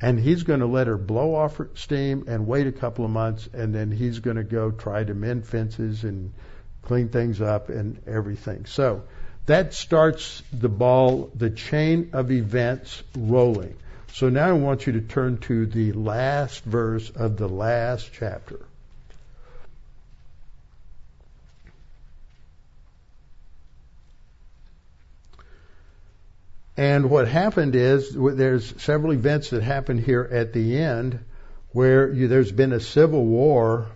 and 0.02 0.18
he's 0.18 0.42
going 0.42 0.60
to 0.60 0.66
let 0.66 0.88
her 0.88 0.98
blow 0.98 1.36
off 1.36 1.56
her 1.58 1.70
steam 1.74 2.24
and 2.26 2.44
wait 2.44 2.66
a 2.66 2.72
couple 2.72 3.04
of 3.04 3.10
months, 3.12 3.48
and 3.52 3.72
then 3.72 3.92
he's 3.92 4.18
going 4.18 4.36
to 4.36 4.42
go 4.42 4.72
try 4.72 5.04
to 5.04 5.14
mend 5.14 5.46
fences 5.46 6.02
and 6.02 6.32
clean 6.82 7.08
things 7.08 7.40
up 7.40 7.68
and 7.68 8.02
everything. 8.08 8.66
So 8.66 9.04
that 9.46 9.74
starts 9.74 10.42
the 10.52 10.68
ball, 10.68 11.30
the 11.36 11.50
chain 11.50 12.10
of 12.14 12.32
events 12.32 13.00
rolling. 13.16 13.76
So 14.12 14.28
now 14.28 14.48
I 14.48 14.52
want 14.52 14.86
you 14.86 14.92
to 14.92 15.00
turn 15.00 15.38
to 15.38 15.64
the 15.64 15.92
last 15.92 16.64
verse 16.64 17.08
of 17.08 17.38
the 17.38 17.48
last 17.48 18.10
chapter. 18.12 18.60
And 26.76 27.08
what 27.08 27.26
happened 27.26 27.74
is 27.74 28.14
there's 28.14 28.82
several 28.82 29.14
events 29.14 29.48
that 29.50 29.62
happened 29.62 30.00
here 30.00 30.28
at 30.30 30.52
the 30.52 30.78
end 30.78 31.18
where 31.70 32.12
you, 32.12 32.28
there's 32.28 32.52
been 32.52 32.72
a 32.72 32.80
civil 32.80 33.24
war 33.24 33.86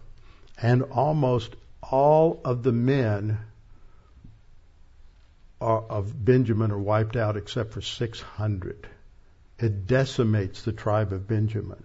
and 0.56 0.82
almost 0.82 1.54
all 1.82 2.40
of 2.42 2.62
the 2.62 2.72
men 2.72 3.38
are, 5.60 5.82
of 5.82 6.24
Benjamin 6.24 6.70
are 6.70 6.78
wiped 6.78 7.16
out 7.16 7.36
except 7.36 7.74
for 7.74 7.82
600. 7.82 8.88
It 9.58 9.86
decimates 9.86 10.62
the 10.62 10.72
tribe 10.72 11.12
of 11.12 11.26
Benjamin 11.26 11.82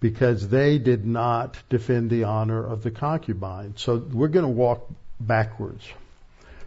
because 0.00 0.48
they 0.48 0.78
did 0.78 1.06
not 1.06 1.56
defend 1.70 2.10
the 2.10 2.24
honor 2.24 2.62
of 2.64 2.82
the 2.82 2.90
concubine. 2.90 3.74
So 3.76 3.96
we're 3.96 4.28
going 4.28 4.44
to 4.44 4.50
walk 4.50 4.86
backwards. 5.18 5.86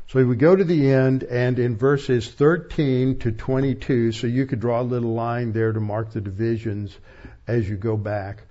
So 0.08 0.26
we 0.26 0.36
go 0.38 0.56
to 0.56 0.64
the 0.64 0.92
end, 0.92 1.24
and 1.24 1.60
in 1.60 1.76
verses 1.76 2.30
13 2.30 3.20
to 3.20 3.32
22, 3.32 4.14
so 4.14 4.26
you 4.26 4.46
could 4.46 4.62
draw 4.62 4.82
a 4.82 4.84
little 4.84 5.14
line 5.14 5.52
there 5.52 5.74
to 5.74 5.80
mark 5.80 6.14
the 6.14 6.22
divisions 6.22 6.98
as 7.46 7.70
you 7.70 7.76
go 7.76 7.98
back, 7.98 8.42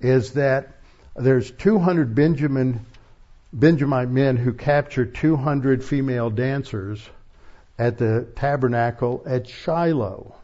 is 0.00 0.32
that 0.34 0.78
there's 1.16 1.50
200 1.50 2.14
Benjamin, 2.14 2.86
Benjamite 3.52 4.08
men 4.08 4.36
who 4.36 4.52
capture 4.52 5.04
200 5.04 5.84
female 5.84 6.30
dancers 6.30 7.06
at 7.78 7.98
the 7.98 8.28
tabernacle 8.36 9.24
at 9.26 9.48
Shiloh. 9.48 10.36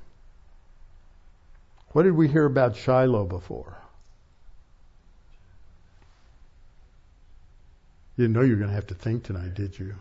What 1.92 2.02
did 2.02 2.14
we 2.14 2.28
hear 2.28 2.44
about 2.44 2.76
Shiloh 2.76 3.24
before? 3.24 3.78
You 8.16 8.24
didn't 8.24 8.34
know 8.34 8.42
you 8.42 8.52
were 8.52 8.56
going 8.56 8.70
to 8.70 8.74
have 8.74 8.88
to 8.88 8.94
think 8.94 9.24
tonight, 9.24 9.54
did 9.54 9.78
you? 9.78 9.94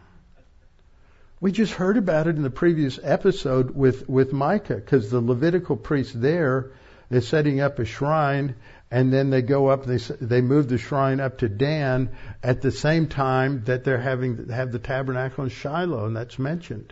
We 1.39 1.51
just 1.51 1.73
heard 1.73 1.97
about 1.97 2.27
it 2.27 2.35
in 2.35 2.41
the 2.41 2.49
previous 2.49 2.99
episode 3.01 3.75
with, 3.75 4.09
with 4.09 4.33
Micah, 4.33 4.75
because 4.75 5.11
the 5.11 5.21
Levitical 5.21 5.77
priest 5.77 6.19
there 6.19 6.71
is 7.11 7.27
setting 7.27 7.61
up 7.61 7.77
a 7.77 7.85
shrine, 7.85 8.55
and 8.89 9.13
then 9.13 9.29
they 9.29 9.43
go 9.43 9.67
up, 9.67 9.85
they, 9.85 9.97
they 9.97 10.41
move 10.41 10.67
the 10.67 10.79
shrine 10.79 11.19
up 11.19 11.37
to 11.37 11.47
Dan 11.47 12.09
at 12.41 12.61
the 12.61 12.71
same 12.71 13.07
time 13.07 13.63
that 13.65 13.83
they're 13.83 14.01
having, 14.01 14.49
have 14.49 14.71
the 14.71 14.79
tabernacle 14.79 15.43
in 15.43 15.51
Shiloh, 15.51 16.07
and 16.07 16.15
that's 16.17 16.39
mentioned. 16.39 16.91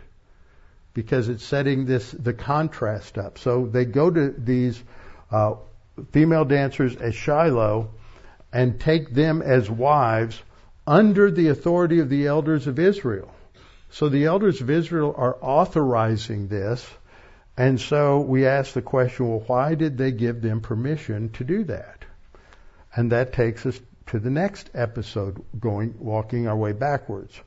Because 0.96 1.30
it's 1.30 1.46
setting 1.46 1.86
this, 1.86 2.10
the 2.10 2.34
contrast 2.34 3.20
up. 3.20 3.38
So 3.38 3.68
they 3.68 3.86
go 3.86 4.10
to 4.10 4.34
these, 4.36 4.84
uh, 5.30 5.56
female 6.12 6.46
dancers 6.46 6.96
at 6.96 7.14
Shiloh 7.14 7.92
and 8.52 8.80
take 8.80 9.14
them 9.14 9.42
as 9.42 9.70
wives 9.70 10.42
under 10.88 11.30
the 11.30 11.50
authority 11.50 12.00
of 12.00 12.10
the 12.10 12.28
elders 12.28 12.68
of 12.68 12.80
Israel. 12.80 13.32
So 13.92 14.10
the 14.10 14.26
elders 14.26 14.62
of 14.62 14.70
Israel 14.70 15.14
are 15.18 15.38
authorizing 15.42 16.48
this. 16.48 16.86
And 17.58 17.80
so 17.80 18.20
we 18.20 18.46
ask 18.46 18.74
the 18.74 18.82
question, 18.82 19.30
well, 19.30 19.44
why 19.48 19.76
did 19.76 19.98
they 19.98 20.12
give 20.12 20.42
them 20.42 20.60
permission 20.60 21.30
to 21.34 21.44
do 21.44 21.64
that? 21.66 22.04
And 22.96 23.12
that 23.12 23.34
takes 23.34 23.66
us 23.66 23.80
to 24.08 24.20
the 24.20 24.30
next 24.30 24.70
episode, 24.74 25.44
going 25.60 25.96
walking 26.00 26.48
our 26.48 26.56
way 26.56 26.74
backwards. 26.74 27.40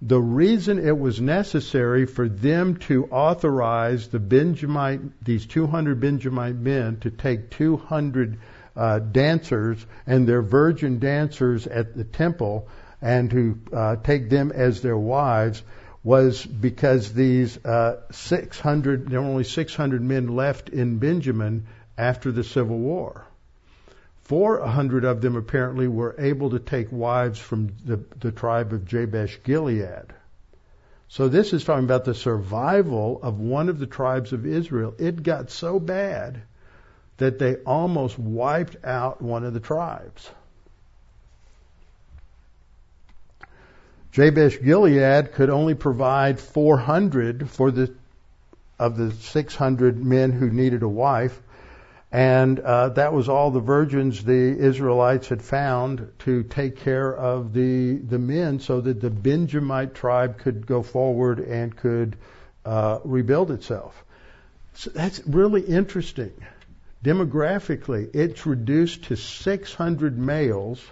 The 0.00 0.20
reason 0.20 0.78
it 0.78 0.96
was 0.96 1.20
necessary 1.20 2.06
for 2.06 2.28
them 2.28 2.76
to 2.86 3.06
authorize 3.06 4.06
the 4.08 4.20
Benjamite, 4.20 5.24
these 5.24 5.44
200 5.46 6.00
Benjamite 6.00 6.54
men 6.54 6.98
to 7.00 7.10
take 7.10 7.50
200 7.50 8.38
uh, 8.76 9.00
dancers 9.00 9.84
and 10.06 10.28
their 10.28 10.42
virgin 10.42 11.00
dancers 11.00 11.66
at 11.66 11.96
the 11.96 12.04
temple 12.04 12.68
and 13.02 13.30
to 13.30 13.58
uh, 13.72 13.96
take 13.96 14.30
them 14.30 14.52
as 14.52 14.82
their 14.82 14.96
wives 14.96 15.62
was 16.04 16.46
because 16.46 17.12
these 17.12 17.58
uh, 17.64 17.96
600, 18.12 19.10
there 19.10 19.20
were 19.20 19.26
only 19.26 19.44
600 19.44 20.00
men 20.00 20.28
left 20.28 20.68
in 20.68 20.98
Benjamin 20.98 21.66
after 21.96 22.30
the 22.30 22.44
Civil 22.44 22.78
War. 22.78 23.27
400 24.28 25.04
of 25.04 25.22
them 25.22 25.36
apparently 25.36 25.88
were 25.88 26.14
able 26.18 26.50
to 26.50 26.58
take 26.58 26.92
wives 26.92 27.38
from 27.38 27.70
the, 27.86 27.98
the 28.20 28.30
tribe 28.30 28.74
of 28.74 28.84
Jabesh 28.84 29.40
Gilead. 29.42 30.12
So 31.08 31.28
this 31.28 31.54
is 31.54 31.64
talking 31.64 31.84
about 31.84 32.04
the 32.04 32.14
survival 32.14 33.20
of 33.22 33.40
one 33.40 33.70
of 33.70 33.78
the 33.78 33.86
tribes 33.86 34.34
of 34.34 34.44
Israel. 34.44 34.94
It 34.98 35.22
got 35.22 35.50
so 35.50 35.80
bad 35.80 36.42
that 37.16 37.38
they 37.38 37.56
almost 37.56 38.18
wiped 38.18 38.84
out 38.84 39.22
one 39.22 39.44
of 39.44 39.54
the 39.54 39.60
tribes. 39.60 40.30
Jabesh 44.12 44.60
Gilead 44.60 45.32
could 45.32 45.48
only 45.48 45.74
provide 45.74 46.38
400 46.38 47.48
for 47.48 47.70
the 47.70 47.94
of 48.78 48.96
the 48.98 49.10
600 49.10 50.04
men 50.04 50.32
who 50.32 50.50
needed 50.50 50.82
a 50.82 50.88
wife, 50.88 51.40
and 52.10 52.58
uh, 52.58 52.88
that 52.90 53.12
was 53.12 53.28
all 53.28 53.50
the 53.50 53.60
virgins 53.60 54.24
the 54.24 54.32
Israelites 54.32 55.28
had 55.28 55.42
found 55.42 56.10
to 56.20 56.42
take 56.42 56.76
care 56.76 57.14
of 57.14 57.52
the 57.52 57.96
the 57.96 58.18
men, 58.18 58.60
so 58.60 58.80
that 58.80 59.00
the 59.00 59.10
Benjamite 59.10 59.94
tribe 59.94 60.38
could 60.38 60.66
go 60.66 60.82
forward 60.82 61.38
and 61.38 61.76
could 61.76 62.16
uh, 62.64 62.98
rebuild 63.04 63.50
itself. 63.50 64.04
So 64.74 64.90
that's 64.90 65.20
really 65.26 65.62
interesting. 65.62 66.32
Demographically, 67.04 68.14
it's 68.14 68.46
reduced 68.46 69.04
to 69.04 69.16
600 69.16 70.18
males 70.18 70.84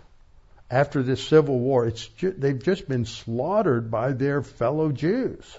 after 0.70 1.02
this 1.02 1.26
civil 1.26 1.58
war. 1.58 1.86
It's 1.86 2.06
ju- 2.06 2.34
they've 2.36 2.62
just 2.62 2.88
been 2.88 3.04
slaughtered 3.04 3.90
by 3.90 4.12
their 4.12 4.42
fellow 4.42 4.92
Jews. 4.92 5.58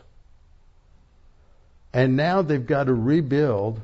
And 1.93 2.15
now 2.15 2.41
they've 2.41 2.65
got 2.65 2.85
to 2.85 2.93
rebuild. 2.93 3.81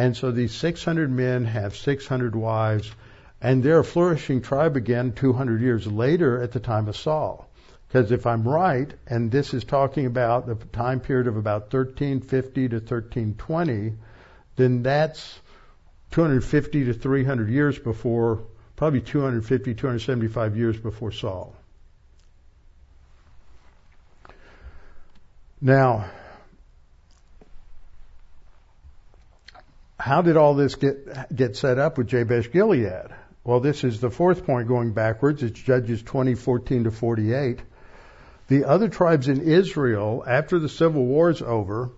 And 0.00 0.16
so 0.16 0.30
these 0.30 0.54
600 0.54 1.10
men 1.10 1.44
have 1.44 1.76
600 1.76 2.34
wives, 2.34 2.90
and 3.38 3.62
they're 3.62 3.80
a 3.80 3.84
flourishing 3.84 4.40
tribe 4.40 4.74
again 4.74 5.12
200 5.12 5.60
years 5.60 5.86
later 5.86 6.40
at 6.40 6.52
the 6.52 6.58
time 6.58 6.88
of 6.88 6.96
Saul. 6.96 7.46
Because 7.86 8.10
if 8.10 8.26
I'm 8.26 8.48
right, 8.48 8.90
and 9.06 9.30
this 9.30 9.52
is 9.52 9.62
talking 9.62 10.06
about 10.06 10.46
the 10.46 10.54
time 10.54 11.00
period 11.00 11.26
of 11.26 11.36
about 11.36 11.70
1350 11.70 12.68
to 12.70 12.76
1320, 12.76 13.92
then 14.56 14.82
that's 14.82 15.38
250 16.12 16.86
to 16.86 16.94
300 16.94 17.50
years 17.50 17.78
before 17.78 18.44
probably 18.76 19.02
250, 19.02 19.74
275 19.74 20.56
years 20.56 20.78
before 20.78 21.12
Saul. 21.12 21.54
Now, 25.60 26.06
how 30.00 30.22
did 30.22 30.36
all 30.36 30.54
this 30.54 30.74
get 30.76 31.34
get 31.34 31.56
set 31.56 31.78
up 31.78 31.98
with 31.98 32.08
Jabesh 32.08 32.50
Gilead? 32.50 33.14
Well, 33.44 33.60
this 33.60 33.84
is 33.84 34.00
the 34.00 34.10
fourth 34.10 34.44
point 34.44 34.68
going 34.68 34.92
backwards. 34.92 35.42
It's 35.42 35.60
Judges 35.60 36.02
20:14 36.02 36.84
to 36.84 36.90
48. 36.90 37.62
The 38.48 38.64
other 38.64 38.88
tribes 38.88 39.28
in 39.28 39.42
Israel, 39.42 40.24
after 40.26 40.58
the 40.58 40.68
civil 40.68 41.04
war 41.04 41.30
is 41.30 41.42
over, 41.42 41.90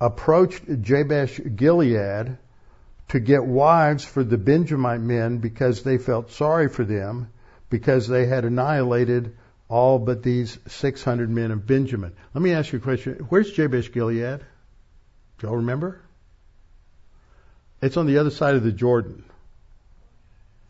approached 0.00 0.64
Jabesh 0.82 1.40
Gilead 1.56 2.38
to 3.08 3.20
get 3.20 3.44
wives 3.44 4.04
for 4.04 4.24
the 4.24 4.38
Benjamite 4.38 5.00
men 5.00 5.38
because 5.38 5.82
they 5.82 5.98
felt 5.98 6.30
sorry 6.30 6.68
for 6.68 6.84
them 6.84 7.28
because 7.68 8.08
they 8.08 8.26
had 8.26 8.44
annihilated 8.44 9.36
all 9.68 9.98
but 9.98 10.22
these 10.22 10.58
600 10.66 11.30
men 11.30 11.50
of 11.50 11.66
Benjamin. 11.66 12.12
Let 12.34 12.42
me 12.42 12.52
ask 12.52 12.72
you 12.72 12.78
a 12.78 12.82
question. 12.82 13.26
Where's 13.28 13.50
Jabesh 13.50 13.92
Gilead? 13.92 14.40
Do 15.38 15.46
y'all 15.46 15.56
remember? 15.56 16.01
It's 17.82 17.96
on 17.96 18.06
the 18.06 18.18
other 18.18 18.30
side 18.30 18.54
of 18.54 18.62
the 18.62 18.72
Jordan 18.72 19.24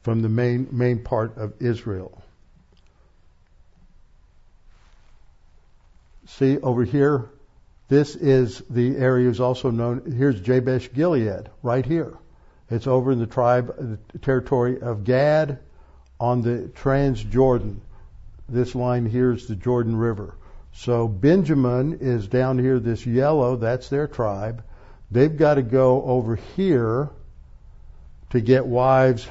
from 0.03 0.23
the 0.23 0.31
main, 0.31 0.69
main 0.73 1.05
part 1.05 1.37
of 1.37 1.61
Israel. 1.61 2.23
See 6.27 6.59
over 6.59 6.85
here, 6.85 7.29
this 7.89 8.17
is 8.17 8.63
the 8.71 8.97
area 8.97 9.29
is 9.29 9.41
also 9.41 9.71
known, 9.71 10.15
here's 10.17 10.41
Jabesh 10.41 10.95
Gilead, 10.95 11.51
right 11.63 11.85
here. 11.85 12.17
It's 12.71 12.87
over 12.87 13.13
in 13.13 13.19
the 13.19 13.27
tribe, 13.27 13.99
the 14.13 14.19
territory 14.19 14.81
of 14.81 15.05
Gad 15.05 15.59
on 16.19 16.41
the 16.41 16.71
Transjordan. 16.75 17.81
This 18.49 18.75
line 18.75 19.05
here 19.05 19.33
is 19.33 19.47
the 19.47 19.57
Jordan 19.57 19.97
River. 19.97 20.35
So 20.73 21.07
Benjamin 21.07 21.99
is 22.01 22.27
down 22.27 22.59
here, 22.59 22.79
this 22.79 23.05
yellow, 23.05 23.57
that's 23.57 23.91
their 23.91 24.09
tribe. 24.09 24.65
They've 25.13 25.37
got 25.37 25.55
to 25.55 25.63
go 25.63 26.03
over 26.05 26.37
here 26.37 27.11
to 28.31 28.41
get 28.41 28.67
wives 28.67 29.29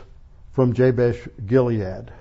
from 0.54 0.74
Jabesh 0.74 1.28
Gilead, 1.44 2.12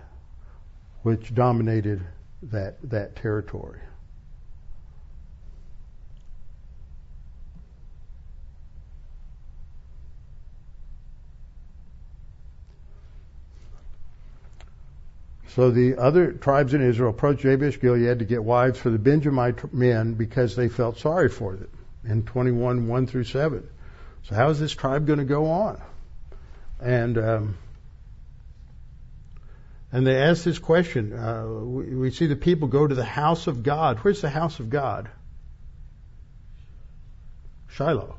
which 1.03 1.35
dominated 1.35 2.01
that, 2.45 2.79
that 2.89 3.17
territory. 3.17 3.81
So 15.49 15.71
the 15.71 15.99
other 15.99 16.33
tribes 16.33 16.73
in 16.73 16.81
Israel 16.81 17.11
approached 17.11 17.43
Jabesh 17.43 17.79
Gilead 17.79 18.21
to 18.21 18.25
get 18.25 18.43
wives 18.43 18.79
for 18.79 18.89
the 18.89 18.99
Benjamite 18.99 19.75
men 19.75 20.15
because 20.15 20.57
they 20.57 20.71
felt 20.71 20.97
sorry 20.97 21.29
for 21.29 21.57
them 21.57 21.69
in 22.05 22.25
21, 22.25 22.89
1 22.89 23.07
through 23.07 23.25
7. 23.25 23.69
So 24.25 24.35
how 24.35 24.51
is 24.51 24.61
this 24.61 24.73
tribe 24.73 25.07
going 25.07 25.19
to 25.19 25.25
go 25.25 25.47
on? 25.47 25.81
And 26.81 27.19
um, 27.19 27.59
and 29.93 30.07
they 30.07 30.17
ask 30.17 30.45
this 30.45 30.59
question. 30.59 31.13
Uh, 31.13 31.47
we, 31.47 31.95
we 31.97 32.11
see 32.11 32.27
the 32.27 32.37
people 32.37 32.69
go 32.69 32.87
to 32.87 32.95
the 32.95 33.05
house 33.05 33.47
of 33.47 33.63
God. 33.63 33.99
Where's 33.99 34.21
the 34.21 34.31
house 34.31 34.61
of 34.61 34.71
God? 34.71 35.11
Shiloh. 37.69 38.17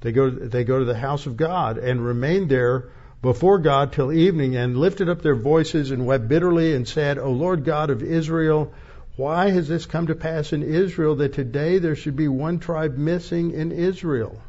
They 0.00 0.12
go. 0.12 0.30
They 0.30 0.64
go 0.64 0.78
to 0.78 0.84
the 0.84 0.96
house 0.96 1.26
of 1.26 1.36
God 1.36 1.78
and 1.78 2.04
remain 2.04 2.48
there 2.48 2.90
before 3.20 3.58
God 3.58 3.92
till 3.92 4.12
evening 4.12 4.56
and 4.56 4.76
lifted 4.76 5.08
up 5.08 5.22
their 5.22 5.34
voices 5.34 5.90
and 5.90 6.06
wept 6.06 6.28
bitterly 6.28 6.74
and 6.74 6.86
said, 6.86 7.18
O 7.18 7.32
Lord 7.32 7.64
God 7.64 7.90
of 7.90 8.02
Israel, 8.02 8.72
why 9.18 9.50
has 9.50 9.66
this 9.66 9.84
come 9.84 10.06
to 10.06 10.14
pass 10.14 10.52
in 10.52 10.62
Israel 10.62 11.16
that 11.16 11.32
today 11.32 11.78
there 11.78 11.96
should 11.96 12.14
be 12.14 12.28
one 12.28 12.60
tribe 12.60 12.96
missing 12.96 13.50
in 13.50 13.72
Israel? 13.72 14.40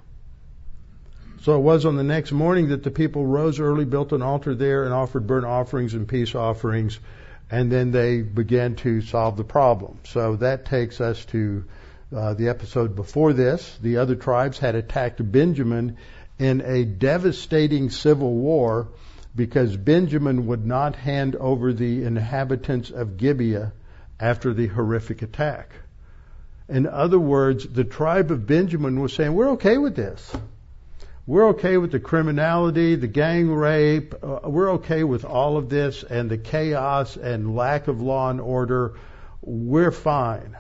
So 1.42 1.56
it 1.56 1.62
was 1.62 1.88
on 1.88 1.96
the 1.96 2.04
next 2.04 2.32
morning 2.32 2.70
that 2.70 2.84
the 2.84 2.92
people 2.92 3.26
rose 3.26 3.60
early, 3.60 3.84
built 3.84 4.14
an 4.14 4.22
altar 4.22 4.54
there, 4.54 4.84
and 4.84 4.94
offered 4.94 5.26
burnt 5.26 5.48
offerings 5.48 5.96
and 5.96 6.08
peace 6.08 6.36
offerings, 6.36 7.00
and 7.50 7.72
then 7.72 7.90
they 7.90 8.22
began 8.22 8.76
to 8.76 9.02
solve 9.02 9.38
the 9.38 9.44
problem. 9.44 9.98
So 10.04 10.36
that 10.36 10.66
takes 10.66 11.02
us 11.02 11.26
to 11.26 11.64
uh, 12.16 12.36
the 12.36 12.50
episode 12.50 12.96
before 12.96 13.34
this. 13.34 13.76
The 13.82 13.98
other 13.98 14.16
tribes 14.16 14.60
had 14.60 14.76
attacked 14.76 15.32
Benjamin 15.32 15.98
in 16.38 16.62
a 16.62 16.86
devastating 16.86 17.90
civil 17.90 18.36
war 18.36 18.90
because 19.36 19.76
Benjamin 19.76 20.46
would 20.46 20.64
not 20.64 20.96
hand 20.96 21.36
over 21.36 21.74
the 21.74 22.04
inhabitants 22.04 22.92
of 22.92 23.18
Gibeah 23.18 23.74
after 24.20 24.54
the 24.54 24.68
horrific 24.68 25.22
attack. 25.22 25.72
In 26.68 26.86
other 26.86 27.20
words, 27.20 27.68
the 27.68 27.84
tribe 27.84 28.32
of 28.32 28.46
Benjamin 28.46 29.00
was 29.00 29.14
saying, 29.14 29.34
We're 29.34 29.52
okay 29.52 29.78
with 29.78 29.96
this. 29.96 30.36
We're 31.26 31.50
okay 31.50 31.78
with 31.78 31.92
the 31.92 32.00
criminality, 32.00 32.96
the 32.96 33.08
gang 33.08 33.50
rape. 33.52 34.16
Uh, 34.24 34.40
we're 34.46 34.72
okay 34.74 35.04
with 35.04 35.26
all 35.26 35.58
of 35.58 35.70
this 35.70 36.04
and 36.04 36.30
the 36.30 36.40
chaos 36.40 37.18
and 37.18 37.56
lack 37.56 37.88
of 37.88 38.02
law 38.02 38.30
and 38.30 38.42
order. 38.42 38.96
We're 39.42 39.92
fine 39.92 40.56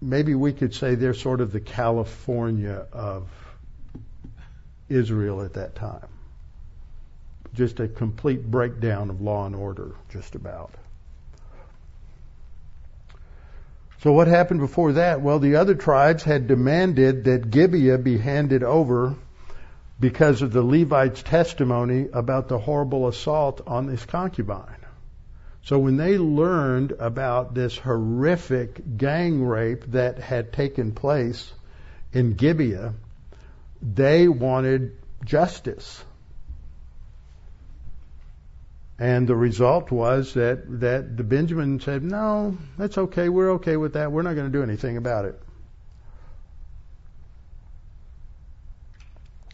maybe 0.00 0.34
we 0.34 0.52
could 0.52 0.74
say 0.74 0.94
they're 0.94 1.14
sort 1.14 1.40
of 1.40 1.52
the 1.52 1.60
California 1.60 2.86
of 2.92 3.28
Israel 4.88 5.42
at 5.42 5.54
that 5.54 5.74
time. 5.74 6.08
Just 7.54 7.80
a 7.80 7.88
complete 7.88 8.48
breakdown 8.48 9.10
of 9.10 9.20
law 9.20 9.46
and 9.46 9.56
order, 9.56 9.92
just 10.10 10.34
about. 10.34 10.74
So 14.02 14.12
what 14.12 14.28
happened 14.28 14.60
before 14.60 14.92
that? 14.92 15.20
Well, 15.20 15.38
the 15.38 15.56
other 15.56 15.74
tribes 15.74 16.22
had 16.22 16.46
demanded 16.46 17.24
that 17.24 17.50
Gibeah 17.50 17.98
be 17.98 18.16
handed 18.16 18.62
over 18.62 19.14
because 19.98 20.40
of 20.40 20.52
the 20.52 20.62
Levite's 20.62 21.22
testimony 21.22 22.08
about 22.10 22.48
the 22.48 22.58
horrible 22.58 23.08
assault 23.08 23.60
on 23.66 23.88
his 23.88 24.04
concubine. 24.06 24.80
So 25.64 25.78
when 25.78 25.98
they 25.98 26.16
learned 26.16 26.92
about 26.92 27.52
this 27.54 27.76
horrific 27.76 28.96
gang 28.96 29.44
rape 29.44 29.84
that 29.92 30.18
had 30.18 30.54
taken 30.54 30.92
place 30.92 31.52
in 32.14 32.32
Gibeah, 32.32 32.94
they 33.82 34.26
wanted 34.28 34.96
justice. 35.24 36.02
And 39.00 39.26
the 39.26 39.34
result 39.34 39.90
was 39.90 40.34
that, 40.34 40.80
that 40.80 41.16
the 41.16 41.24
Benjamin 41.24 41.80
said, 41.80 42.02
no, 42.02 42.58
that's 42.76 42.98
okay. 42.98 43.30
We're 43.30 43.52
okay 43.52 43.78
with 43.78 43.94
that. 43.94 44.12
We're 44.12 44.20
not 44.20 44.34
going 44.34 44.52
to 44.52 44.52
do 44.52 44.62
anything 44.62 44.98
about 44.98 45.24
it. 45.24 45.40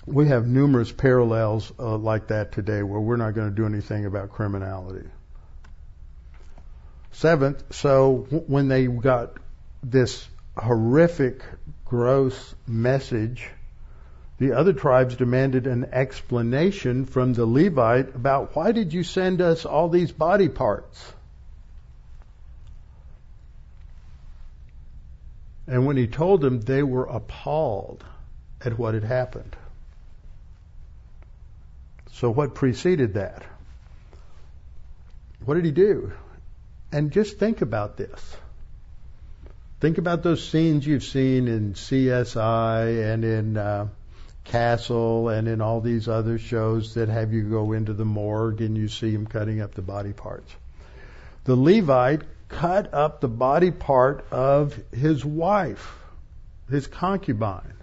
We 0.05 0.27
have 0.27 0.49
numerous 0.49 0.91
parallels 0.91 1.73
uh, 1.79 1.97
like 1.97 2.27
that 2.29 2.51
today 2.53 2.83
where 2.83 3.01
we're 3.01 3.17
not 3.17 3.35
going 3.35 3.49
to 3.49 3.55
do 3.55 3.67
anything 3.67 4.05
about 4.05 4.31
criminality. 4.31 5.09
Seventh, 7.13 7.73
so 7.73 8.27
when 8.49 8.67
they 8.67 8.89
got 8.89 9.35
this 9.81 10.29
horrific, 10.57 11.45
gross 11.85 12.55
message, 12.67 13.49
the 14.39 14.53
other 14.53 14.75
tribes 14.75 15.17
demanded 15.17 15.67
an 15.67 15.87
explanation 15.93 17.07
from 17.07 17.33
the 17.33 17.47
Levite 17.47 18.15
about 18.15 18.55
why 18.55 18.73
did 18.73 18.93
you 18.93 19.03
send 19.03 19.41
us 19.41 19.65
all 19.65 19.89
these 19.89 20.13
body 20.13 20.49
parts? 20.49 21.13
And 25.67 25.87
when 25.87 25.97
he 25.97 26.07
told 26.07 26.43
them, 26.43 26.61
they 26.61 26.83
were 26.83 27.07
appalled 27.07 28.05
at 28.65 28.79
what 28.79 28.95
had 28.95 29.05
happened. 29.05 29.57
So 32.13 32.31
what 32.31 32.55
preceded 32.55 33.15
that? 33.15 33.45
What 35.45 35.55
did 35.55 35.65
he 35.65 35.73
do? 35.73 36.13
And 36.93 37.11
just 37.11 37.39
think 37.39 37.63
about 37.63 37.97
this. 37.97 38.37
Think 39.81 39.99
about 39.99 40.23
those 40.23 40.47
scenes 40.47 40.87
you've 40.87 41.05
seen 41.05 41.49
in 41.49 41.75
CSI 41.75 43.13
and 43.13 43.25
in 43.25 43.57
uh, 43.57 43.89
Castle 44.49 45.29
and 45.29 45.49
in 45.49 45.61
all 45.61 45.81
these 45.81 46.09
other 46.09 46.39
shows 46.39 46.95
that 46.95 47.09
have 47.09 47.33
you 47.33 47.43
go 47.43 47.73
into 47.73 47.93
the 47.93 48.05
morgue 48.05 48.61
and 48.61 48.77
you 48.77 48.89
see 48.89 49.11
him 49.11 49.27
cutting 49.27 49.61
up 49.61 49.75
the 49.75 49.83
body 49.83 50.13
parts. 50.13 50.55
The 51.45 51.57
Levite 51.57 52.23
cut 52.49 52.95
up 52.95 53.21
the 53.21 53.29
body 53.29 53.71
part 53.71 54.25
of 54.31 54.79
his 54.93 55.25
wife, 55.25 55.99
his 56.71 56.87
concubine, 56.87 57.75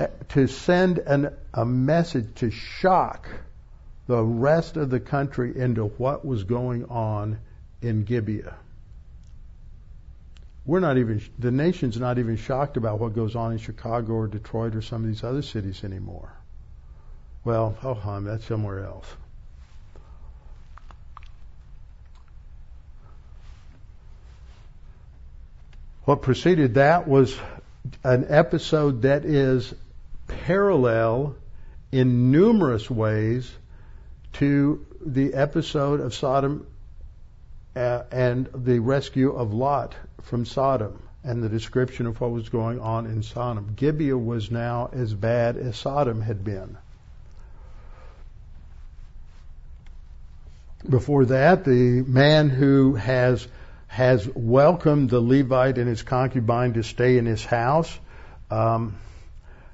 eh, 0.00 0.06
to 0.30 0.46
send 0.46 0.98
an, 0.98 1.34
a 1.52 1.64
message 1.64 2.34
to 2.36 2.50
shock 2.50 3.28
the 4.06 4.22
rest 4.22 4.76
of 4.76 4.90
the 4.90 5.00
country 5.00 5.56
into 5.56 5.84
what 5.84 6.24
was 6.24 6.44
going 6.44 6.86
on 6.86 7.38
in 7.82 8.04
Gibeah. 8.04 8.54
We're 10.68 10.80
not 10.80 10.98
even, 10.98 11.22
the 11.38 11.50
nation's 11.50 11.98
not 11.98 12.18
even 12.18 12.36
shocked 12.36 12.76
about 12.76 13.00
what 13.00 13.14
goes 13.14 13.34
on 13.34 13.52
in 13.52 13.58
Chicago 13.58 14.12
or 14.12 14.26
Detroit 14.26 14.76
or 14.76 14.82
some 14.82 15.02
of 15.02 15.08
these 15.08 15.24
other 15.24 15.40
cities 15.40 15.82
anymore. 15.82 16.30
Well, 17.42 17.74
oh, 17.82 17.94
hum, 17.94 18.24
that's 18.24 18.44
somewhere 18.44 18.84
else. 18.84 19.06
What 26.04 26.20
preceded 26.20 26.74
that 26.74 27.08
was 27.08 27.34
an 28.04 28.26
episode 28.28 29.02
that 29.02 29.24
is 29.24 29.74
parallel 30.26 31.34
in 31.92 32.30
numerous 32.30 32.90
ways 32.90 33.50
to 34.34 34.84
the 35.00 35.32
episode 35.32 36.00
of 36.00 36.14
Sodom 36.14 36.66
uh, 37.78 38.02
and 38.10 38.48
the 38.54 38.80
rescue 38.80 39.32
of 39.32 39.54
Lot 39.54 39.94
from 40.22 40.44
Sodom 40.44 41.00
and 41.22 41.42
the 41.42 41.48
description 41.48 42.06
of 42.06 42.20
what 42.20 42.32
was 42.32 42.48
going 42.48 42.80
on 42.80 43.06
in 43.06 43.22
Sodom. 43.22 43.74
Gibeah 43.76 44.18
was 44.18 44.50
now 44.50 44.90
as 44.92 45.14
bad 45.14 45.56
as 45.56 45.76
Sodom 45.76 46.20
had 46.20 46.42
been. 46.42 46.76
Before 50.88 51.24
that, 51.26 51.64
the 51.64 52.02
man 52.02 52.50
who 52.50 52.94
has 52.94 53.46
has 53.86 54.28
welcomed 54.34 55.10
the 55.10 55.20
Levite 55.20 55.78
and 55.78 55.88
his 55.88 56.02
concubine 56.02 56.74
to 56.74 56.82
stay 56.82 57.16
in 57.16 57.26
his 57.26 57.44
house 57.44 57.98
um, 58.50 58.96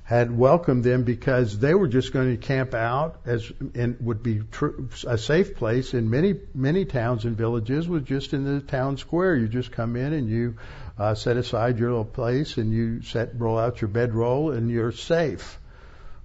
had 0.05 0.37
welcomed 0.37 0.85
them 0.85 1.03
because 1.03 1.59
they 1.59 1.75
were 1.75 1.89
just 1.89 2.13
going 2.13 2.31
to 2.31 2.37
camp 2.37 2.75
out 2.75 3.23
as 3.25 3.51
and 3.75 3.97
would 4.01 4.23
be 4.23 4.43
tr- 4.53 4.83
a 5.07 5.17
safe 5.17 5.57
place 5.57 5.95
in 5.95 6.11
many 6.11 6.35
many 6.55 6.85
towns 6.85 7.25
and 7.25 7.39
villages 7.39 7.89
was 7.89 8.03
just 8.03 8.35
in 8.35 8.45
the 8.45 8.61
town 8.61 8.99
square. 8.99 9.35
You 9.35 9.49
just 9.49 9.73
come 9.73 9.97
in 9.97 10.13
and 10.13 10.29
you 10.29 10.57
uh, 10.99 11.15
set 11.15 11.39
aside 11.39 11.79
your 11.79 11.89
little 11.89 12.05
place 12.05 12.59
and 12.59 12.71
you 12.71 13.01
set 13.01 13.31
roll 13.41 13.59
out 13.59 13.81
your 13.81 13.89
bedroll 13.89 14.51
and 14.51 14.71
you're 14.71 14.93
safe. 14.93 15.59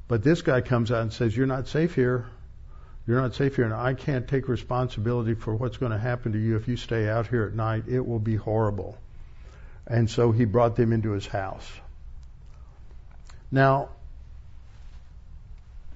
But 0.10 0.24
this 0.24 0.42
guy 0.42 0.60
comes 0.60 0.92
out 0.92 1.04
and 1.04 1.14
says, 1.14 1.36
"You're 1.36 1.48
not 1.48 1.70
safe 1.70 1.96
here. 1.96 2.26
You're 3.08 3.22
not 3.22 3.34
safe 3.34 3.56
here, 3.56 3.66
and 3.66 3.74
I 3.74 3.94
can't 3.94 4.28
take 4.28 4.50
responsibility 4.50 5.36
for 5.36 5.56
what's 5.56 5.78
going 5.78 5.94
to 5.94 5.98
happen 5.98 6.34
to 6.34 6.38
you 6.38 6.58
if 6.58 6.68
you 6.68 6.76
stay 6.76 7.08
out 7.08 7.28
here 7.28 7.46
at 7.46 7.54
night. 7.56 7.86
It 7.88 8.06
will 8.06 8.20
be 8.20 8.36
horrible." 8.36 8.98
And 9.88 10.10
so 10.10 10.34
he 10.34 10.44
brought 10.44 10.76
them 10.76 10.92
into 10.92 11.12
his 11.12 11.26
house. 11.26 11.66
Now, 13.52 13.90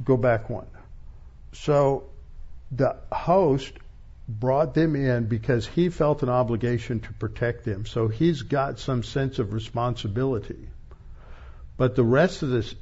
go 0.04 0.18
back 0.18 0.50
one. 0.50 0.68
So 1.54 2.06
the 2.72 2.98
host 3.12 3.74
brought 4.28 4.74
them 4.74 4.96
in 4.96 5.26
because 5.26 5.68
he 5.68 5.90
felt 5.90 6.24
an 6.24 6.30
obligation 6.30 7.00
to 7.02 7.14
protect 7.14 7.66
them. 7.66 7.86
So 7.86 8.08
he's 8.08 8.42
got 8.42 8.80
some 8.80 9.04
sense 9.04 9.40
of 9.40 9.54
responsibility. 9.54 10.68
But 11.78 11.96
the 11.96 12.04
rest 12.04 12.42
of 12.44 12.50
this 12.50 12.74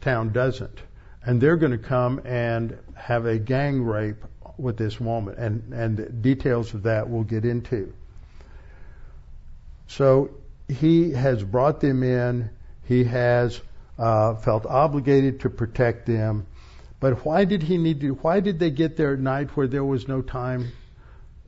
town 0.00 0.32
doesn't. 0.32 0.78
And 1.24 1.40
they're 1.40 1.56
going 1.56 1.72
to 1.72 1.78
come 1.78 2.22
and 2.24 2.78
have 2.94 3.26
a 3.26 3.38
gang 3.38 3.82
rape 3.82 4.24
with 4.56 4.76
this 4.76 4.98
woman. 5.00 5.34
And, 5.36 5.72
and 5.72 6.22
details 6.22 6.72
of 6.74 6.84
that 6.84 7.08
we'll 7.08 7.24
get 7.24 7.44
into. 7.44 7.92
So 9.88 10.30
he 10.68 11.12
has 11.12 11.42
brought 11.42 11.80
them 11.80 12.02
in. 12.02 12.50
He 12.84 13.04
has 13.04 13.60
uh, 13.98 14.34
felt 14.36 14.66
obligated 14.66 15.40
to 15.40 15.50
protect 15.50 16.06
them. 16.06 16.46
But 17.00 17.24
why 17.24 17.44
did 17.44 17.62
he 17.62 17.78
need 17.78 18.00
to? 18.00 18.12
Why 18.14 18.40
did 18.40 18.58
they 18.58 18.70
get 18.70 18.96
there 18.96 19.12
at 19.12 19.20
night 19.20 19.56
where 19.56 19.66
there 19.66 19.84
was 19.84 20.08
no 20.08 20.22
time, 20.22 20.72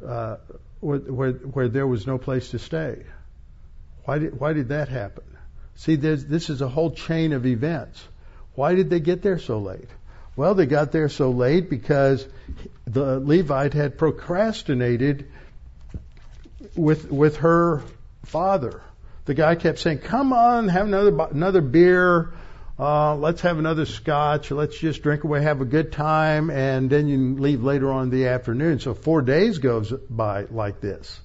uh, 0.04 0.36
where, 0.80 0.98
where, 0.98 1.32
where 1.32 1.68
there 1.68 1.86
was 1.86 2.06
no 2.06 2.18
place 2.18 2.50
to 2.50 2.58
stay? 2.58 3.02
Why 4.04 4.18
did 4.18 4.38
why 4.38 4.52
did 4.52 4.68
that 4.68 4.88
happen? 4.88 5.24
See, 5.76 5.96
there's 5.96 6.24
this 6.24 6.50
is 6.50 6.60
a 6.60 6.68
whole 6.68 6.90
chain 6.90 7.32
of 7.32 7.46
events. 7.46 8.06
Why 8.54 8.74
did 8.74 8.90
they 8.90 9.00
get 9.00 9.22
there 9.22 9.38
so 9.38 9.58
late? 9.58 9.88
Well, 10.36 10.54
they 10.54 10.66
got 10.66 10.92
there 10.92 11.08
so 11.08 11.30
late 11.30 11.68
because 11.70 12.26
the 12.86 13.18
Levite 13.20 13.74
had 13.74 13.98
procrastinated 13.98 15.30
with 16.76 17.10
with 17.10 17.38
her 17.38 17.82
father 18.24 18.82
the 19.28 19.34
guy 19.34 19.54
kept 19.56 19.78
saying, 19.78 19.98
"Come 19.98 20.32
on, 20.32 20.68
have 20.68 20.86
another 20.86 21.14
another 21.30 21.60
beer. 21.60 22.30
Uh, 22.78 23.14
let's 23.14 23.42
have 23.42 23.58
another 23.58 23.84
scotch. 23.84 24.50
Let's 24.50 24.78
just 24.78 25.02
drink 25.02 25.22
away, 25.22 25.42
have 25.42 25.60
a 25.60 25.66
good 25.66 25.92
time, 25.92 26.48
and 26.48 26.88
then 26.88 27.08
you 27.08 27.34
leave 27.34 27.62
later 27.62 27.92
on 27.92 28.04
in 28.04 28.10
the 28.10 28.28
afternoon." 28.28 28.80
So 28.80 28.94
four 28.94 29.20
days 29.20 29.58
goes 29.58 29.92
by 29.92 30.46
like 30.50 30.80
this, 30.80 31.20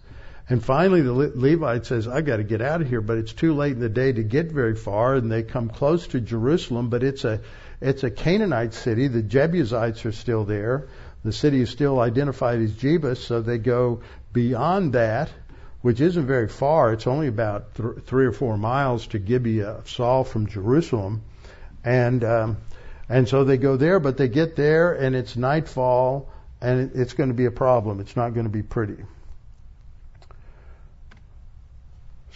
and 0.50 0.62
finally 0.62 1.00
the 1.00 1.14
Le- 1.14 1.32
Levite 1.34 1.86
says, 1.86 2.06
"I 2.06 2.20
got 2.20 2.38
to 2.38 2.44
get 2.44 2.62
out 2.62 2.82
of 2.82 2.90
here," 2.90 3.00
but 3.00 3.20
it's 3.20 3.32
too 3.32 3.54
late 3.54 3.72
in 3.72 3.80
the 3.80 3.88
day 3.88 4.12
to 4.12 4.22
get 4.22 4.52
very 4.52 4.76
far, 4.76 5.16
and 5.16 5.32
they 5.32 5.42
come 5.42 5.70
close 5.70 6.06
to 6.08 6.20
Jerusalem, 6.20 6.90
but 6.90 7.04
it's 7.04 7.24
a 7.24 7.40
it's 7.80 8.04
a 8.04 8.12
Canaanite 8.12 8.74
city. 8.74 9.08
The 9.08 9.24
Jebusites 9.24 10.06
are 10.06 10.12
still 10.12 10.44
there. 10.44 10.88
The 11.24 11.32
city 11.32 11.62
is 11.62 11.70
still 11.70 12.02
identified 12.02 12.60
as 12.60 12.74
Jebus, 12.74 13.20
so 13.20 13.40
they 13.40 13.60
go 13.60 14.02
beyond 14.34 14.92
that 14.92 15.30
which 15.84 16.00
isn't 16.00 16.26
very 16.26 16.48
far. 16.48 16.94
It's 16.94 17.08
only 17.08 17.28
about 17.28 17.76
th- 17.76 18.06
three 18.06 18.26
or 18.26 18.32
four 18.32 18.58
miles 18.58 19.06
to 19.08 19.20
Gibeah 19.20 19.80
of 19.80 19.90
Saul 19.90 20.24
from 20.24 20.48
Jerusalem, 20.48 21.24
and 21.84 22.24
um, 22.24 22.58
and 23.10 23.28
so 23.28 23.44
they 23.44 23.58
go 23.58 23.76
there, 23.76 24.00
but 24.00 24.16
they 24.16 24.30
get 24.30 24.56
there 24.56 24.94
and 24.94 25.14
it's 25.14 25.36
nightfall, 25.36 26.30
and 26.62 26.92
it's 26.96 27.12
going 27.12 27.30
to 27.30 27.36
be 27.36 27.46
a 27.46 27.52
problem. 27.52 28.00
It's 28.00 28.16
not 28.16 28.34
going 28.34 28.46
to 28.46 28.50
be 28.50 28.64
pretty. 28.64 29.04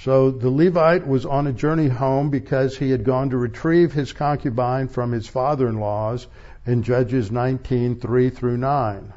So 0.02 0.30
the 0.30 0.50
Levite 0.50 1.08
was 1.08 1.26
on 1.26 1.48
a 1.48 1.54
journey 1.54 1.88
home 1.88 2.30
because 2.30 2.78
he 2.78 2.92
had 2.92 3.06
gone 3.06 3.30
to 3.30 3.38
retrieve 3.38 3.94
his 3.94 4.12
concubine 4.12 4.90
from 4.90 5.14
his 5.14 5.26
father-in-law's 5.26 6.28
in 6.66 6.84
Judges 6.84 7.30
19:3 7.30 8.30
through 8.36 8.58
9. 8.58 9.14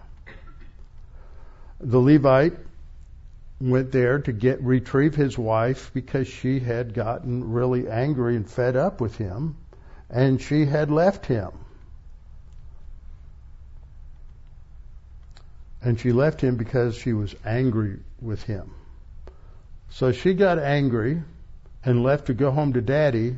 The 1.80 1.98
Levite 1.98 2.69
went 3.60 3.92
there 3.92 4.18
to 4.20 4.32
get 4.32 4.62
retrieve 4.62 5.14
his 5.14 5.36
wife 5.36 5.90
because 5.92 6.26
she 6.26 6.60
had 6.60 6.94
gotten 6.94 7.52
really 7.52 7.88
angry 7.88 8.36
and 8.36 8.48
fed 8.48 8.76
up 8.76 9.00
with 9.00 9.16
him 9.16 9.56
and 10.10 10.40
she 10.40 10.66
had 10.66 10.90
left 10.90 11.26
him. 11.26 11.50
And 15.82 15.98
she 15.98 16.12
left 16.12 16.40
him 16.40 16.56
because 16.56 16.94
she 16.96 17.12
was 17.12 17.34
angry 17.44 18.00
with 18.20 18.42
him. 18.42 18.74
So 19.90 20.12
she 20.12 20.34
got 20.34 20.58
angry 20.58 21.22
and 21.84 22.02
left 22.02 22.26
to 22.26 22.34
go 22.34 22.50
home 22.50 22.74
to 22.74 22.82
daddy, 22.82 23.36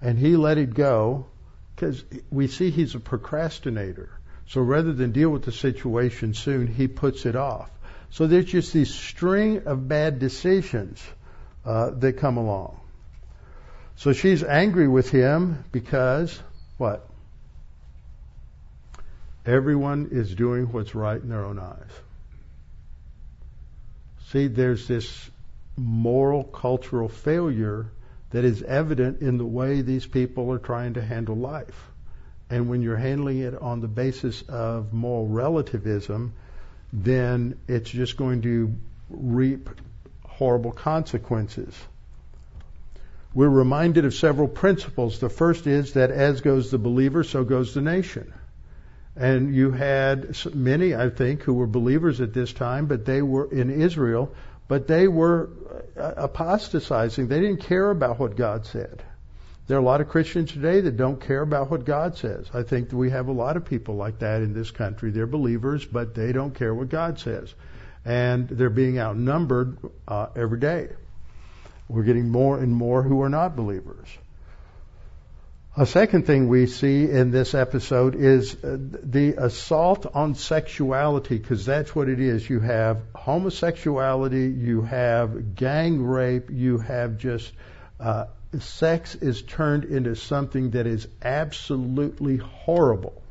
and 0.00 0.18
he 0.18 0.36
let 0.36 0.56
it 0.56 0.72
go 0.72 1.26
because 1.74 2.02
we 2.30 2.46
see 2.46 2.70
he's 2.70 2.94
a 2.94 3.00
procrastinator. 3.00 4.08
So 4.48 4.62
rather 4.62 4.92
than 4.92 5.12
deal 5.12 5.28
with 5.28 5.44
the 5.44 5.52
situation 5.52 6.32
soon, 6.32 6.66
he 6.66 6.88
puts 6.88 7.26
it 7.26 7.36
off. 7.36 7.70
So 8.16 8.26
there's 8.26 8.46
just 8.46 8.72
this 8.72 8.94
string 8.94 9.66
of 9.66 9.88
bad 9.88 10.18
decisions 10.18 11.04
uh, 11.66 11.90
that 11.90 12.14
come 12.14 12.38
along. 12.38 12.80
So 13.96 14.14
she's 14.14 14.42
angry 14.42 14.88
with 14.88 15.10
him 15.10 15.62
because 15.70 16.40
what? 16.78 17.06
Everyone 19.44 20.08
is 20.12 20.34
doing 20.34 20.72
what's 20.72 20.94
right 20.94 21.20
in 21.20 21.28
their 21.28 21.44
own 21.44 21.58
eyes. 21.58 21.90
See, 24.28 24.46
there's 24.46 24.88
this 24.88 25.30
moral 25.76 26.42
cultural 26.42 27.10
failure 27.10 27.92
that 28.30 28.46
is 28.46 28.62
evident 28.62 29.20
in 29.20 29.36
the 29.36 29.44
way 29.44 29.82
these 29.82 30.06
people 30.06 30.50
are 30.52 30.58
trying 30.58 30.94
to 30.94 31.02
handle 31.02 31.36
life. 31.36 31.90
And 32.48 32.70
when 32.70 32.80
you're 32.80 32.96
handling 32.96 33.40
it 33.40 33.54
on 33.54 33.82
the 33.82 33.88
basis 33.88 34.40
of 34.48 34.94
moral 34.94 35.28
relativism, 35.28 36.32
then 36.92 37.58
it's 37.68 37.90
just 37.90 38.16
going 38.16 38.42
to 38.42 38.74
reap 39.10 39.68
horrible 40.24 40.72
consequences. 40.72 41.74
We're 43.34 43.48
reminded 43.48 44.04
of 44.04 44.14
several 44.14 44.48
principles. 44.48 45.18
The 45.18 45.28
first 45.28 45.66
is 45.66 45.92
that 45.92 46.10
as 46.10 46.40
goes 46.40 46.70
the 46.70 46.78
believer, 46.78 47.22
so 47.22 47.44
goes 47.44 47.74
the 47.74 47.82
nation. 47.82 48.32
And 49.14 49.54
you 49.54 49.70
had 49.72 50.36
many, 50.54 50.94
I 50.94 51.10
think, 51.10 51.42
who 51.42 51.54
were 51.54 51.66
believers 51.66 52.20
at 52.20 52.32
this 52.32 52.52
time, 52.52 52.86
but 52.86 53.04
they 53.04 53.22
were 53.22 53.50
in 53.50 53.70
Israel, 53.70 54.34
but 54.68 54.86
they 54.86 55.08
were 55.08 55.50
uh, 55.98 56.14
apostatizing. 56.16 57.28
They 57.28 57.40
didn't 57.40 57.62
care 57.62 57.90
about 57.90 58.18
what 58.18 58.36
God 58.36 58.66
said. 58.66 59.02
There 59.66 59.76
are 59.76 59.80
a 59.80 59.84
lot 59.84 60.00
of 60.00 60.08
Christians 60.08 60.52
today 60.52 60.80
that 60.82 60.96
don't 60.96 61.20
care 61.20 61.42
about 61.42 61.70
what 61.70 61.84
God 61.84 62.16
says. 62.16 62.46
I 62.54 62.62
think 62.62 62.90
that 62.90 62.96
we 62.96 63.10
have 63.10 63.26
a 63.26 63.32
lot 63.32 63.56
of 63.56 63.64
people 63.64 63.96
like 63.96 64.20
that 64.20 64.42
in 64.42 64.54
this 64.54 64.70
country. 64.70 65.10
They're 65.10 65.26
believers, 65.26 65.84
but 65.84 66.14
they 66.14 66.32
don't 66.32 66.54
care 66.54 66.72
what 66.72 66.88
God 66.88 67.18
says. 67.18 67.52
And 68.04 68.48
they're 68.48 68.70
being 68.70 69.00
outnumbered 69.00 69.78
uh, 70.06 70.28
every 70.36 70.60
day. 70.60 70.90
We're 71.88 72.04
getting 72.04 72.28
more 72.28 72.58
and 72.58 72.72
more 72.72 73.02
who 73.02 73.22
are 73.22 73.28
not 73.28 73.56
believers. 73.56 74.06
A 75.76 75.84
second 75.84 76.26
thing 76.26 76.48
we 76.48 76.66
see 76.66 77.10
in 77.10 77.32
this 77.32 77.52
episode 77.52 78.14
is 78.14 78.54
uh, 78.54 78.78
the 78.78 79.34
assault 79.36 80.06
on 80.14 80.34
sexuality, 80.34 81.36
because 81.36 81.66
that's 81.66 81.94
what 81.94 82.08
it 82.08 82.18
is. 82.18 82.48
You 82.48 82.60
have 82.60 83.02
homosexuality, 83.14 84.46
you 84.46 84.82
have 84.82 85.54
gang 85.54 86.02
rape, 86.02 86.50
you 86.50 86.78
have 86.78 87.18
just 87.18 87.52
uh, 88.00 88.26
sex 88.62 89.14
is 89.14 89.42
turned 89.42 89.84
into 89.84 90.14
something 90.14 90.70
that 90.70 90.86
is 90.86 91.08
absolutely 91.22 92.36
horrible. 92.36 93.22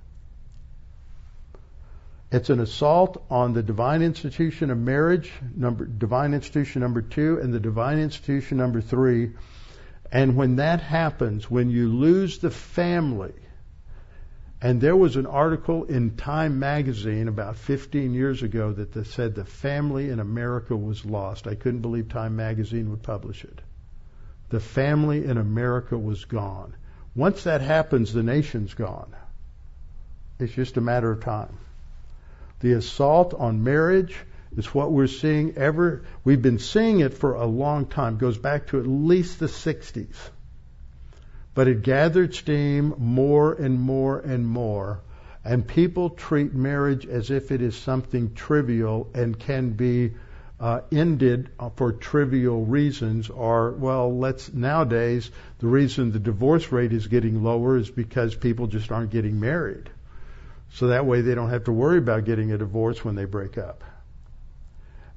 It's 2.31 2.49
an 2.49 2.59
assault 2.59 3.23
on 3.29 3.53
the 3.53 3.63
divine 3.63 4.01
institution 4.01 4.71
of 4.71 4.77
marriage, 4.77 5.31
number, 5.55 5.85
divine 5.85 6.33
institution 6.33 6.81
number 6.81 7.01
two, 7.01 7.39
and 7.41 7.53
the 7.53 7.59
divine 7.59 7.99
institution 7.99 8.57
number 8.57 8.81
three. 8.81 9.31
And 10.11 10.35
when 10.35 10.57
that 10.57 10.81
happens, 10.81 11.49
when 11.49 11.69
you 11.69 11.87
lose 11.87 12.39
the 12.39 12.51
family, 12.51 13.33
and 14.61 14.81
there 14.81 14.95
was 14.95 15.15
an 15.15 15.27
article 15.27 15.83
in 15.83 16.17
Time 16.17 16.59
magazine 16.59 17.27
about 17.27 17.57
15 17.57 18.13
years 18.13 18.41
ago 18.41 18.73
that 18.73 19.05
said 19.05 19.35
the 19.35 19.45
family 19.45 20.09
in 20.09 20.19
America 20.19 20.75
was 20.75 21.05
lost. 21.05 21.45
I 21.47 21.55
couldn't 21.55 21.81
believe 21.81 22.09
Time 22.09 22.35
magazine 22.35 22.89
would 22.89 23.03
publish 23.03 23.43
it 23.43 23.61
the 24.49 24.59
family 24.59 25.25
in 25.25 25.37
America 25.37 25.97
was 25.97 26.25
gone. 26.25 26.75
Once 27.15 27.43
that 27.43 27.61
happens, 27.61 28.13
the 28.13 28.23
nation's 28.23 28.73
gone. 28.73 29.15
It's 30.39 30.53
just 30.53 30.77
a 30.77 30.81
matter 30.81 31.11
of 31.11 31.21
time. 31.21 31.57
The 32.59 32.73
assault 32.73 33.33
on 33.33 33.63
marriage 33.63 34.15
is 34.57 34.73
what 34.73 34.91
we're 34.91 35.07
seeing 35.07 35.57
ever. 35.57 36.03
We've 36.23 36.41
been 36.41 36.59
seeing 36.59 36.99
it 36.99 37.13
for 37.13 37.35
a 37.35 37.45
long 37.45 37.85
time. 37.85 38.15
It 38.15 38.19
goes 38.19 38.37
back 38.37 38.67
to 38.67 38.79
at 38.79 38.87
least 38.87 39.39
the 39.39 39.47
60s. 39.47 40.15
But 41.53 41.67
it 41.67 41.83
gathered 41.83 42.35
steam 42.35 42.95
more 42.97 43.53
and 43.53 43.79
more 43.79 44.19
and 44.19 44.45
more. 44.45 45.01
And 45.43 45.65
people 45.65 46.09
treat 46.09 46.53
marriage 46.53 47.05
as 47.05 47.31
if 47.31 47.51
it 47.51 47.61
is 47.61 47.75
something 47.75 48.33
trivial 48.33 49.09
and 49.13 49.37
can 49.37 49.71
be 49.71 50.15
uh, 50.59 50.81
ended 50.91 51.49
for 51.75 51.91
trivial 51.91 52.63
reasons 52.65 53.29
or 53.29 53.71
well 53.71 54.17
let's 54.17 54.53
nowadays 54.53 55.29
the 55.59 55.67
reason 55.67 56.11
the 56.11 56.19
divorce 56.19 56.71
rate 56.71 56.93
is 56.93 57.07
getting 57.07 57.43
lower 57.43 57.77
is 57.77 57.89
because 57.89 58.35
people 58.35 58.67
just 58.67 58.91
aren't 58.91 59.11
getting 59.11 59.39
married. 59.39 59.89
So 60.71 60.87
that 60.87 61.05
way 61.05 61.21
they 61.21 61.35
don't 61.35 61.49
have 61.49 61.65
to 61.65 61.71
worry 61.71 61.97
about 61.97 62.25
getting 62.25 62.51
a 62.51 62.57
divorce 62.57 63.03
when 63.03 63.15
they 63.15 63.25
break 63.25 63.57
up. 63.57 63.83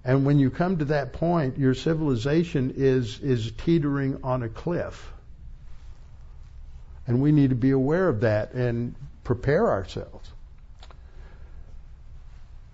And 0.05 0.25
when 0.25 0.39
you 0.39 0.51
come 0.51 0.79
to 0.79 0.87
that 0.87 1.13
point 1.13 1.57
your 1.57 1.75
civilization 1.75 2.75
is 2.77 3.21
is 3.21 3.53
teetering 3.53 4.19
on 4.25 4.43
a 4.43 4.49
cliff. 4.49 5.13
And 7.07 7.23
we 7.23 7.31
need 7.31 7.51
to 7.51 7.57
be 7.57 7.71
aware 7.71 8.09
of 8.09 8.21
that 8.23 8.55
and 8.55 8.95
prepare 9.23 9.71
ourselves 9.71 10.33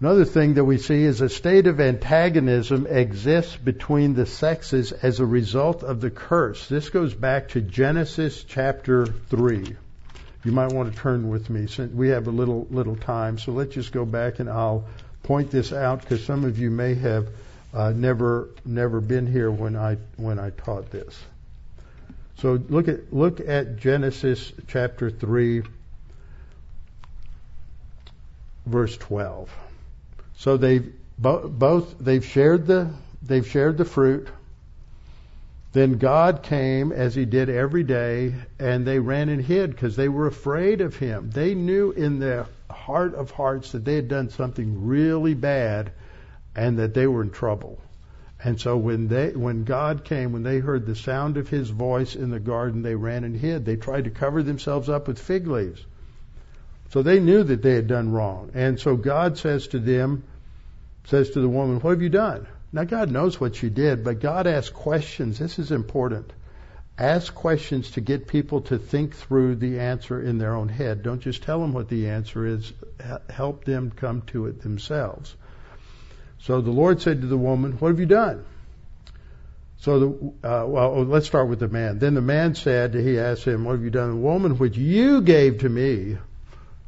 Another 0.05 0.27
thing 0.27 0.53
that 0.53 0.67
we 0.67 0.77
see 0.77 1.03
is 1.03 1.23
a 1.23 1.31
state 1.31 1.67
of 1.67 1.81
antagonism 1.81 2.87
exists 2.87 3.57
between 3.57 4.13
the 4.13 4.27
sexes 4.27 4.93
as 4.93 5.19
a 5.19 5.25
result 5.25 5.83
of 5.83 6.03
the 6.03 6.11
curse. 6.11 6.69
This 6.69 6.91
goes 6.91 7.15
back 7.15 7.49
to 7.53 7.63
Genesis 7.63 8.45
chapter 8.45 9.07
3. 9.07 9.75
You 10.45 10.53
might 10.53 10.75
want 10.75 10.93
to 10.93 11.01
turn 11.01 11.31
with 11.31 11.49
me 11.49 11.69
since 11.69 11.91
we 11.91 12.09
have 12.11 12.27
a 12.27 12.31
little 12.31 12.67
little 12.71 12.97
time. 12.97 13.39
So 13.39 13.53
let's 13.53 13.73
just 13.73 13.93
go 13.93 14.05
back 14.05 14.41
and 14.41 14.51
I'll 14.51 14.85
point 15.23 15.51
this 15.51 15.73
out 15.73 16.03
because 16.03 16.23
some 16.23 16.45
of 16.45 16.59
you 16.59 16.71
may 16.71 16.97
have 16.97 17.29
uh, 17.73 17.93
never 17.97 18.51
never 18.67 19.01
been 19.01 19.27
here 19.27 19.51
when 19.51 19.75
I 19.75 19.97
when 20.19 20.39
I 20.39 20.51
taught 20.51 20.91
this. 20.91 21.19
So 22.41 22.63
look 22.69 22.89
at 22.89 23.11
look 23.11 23.41
at 23.41 23.79
Genesis 23.79 24.53
chapter 24.69 25.09
3 25.09 25.63
verse 28.67 28.99
12. 28.99 29.64
So 30.45 30.59
they've 30.59 30.93
both 31.19 31.97
they've 31.99 32.23
shared 32.23 32.67
the 32.67 32.91
they've 33.23 33.47
shared 33.47 33.79
the 33.79 33.87
fruit. 33.87 34.29
Then 35.73 35.97
God 35.97 36.43
came 36.43 36.93
as 36.93 37.15
He 37.15 37.25
did 37.25 37.49
every 37.49 37.83
day, 37.83 38.35
and 38.59 38.87
they 38.87 38.99
ran 38.99 39.31
and 39.31 39.41
hid 39.41 39.71
because 39.71 39.97
they 39.97 40.11
were 40.11 40.27
afraid 40.27 40.83
of 40.83 40.97
Him. 40.97 41.31
They 41.31 41.55
knew 41.55 41.93
in 41.93 42.19
their 42.19 42.47
heart 42.71 43.15
of 43.15 43.31
hearts 43.31 43.73
that 43.73 43.87
they 43.87 43.95
had 43.95 44.09
done 44.09 44.29
something 44.29 44.87
really 44.87 45.33
bad, 45.33 45.93
and 46.55 46.79
that 46.79 46.93
they 46.93 47.07
were 47.07 47.23
in 47.23 47.31
trouble. 47.31 47.81
And 48.39 48.61
so 48.61 48.77
when 48.77 49.09
they 49.09 49.31
when 49.31 49.65
God 49.65 50.05
came, 50.05 50.33
when 50.33 50.43
they 50.43 50.59
heard 50.59 50.85
the 50.85 50.95
sound 50.95 51.39
of 51.39 51.49
His 51.49 51.71
voice 51.71 52.15
in 52.17 52.29
the 52.29 52.39
garden, 52.39 52.83
they 52.83 52.97
ran 52.97 53.25
and 53.25 53.35
hid. 53.35 53.65
They 53.65 53.77
tried 53.77 54.05
to 54.05 54.11
cover 54.11 54.43
themselves 54.43 54.91
up 54.91 55.09
with 55.09 55.19
fig 55.19 55.47
leaves. 55.47 55.87
So 56.91 57.03
they 57.03 57.19
knew 57.19 57.43
that 57.45 57.63
they 57.63 57.75
had 57.77 57.87
done 57.87 58.13
wrong. 58.13 58.51
And 58.53 58.79
so 58.79 58.95
God 58.95 59.39
says 59.39 59.69
to 59.69 59.79
them, 59.79 60.23
says 61.05 61.31
to 61.31 61.41
the 61.41 61.49
woman, 61.49 61.81
What 61.81 61.91
have 61.91 62.03
you 62.03 62.09
done? 62.09 62.47
Now 62.73 62.85
God 62.85 63.11
knows 63.11 63.41
what 63.41 63.57
she 63.57 63.69
did, 63.69 64.03
but 64.05 64.21
God 64.21 64.47
asks 64.47 64.71
questions. 64.71 65.39
This 65.39 65.59
is 65.59 65.71
important. 65.71 66.33
Ask 66.99 67.35
questions 67.35 67.93
to 67.93 68.01
get 68.01 68.29
people 68.29 68.63
to 68.63 68.79
think 68.79 69.15
through 69.15 69.57
the 69.57 69.81
answer 69.81 70.23
in 70.23 70.39
their 70.39 70.55
own 70.55 70.69
head. 70.69 71.03
Don't 71.03 71.21
just 71.21 71.43
tell 71.43 71.61
them 71.61 71.73
what 71.73 71.89
the 71.89 72.09
answer 72.09 72.47
is. 72.47 72.73
Help 73.29 73.65
them 73.65 73.91
come 73.91 74.23
to 74.29 74.47
it 74.47 74.63
themselves. 74.63 75.35
So 76.39 76.61
the 76.61 76.71
Lord 76.71 77.01
said 77.01 77.21
to 77.21 77.27
the 77.27 77.37
woman, 77.37 77.73
What 77.73 77.89
have 77.89 78.01
you 78.01 78.07
done? 78.07 78.45
So, 79.79 79.99
the, 80.01 80.07
uh, 80.49 80.67
well, 80.67 81.05
let's 81.05 81.27
start 81.27 81.49
with 81.49 81.61
the 81.61 81.69
man. 81.69 81.99
Then 81.99 82.15
the 82.15 82.23
man 82.23 82.55
said, 82.55 82.95
he 82.95 83.19
asked 83.19 83.45
him, 83.45 83.65
What 83.65 83.73
have 83.73 83.83
you 83.83 83.91
done? 83.91 84.11
The 84.11 84.17
woman 84.17 84.57
which 84.57 84.77
you 84.77 85.21
gave 85.21 85.59
to 85.59 85.69
me, 85.69 85.91
you 85.91 86.19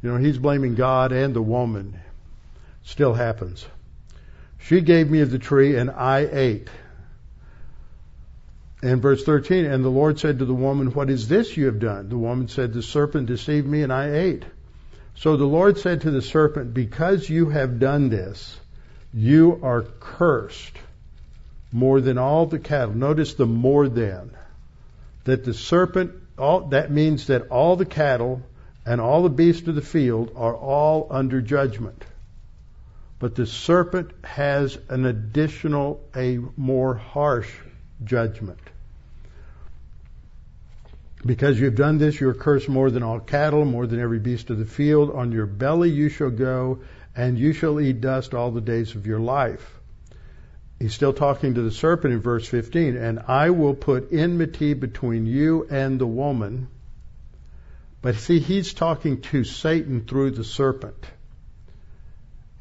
know, 0.02 0.16
he's 0.16 0.38
blaming 0.38 0.76
God 0.76 1.12
and 1.12 1.34
the 1.34 1.42
woman. 1.42 2.00
Still 2.84 3.12
happens. 3.12 3.66
She 4.58 4.80
gave 4.80 5.10
me 5.10 5.20
of 5.20 5.30
the 5.30 5.38
tree 5.38 5.76
and 5.76 5.90
I 5.90 6.28
ate. 6.30 6.68
And 8.82 9.00
verse 9.00 9.24
13, 9.24 9.64
and 9.64 9.84
the 9.84 9.88
Lord 9.88 10.18
said 10.18 10.38
to 10.38 10.44
the 10.44 10.54
woman, 10.54 10.92
What 10.92 11.10
is 11.10 11.28
this 11.28 11.56
you 11.56 11.66
have 11.66 11.78
done? 11.78 12.08
The 12.08 12.18
woman 12.18 12.48
said, 12.48 12.72
The 12.72 12.82
serpent 12.82 13.26
deceived 13.26 13.66
me 13.66 13.82
and 13.82 13.92
I 13.92 14.12
ate. 14.12 14.44
So 15.14 15.36
the 15.36 15.46
Lord 15.46 15.78
said 15.78 16.02
to 16.02 16.10
the 16.10 16.22
serpent, 16.22 16.74
Because 16.74 17.28
you 17.28 17.48
have 17.48 17.78
done 17.78 18.10
this, 18.10 18.58
you 19.14 19.60
are 19.62 19.82
cursed 19.82 20.76
more 21.72 22.00
than 22.00 22.18
all 22.18 22.46
the 22.46 22.58
cattle. 22.58 22.94
Notice 22.94 23.34
the 23.34 23.46
more 23.46 23.88
than. 23.88 24.30
That 25.24 25.44
the 25.44 25.54
serpent 25.54 26.12
all, 26.38 26.68
that 26.68 26.90
means 26.90 27.28
that 27.28 27.48
all 27.48 27.76
the 27.76 27.86
cattle 27.86 28.42
and 28.84 29.00
all 29.00 29.22
the 29.22 29.30
beasts 29.30 29.66
of 29.68 29.74
the 29.74 29.82
field 29.82 30.32
are 30.36 30.54
all 30.54 31.08
under 31.10 31.40
judgment. 31.40 32.04
But 33.18 33.34
the 33.34 33.46
serpent 33.46 34.10
has 34.24 34.78
an 34.88 35.06
additional, 35.06 36.02
a 36.14 36.38
more 36.56 36.94
harsh 36.94 37.50
judgment. 38.04 38.60
Because 41.24 41.58
you've 41.58 41.76
done 41.76 41.98
this, 41.98 42.20
you're 42.20 42.34
cursed 42.34 42.68
more 42.68 42.90
than 42.90 43.02
all 43.02 43.20
cattle, 43.20 43.64
more 43.64 43.86
than 43.86 44.00
every 44.00 44.18
beast 44.18 44.50
of 44.50 44.58
the 44.58 44.66
field. 44.66 45.10
On 45.10 45.32
your 45.32 45.46
belly 45.46 45.90
you 45.90 46.08
shall 46.08 46.30
go, 46.30 46.80
and 47.16 47.38
you 47.38 47.52
shall 47.52 47.80
eat 47.80 48.00
dust 48.00 48.34
all 48.34 48.50
the 48.50 48.60
days 48.60 48.94
of 48.94 49.06
your 49.06 49.18
life. 49.18 49.72
He's 50.78 50.94
still 50.94 51.14
talking 51.14 51.54
to 51.54 51.62
the 51.62 51.70
serpent 51.70 52.12
in 52.12 52.20
verse 52.20 52.46
15. 52.46 52.96
And 52.96 53.20
I 53.26 53.50
will 53.50 53.74
put 53.74 54.12
enmity 54.12 54.74
between 54.74 55.24
you 55.24 55.66
and 55.70 55.98
the 55.98 56.06
woman. 56.06 56.68
But 58.02 58.16
see, 58.16 58.38
he's 58.38 58.74
talking 58.74 59.22
to 59.22 59.42
Satan 59.42 60.04
through 60.04 60.32
the 60.32 60.44
serpent. 60.44 61.02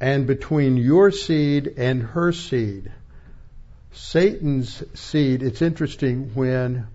And 0.00 0.26
between 0.26 0.76
your 0.76 1.10
seed 1.10 1.74
and 1.76 2.02
her 2.02 2.32
seed. 2.32 2.92
Satan's 3.92 4.82
seed, 4.98 5.42
it's 5.42 5.62
interesting 5.62 6.34
when 6.34 6.86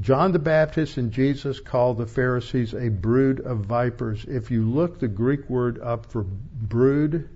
John 0.00 0.32
the 0.32 0.40
Baptist 0.40 0.96
and 0.96 1.12
Jesus 1.12 1.60
called 1.60 1.98
the 1.98 2.06
Pharisees 2.06 2.74
a 2.74 2.88
brood 2.88 3.40
of 3.40 3.58
vipers. 3.60 4.24
If 4.24 4.50
you 4.50 4.68
look 4.68 4.98
the 4.98 5.08
Greek 5.08 5.48
word 5.48 5.78
up 5.78 6.06
for 6.06 6.24
brood, 6.24 7.28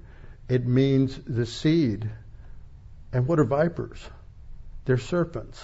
it 0.49 0.67
means 0.67 1.17
the 1.17 1.47
seed 1.47 2.11
and 3.13 3.27
what 3.27 3.41
are 3.41 3.45
vipers? 3.45 3.99
They're 4.85 4.99
serpents. 4.99 5.63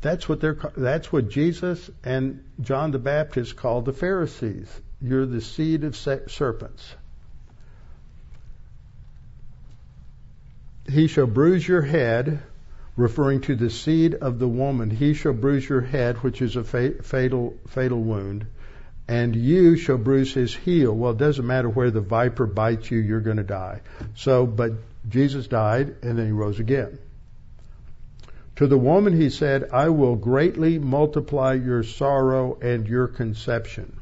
That's 0.00 0.28
what 0.28 0.40
they're. 0.40 0.58
That's 0.76 1.12
what 1.12 1.30
Jesus 1.30 1.90
and 2.04 2.44
John 2.60 2.90
the 2.90 2.98
Baptist 2.98 3.56
called 3.56 3.84
the 3.84 3.92
Pharisees. 3.92 4.68
You're 5.00 5.26
the 5.26 5.40
seed 5.40 5.84
of 5.84 5.96
serpents. 5.96 6.94
He 10.88 11.06
shall 11.06 11.26
bruise 11.26 11.66
your 11.66 11.82
head, 11.82 12.40
referring 12.96 13.40
to 13.42 13.56
the 13.56 13.70
seed 13.70 14.14
of 14.14 14.38
the 14.38 14.48
woman. 14.48 14.90
He 14.90 15.14
shall 15.14 15.32
bruise 15.32 15.68
your 15.68 15.80
head, 15.80 16.18
which 16.18 16.42
is 16.42 16.56
a 16.56 16.64
fatal 16.64 17.54
fatal 17.66 18.02
wound, 18.02 18.46
and 19.08 19.34
you 19.34 19.76
shall 19.76 19.98
bruise 19.98 20.32
his 20.32 20.54
heel. 20.54 20.94
Well, 20.94 21.12
it 21.12 21.18
doesn't 21.18 21.46
matter 21.46 21.68
where 21.68 21.90
the 21.90 22.00
viper 22.00 22.46
bites 22.46 22.90
you, 22.90 22.98
you're 22.98 23.20
going 23.20 23.38
to 23.38 23.42
die. 23.42 23.80
So, 24.14 24.46
but 24.46 24.72
Jesus 25.08 25.46
died 25.46 25.96
and 26.02 26.18
then 26.18 26.26
he 26.26 26.32
rose 26.32 26.60
again. 26.60 26.98
To 28.56 28.66
the 28.66 28.78
woman 28.78 29.14
he 29.14 29.30
said, 29.30 29.70
I 29.72 29.88
will 29.88 30.16
greatly 30.16 30.78
multiply 30.78 31.54
your 31.54 31.82
sorrow 31.82 32.58
and 32.62 32.86
your 32.86 33.08
conception. 33.08 33.98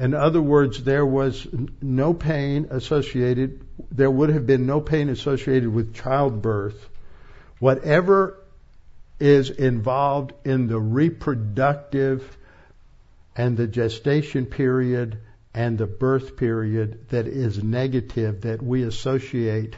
In 0.00 0.14
other 0.14 0.40
words, 0.40 0.82
there 0.82 1.04
was 1.04 1.46
no 1.82 2.14
pain 2.14 2.68
associated, 2.70 3.60
there 3.92 4.10
would 4.10 4.30
have 4.30 4.46
been 4.46 4.64
no 4.64 4.80
pain 4.80 5.10
associated 5.10 5.68
with 5.68 5.94
childbirth. 5.94 6.88
Whatever 7.58 8.38
is 9.20 9.50
involved 9.50 10.32
in 10.42 10.68
the 10.68 10.80
reproductive 10.80 12.38
and 13.36 13.58
the 13.58 13.66
gestation 13.66 14.46
period 14.46 15.18
and 15.52 15.76
the 15.76 15.86
birth 15.86 16.34
period 16.38 17.10
that 17.10 17.26
is 17.26 17.62
negative 17.62 18.40
that 18.40 18.62
we 18.62 18.84
associate 18.84 19.76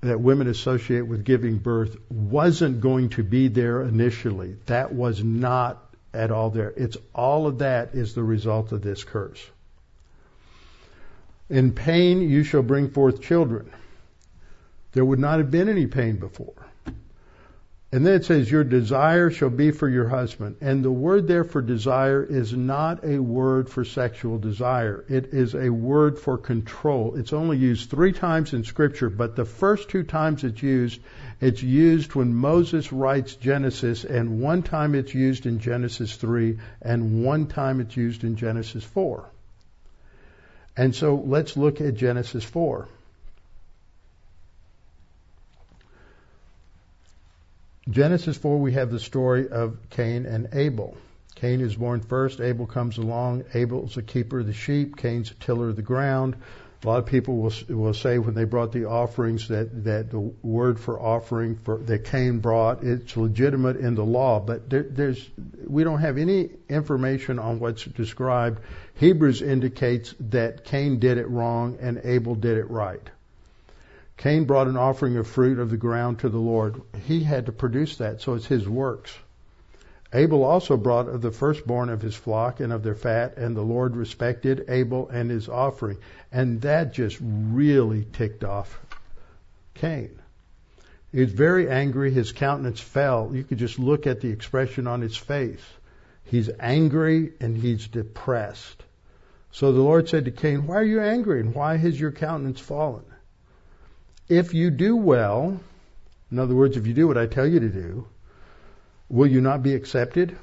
that 0.00 0.20
women 0.20 0.48
associate 0.48 1.06
with 1.06 1.24
giving 1.24 1.58
birth 1.58 1.96
wasn't 2.10 2.80
going 2.80 3.10
to 3.10 3.22
be 3.22 3.46
there 3.46 3.82
initially. 3.82 4.56
That 4.66 4.92
was 4.92 5.22
not 5.22 5.91
at 6.14 6.30
all 6.30 6.50
there. 6.50 6.72
It's 6.76 6.96
all 7.14 7.46
of 7.46 7.58
that 7.58 7.94
is 7.94 8.14
the 8.14 8.22
result 8.22 8.72
of 8.72 8.82
this 8.82 9.04
curse. 9.04 9.44
In 11.48 11.72
pain 11.72 12.22
you 12.22 12.44
shall 12.44 12.62
bring 12.62 12.90
forth 12.90 13.20
children. 13.20 13.70
There 14.92 15.04
would 15.04 15.18
not 15.18 15.38
have 15.38 15.50
been 15.50 15.68
any 15.68 15.86
pain 15.86 16.16
before. 16.16 16.61
And 17.94 18.06
then 18.06 18.14
it 18.14 18.24
says, 18.24 18.50
Your 18.50 18.64
desire 18.64 19.30
shall 19.30 19.50
be 19.50 19.70
for 19.70 19.86
your 19.86 20.08
husband. 20.08 20.56
And 20.62 20.82
the 20.82 20.90
word 20.90 21.28
there 21.28 21.44
for 21.44 21.60
desire 21.60 22.24
is 22.24 22.54
not 22.54 23.04
a 23.04 23.18
word 23.18 23.68
for 23.68 23.84
sexual 23.84 24.38
desire. 24.38 25.04
It 25.10 25.34
is 25.34 25.54
a 25.54 25.68
word 25.68 26.18
for 26.18 26.38
control. 26.38 27.16
It's 27.16 27.34
only 27.34 27.58
used 27.58 27.90
three 27.90 28.12
times 28.12 28.54
in 28.54 28.64
Scripture, 28.64 29.10
but 29.10 29.36
the 29.36 29.44
first 29.44 29.90
two 29.90 30.04
times 30.04 30.42
it's 30.42 30.62
used, 30.62 31.02
it's 31.38 31.62
used 31.62 32.14
when 32.14 32.34
Moses 32.34 32.94
writes 32.94 33.34
Genesis, 33.34 34.04
and 34.04 34.40
one 34.40 34.62
time 34.62 34.94
it's 34.94 35.12
used 35.12 35.44
in 35.44 35.58
Genesis 35.58 36.16
3, 36.16 36.56
and 36.80 37.22
one 37.22 37.46
time 37.46 37.78
it's 37.78 37.94
used 37.94 38.24
in 38.24 38.36
Genesis 38.36 38.84
4. 38.84 39.26
And 40.78 40.94
so 40.94 41.16
let's 41.16 41.58
look 41.58 41.82
at 41.82 41.96
Genesis 41.96 42.42
4. 42.42 42.88
Genesis 47.90 48.36
4, 48.36 48.60
we 48.60 48.72
have 48.72 48.90
the 48.90 49.00
story 49.00 49.48
of 49.48 49.76
Cain 49.90 50.24
and 50.24 50.48
Abel. 50.52 50.96
Cain 51.34 51.60
is 51.60 51.74
born 51.74 52.00
first. 52.00 52.40
Abel 52.40 52.66
comes 52.66 52.96
along. 52.96 53.44
Abel's 53.54 53.96
a 53.96 54.02
keeper 54.02 54.40
of 54.40 54.46
the 54.46 54.52
sheep. 54.52 54.96
Cain's 54.96 55.32
a 55.32 55.34
tiller 55.34 55.68
of 55.68 55.76
the 55.76 55.82
ground. 55.82 56.36
A 56.84 56.86
lot 56.86 56.98
of 56.98 57.06
people 57.06 57.38
will 57.38 57.52
will 57.68 57.94
say 57.94 58.18
when 58.18 58.34
they 58.34 58.44
brought 58.44 58.72
the 58.72 58.86
offerings 58.86 59.48
that 59.48 59.84
that 59.84 60.10
the 60.10 60.20
word 60.20 60.80
for 60.80 61.00
offering 61.00 61.56
for 61.56 61.78
that 61.78 62.04
Cain 62.04 62.38
brought 62.38 62.82
it's 62.82 63.16
legitimate 63.16 63.76
in 63.76 63.94
the 63.94 64.04
law, 64.04 64.40
but 64.40 64.68
there, 64.68 64.82
there's 64.82 65.30
we 65.66 65.84
don't 65.84 66.00
have 66.00 66.18
any 66.18 66.50
information 66.68 67.38
on 67.38 67.60
what's 67.60 67.84
described. 67.84 68.60
Hebrews 68.94 69.42
indicates 69.42 70.14
that 70.30 70.64
Cain 70.64 70.98
did 70.98 71.18
it 71.18 71.28
wrong 71.28 71.78
and 71.80 72.00
Abel 72.04 72.34
did 72.34 72.58
it 72.58 72.68
right. 72.68 73.08
Cain 74.22 74.44
brought 74.44 74.68
an 74.68 74.76
offering 74.76 75.16
of 75.16 75.26
fruit 75.26 75.58
of 75.58 75.68
the 75.68 75.76
ground 75.76 76.20
to 76.20 76.28
the 76.28 76.38
Lord. 76.38 76.80
He 77.08 77.24
had 77.24 77.46
to 77.46 77.52
produce 77.52 77.96
that, 77.96 78.20
so 78.20 78.34
it's 78.34 78.46
his 78.46 78.68
works. 78.68 79.12
Abel 80.12 80.44
also 80.44 80.76
brought 80.76 81.08
of 81.08 81.22
the 81.22 81.32
firstborn 81.32 81.88
of 81.88 82.00
his 82.00 82.14
flock 82.14 82.60
and 82.60 82.72
of 82.72 82.84
their 82.84 82.94
fat, 82.94 83.36
and 83.36 83.56
the 83.56 83.62
Lord 83.62 83.96
respected 83.96 84.66
Abel 84.68 85.08
and 85.08 85.28
his 85.28 85.48
offering. 85.48 85.98
And 86.30 86.60
that 86.60 86.92
just 86.92 87.18
really 87.20 88.06
ticked 88.12 88.44
off 88.44 88.78
Cain. 89.74 90.16
He 91.10 91.18
was 91.18 91.32
very 91.32 91.68
angry. 91.68 92.12
His 92.12 92.30
countenance 92.30 92.80
fell. 92.80 93.34
You 93.34 93.42
could 93.42 93.58
just 93.58 93.80
look 93.80 94.06
at 94.06 94.20
the 94.20 94.30
expression 94.30 94.86
on 94.86 95.00
his 95.00 95.16
face. 95.16 95.64
He's 96.22 96.48
angry 96.60 97.32
and 97.40 97.56
he's 97.56 97.88
depressed. 97.88 98.84
So 99.50 99.72
the 99.72 99.80
Lord 99.80 100.08
said 100.08 100.26
to 100.26 100.30
Cain, 100.30 100.68
Why 100.68 100.76
are 100.76 100.84
you 100.84 101.00
angry 101.00 101.40
and 101.40 101.52
why 101.52 101.76
has 101.76 101.98
your 101.98 102.12
countenance 102.12 102.60
fallen? 102.60 103.02
If 104.28 104.54
you 104.54 104.70
do 104.70 104.96
well, 104.96 105.60
in 106.30 106.38
other 106.38 106.54
words, 106.54 106.76
if 106.76 106.86
you 106.86 106.94
do 106.94 107.06
what 107.06 107.18
I 107.18 107.26
tell 107.26 107.46
you 107.46 107.60
to 107.60 107.68
do, 107.68 108.06
will 109.08 109.26
you 109.26 109.40
not 109.40 109.62
be 109.62 109.74
accepted? 109.74 110.36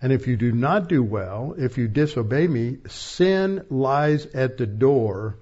And 0.00 0.12
if 0.12 0.26
you 0.26 0.36
do 0.36 0.50
not 0.50 0.88
do 0.88 1.02
well, 1.02 1.54
if 1.56 1.78
you 1.78 1.86
disobey 1.86 2.48
me, 2.48 2.78
sin 2.88 3.64
lies 3.70 4.26
at 4.26 4.58
the 4.58 4.66
door 4.66 5.36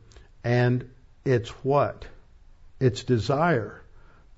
and 0.44 0.88
it's 1.24 1.48
what? 1.64 2.04
It's 2.78 3.04
desire. 3.04 3.82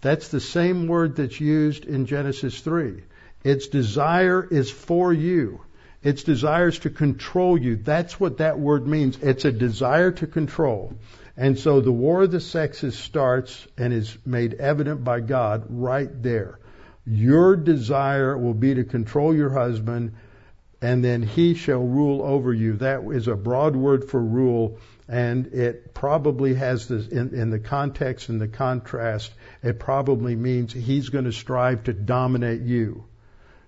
That's 0.00 0.28
the 0.28 0.40
same 0.40 0.86
word 0.86 1.16
that's 1.16 1.40
used 1.40 1.84
in 1.84 2.06
Genesis 2.06 2.60
3. 2.60 3.02
Its 3.42 3.68
desire 3.68 4.46
is 4.48 4.70
for 4.70 5.12
you. 5.12 5.60
Its 6.02 6.24
desires 6.24 6.80
to 6.80 6.90
control 6.90 7.56
you. 7.58 7.76
That's 7.76 8.18
what 8.18 8.38
that 8.38 8.58
word 8.58 8.86
means. 8.86 9.18
It's 9.22 9.44
a 9.44 9.52
desire 9.52 10.10
to 10.12 10.26
control. 10.26 10.94
And 11.36 11.58
so 11.58 11.80
the 11.80 11.92
war 11.92 12.22
of 12.22 12.30
the 12.30 12.40
sexes 12.40 12.98
starts 12.98 13.66
and 13.78 13.92
is 13.92 14.16
made 14.26 14.54
evident 14.54 15.02
by 15.02 15.20
God 15.20 15.64
right 15.68 16.10
there. 16.22 16.58
Your 17.06 17.56
desire 17.56 18.36
will 18.36 18.54
be 18.54 18.74
to 18.74 18.84
control 18.84 19.34
your 19.34 19.50
husband, 19.50 20.12
and 20.80 21.02
then 21.02 21.22
he 21.22 21.54
shall 21.54 21.82
rule 21.82 22.22
over 22.22 22.52
you. 22.52 22.74
That 22.74 23.02
is 23.10 23.28
a 23.28 23.34
broad 23.34 23.74
word 23.74 24.04
for 24.04 24.22
rule, 24.22 24.78
and 25.08 25.46
it 25.48 25.94
probably 25.94 26.54
has 26.54 26.86
this 26.88 27.08
in, 27.08 27.34
in 27.34 27.50
the 27.50 27.58
context 27.58 28.28
and 28.28 28.40
the 28.40 28.48
contrast. 28.48 29.32
It 29.62 29.80
probably 29.80 30.36
means 30.36 30.72
he's 30.72 31.08
going 31.08 31.24
to 31.24 31.32
strive 31.32 31.84
to 31.84 31.92
dominate 31.92 32.60
you. 32.62 33.04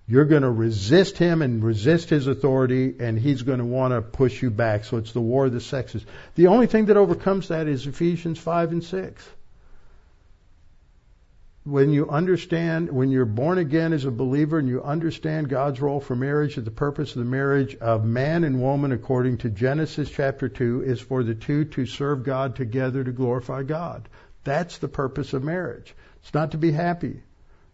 You're 0.07 0.25
going 0.25 0.43
to 0.43 0.51
resist 0.51 1.17
him 1.17 1.41
and 1.41 1.63
resist 1.63 2.09
his 2.11 2.27
authority, 2.27 2.93
and 2.99 3.17
he's 3.17 3.41
going 3.41 3.57
to 3.57 3.65
want 3.65 3.93
to 3.93 4.01
push 4.01 4.41
you 4.41 4.51
back. 4.51 4.85
So 4.85 4.97
it's 4.97 5.13
the 5.13 5.21
war 5.21 5.47
of 5.47 5.53
the 5.53 5.61
sexes. 5.61 6.05
The 6.35 6.47
only 6.47 6.67
thing 6.67 6.85
that 6.85 6.97
overcomes 6.97 7.47
that 7.47 7.67
is 7.67 7.87
Ephesians 7.87 8.37
5 8.37 8.71
and 8.71 8.83
6. 8.83 9.29
When 11.63 11.89
you 11.89 12.07
understand, 12.07 12.91
when 12.91 13.09
you're 13.09 13.25
born 13.25 13.57
again 13.57 13.93
as 13.93 14.05
a 14.05 14.11
believer 14.11 14.59
and 14.59 14.67
you 14.67 14.83
understand 14.83 15.49
God's 15.49 15.81
role 15.81 15.99
for 15.99 16.15
marriage, 16.15 16.55
the 16.55 16.69
purpose 16.69 17.15
of 17.15 17.23
the 17.23 17.29
marriage 17.29 17.75
of 17.77 18.05
man 18.05 18.43
and 18.43 18.61
woman, 18.61 18.91
according 18.91 19.39
to 19.39 19.49
Genesis 19.49 20.07
chapter 20.11 20.47
2, 20.47 20.83
is 20.83 21.01
for 21.01 21.23
the 21.23 21.33
two 21.33 21.65
to 21.65 21.87
serve 21.87 22.23
God 22.23 22.55
together 22.55 23.03
to 23.03 23.11
glorify 23.11 23.63
God. 23.63 24.07
That's 24.43 24.77
the 24.77 24.87
purpose 24.87 25.33
of 25.33 25.43
marriage. 25.43 25.95
It's 26.21 26.35
not 26.35 26.51
to 26.51 26.59
be 26.59 26.71
happy. 26.71 27.21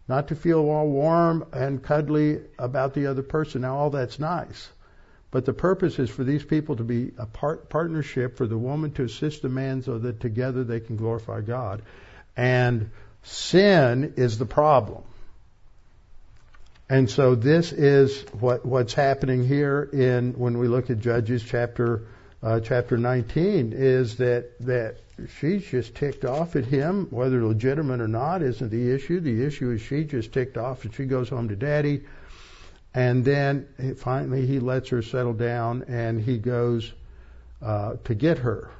Not 0.08 0.28
to 0.28 0.34
feel 0.34 0.58
all 0.68 0.88
warm 0.88 1.46
and 1.52 1.82
cuddly 1.82 2.40
about 2.58 2.94
the 2.94 3.06
other 3.06 3.22
person. 3.22 3.62
Now, 3.62 3.76
all 3.76 3.90
that's 3.90 4.18
nice. 4.18 4.68
But 5.30 5.46
the 5.46 5.54
purpose 5.54 5.98
is 5.98 6.10
for 6.10 6.24
these 6.24 6.44
people 6.44 6.76
to 6.76 6.84
be 6.84 7.12
a 7.16 7.26
part, 7.26 7.70
partnership, 7.70 8.36
for 8.36 8.46
the 8.46 8.58
woman 8.58 8.92
to 8.92 9.04
assist 9.04 9.42
the 9.42 9.48
man 9.48 9.82
so 9.82 9.98
that 9.98 10.20
together 10.20 10.64
they 10.64 10.80
can 10.80 10.96
glorify 10.96 11.40
God. 11.40 11.82
And 12.36 12.90
sin 13.22 14.14
is 14.16 14.38
the 14.38 14.46
problem. 14.46 15.02
And 16.90 17.08
so 17.08 17.34
this 17.34 17.72
is 17.72 18.22
what, 18.38 18.66
what's 18.66 18.92
happening 18.92 19.46
here 19.46 19.82
in 19.82 20.34
when 20.34 20.58
we 20.58 20.68
look 20.68 20.90
at 20.90 21.00
Judges 21.00 21.42
chapter 21.42 22.02
uh, 22.42 22.60
chapter 22.60 22.98
19 22.98 23.72
is 23.72 24.16
that 24.16 24.58
that 24.60 24.96
she's 25.28 25.64
just 25.64 25.94
ticked 25.94 26.24
off 26.24 26.56
at 26.56 26.64
him, 26.64 27.06
whether 27.10 27.44
legitimate 27.44 28.00
or 28.00 28.08
not 28.08 28.42
isn't 28.42 28.70
the 28.70 28.90
issue. 28.92 29.20
The 29.20 29.44
issue 29.44 29.70
is 29.70 29.80
she 29.80 30.04
just 30.04 30.32
ticked 30.32 30.56
off 30.56 30.84
and 30.84 30.94
she 30.94 31.04
goes 31.04 31.28
home 31.28 31.48
to 31.48 31.56
daddy. 31.56 32.04
And 32.94 33.24
then 33.24 33.96
finally 33.98 34.46
he 34.46 34.60
lets 34.60 34.90
her 34.90 35.02
settle 35.02 35.32
down 35.32 35.84
and 35.88 36.20
he 36.20 36.38
goes 36.38 36.92
uh, 37.62 37.94
to 38.04 38.14
get 38.14 38.38
her. 38.38 38.70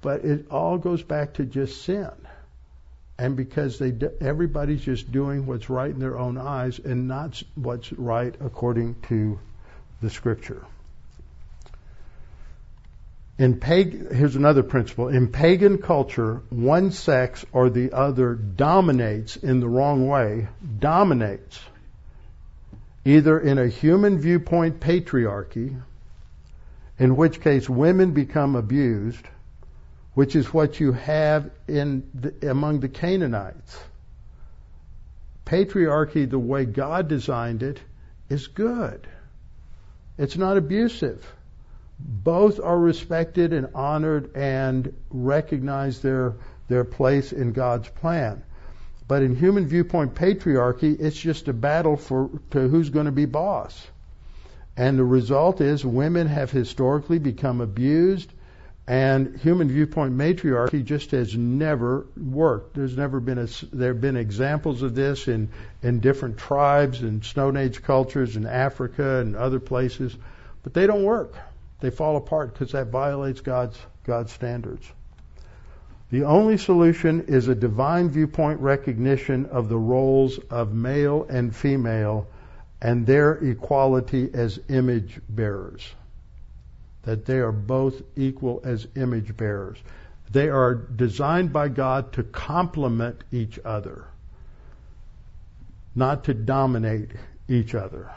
But 0.00 0.24
it 0.24 0.50
all 0.50 0.78
goes 0.78 1.02
back 1.02 1.34
to 1.34 1.44
just 1.44 1.82
sin. 1.82 2.10
And 3.18 3.36
because 3.36 3.78
they 3.78 3.90
do, 3.90 4.12
everybody's 4.20 4.80
just 4.80 5.10
doing 5.10 5.44
what's 5.44 5.68
right 5.68 5.90
in 5.90 5.98
their 5.98 6.16
own 6.16 6.38
eyes 6.38 6.78
and 6.78 7.08
not 7.08 7.42
what's 7.56 7.92
right 7.92 8.34
according 8.40 8.94
to 9.08 9.38
the 10.00 10.08
scripture. 10.08 10.64
In 13.38 13.60
pag- 13.60 14.10
here's 14.12 14.34
another 14.34 14.64
principle. 14.64 15.08
In 15.08 15.28
pagan 15.28 15.78
culture, 15.78 16.42
one 16.50 16.90
sex 16.90 17.46
or 17.52 17.70
the 17.70 17.92
other 17.92 18.34
dominates 18.34 19.36
in 19.36 19.60
the 19.60 19.68
wrong 19.68 20.08
way, 20.08 20.48
dominates 20.80 21.60
either 23.04 23.38
in 23.38 23.58
a 23.58 23.68
human 23.68 24.18
viewpoint 24.18 24.80
patriarchy, 24.80 25.80
in 26.98 27.16
which 27.16 27.40
case 27.40 27.68
women 27.70 28.10
become 28.10 28.56
abused, 28.56 29.24
which 30.14 30.34
is 30.34 30.52
what 30.52 30.80
you 30.80 30.92
have 30.92 31.48
in 31.68 32.10
the, 32.12 32.50
among 32.50 32.80
the 32.80 32.88
Canaanites. 32.88 33.78
Patriarchy, 35.46 36.28
the 36.28 36.40
way 36.40 36.64
God 36.64 37.06
designed 37.06 37.62
it, 37.62 37.80
is 38.28 38.48
good. 38.48 39.06
It's 40.18 40.36
not 40.36 40.56
abusive 40.56 41.24
both 41.98 42.60
are 42.60 42.78
respected 42.78 43.52
and 43.52 43.68
honored 43.74 44.34
and 44.36 44.92
recognize 45.10 46.00
their 46.00 46.34
their 46.68 46.84
place 46.84 47.32
in 47.32 47.52
God's 47.52 47.88
plan. 47.88 48.42
But 49.06 49.22
in 49.22 49.34
human 49.34 49.66
viewpoint 49.66 50.14
patriarchy, 50.14 51.00
it's 51.00 51.18
just 51.18 51.48
a 51.48 51.52
battle 51.52 51.96
for 51.96 52.30
to 52.50 52.68
who's 52.68 52.90
going 52.90 53.06
to 53.06 53.12
be 53.12 53.24
boss. 53.24 53.86
And 54.76 54.98
the 54.98 55.04
result 55.04 55.60
is 55.60 55.84
women 55.84 56.26
have 56.26 56.50
historically 56.50 57.18
become 57.18 57.60
abused 57.60 58.32
and 58.88 59.38
human 59.40 59.68
viewpoint 59.68 60.14
matriarchy 60.14 60.82
just 60.82 61.10
has 61.10 61.36
never 61.36 62.06
worked. 62.16 62.74
There's 62.74 62.96
never 62.96 63.20
been 63.20 63.36
a, 63.36 63.46
there 63.70 63.92
have 63.92 64.00
been 64.00 64.16
examples 64.16 64.80
of 64.80 64.94
this 64.94 65.28
in, 65.28 65.50
in 65.82 66.00
different 66.00 66.38
tribes 66.38 67.02
and 67.02 67.22
Stone 67.22 67.58
Age 67.58 67.82
cultures 67.82 68.34
in 68.34 68.46
Africa 68.46 69.18
and 69.18 69.36
other 69.36 69.60
places, 69.60 70.16
but 70.62 70.72
they 70.72 70.86
don't 70.86 71.04
work. 71.04 71.34
They 71.80 71.90
fall 71.90 72.16
apart 72.16 72.52
because 72.52 72.72
that 72.72 72.88
violates 72.88 73.40
God's, 73.40 73.78
God's 74.04 74.32
standards. 74.32 74.90
The 76.10 76.24
only 76.24 76.56
solution 76.56 77.26
is 77.26 77.48
a 77.48 77.54
divine 77.54 78.08
viewpoint 78.10 78.60
recognition 78.60 79.46
of 79.46 79.68
the 79.68 79.76
roles 79.76 80.38
of 80.50 80.72
male 80.72 81.26
and 81.28 81.54
female 81.54 82.26
and 82.80 83.06
their 83.06 83.32
equality 83.34 84.30
as 84.32 84.58
image 84.68 85.20
bearers. 85.28 85.86
That 87.02 87.26
they 87.26 87.38
are 87.38 87.52
both 87.52 88.02
equal 88.16 88.60
as 88.64 88.86
image 88.96 89.36
bearers. 89.36 89.78
They 90.30 90.48
are 90.48 90.74
designed 90.74 91.52
by 91.52 91.68
God 91.68 92.12
to 92.14 92.22
complement 92.22 93.22
each 93.32 93.58
other, 93.64 94.04
not 95.94 96.24
to 96.24 96.34
dominate 96.34 97.10
each 97.48 97.74
other. 97.74 98.10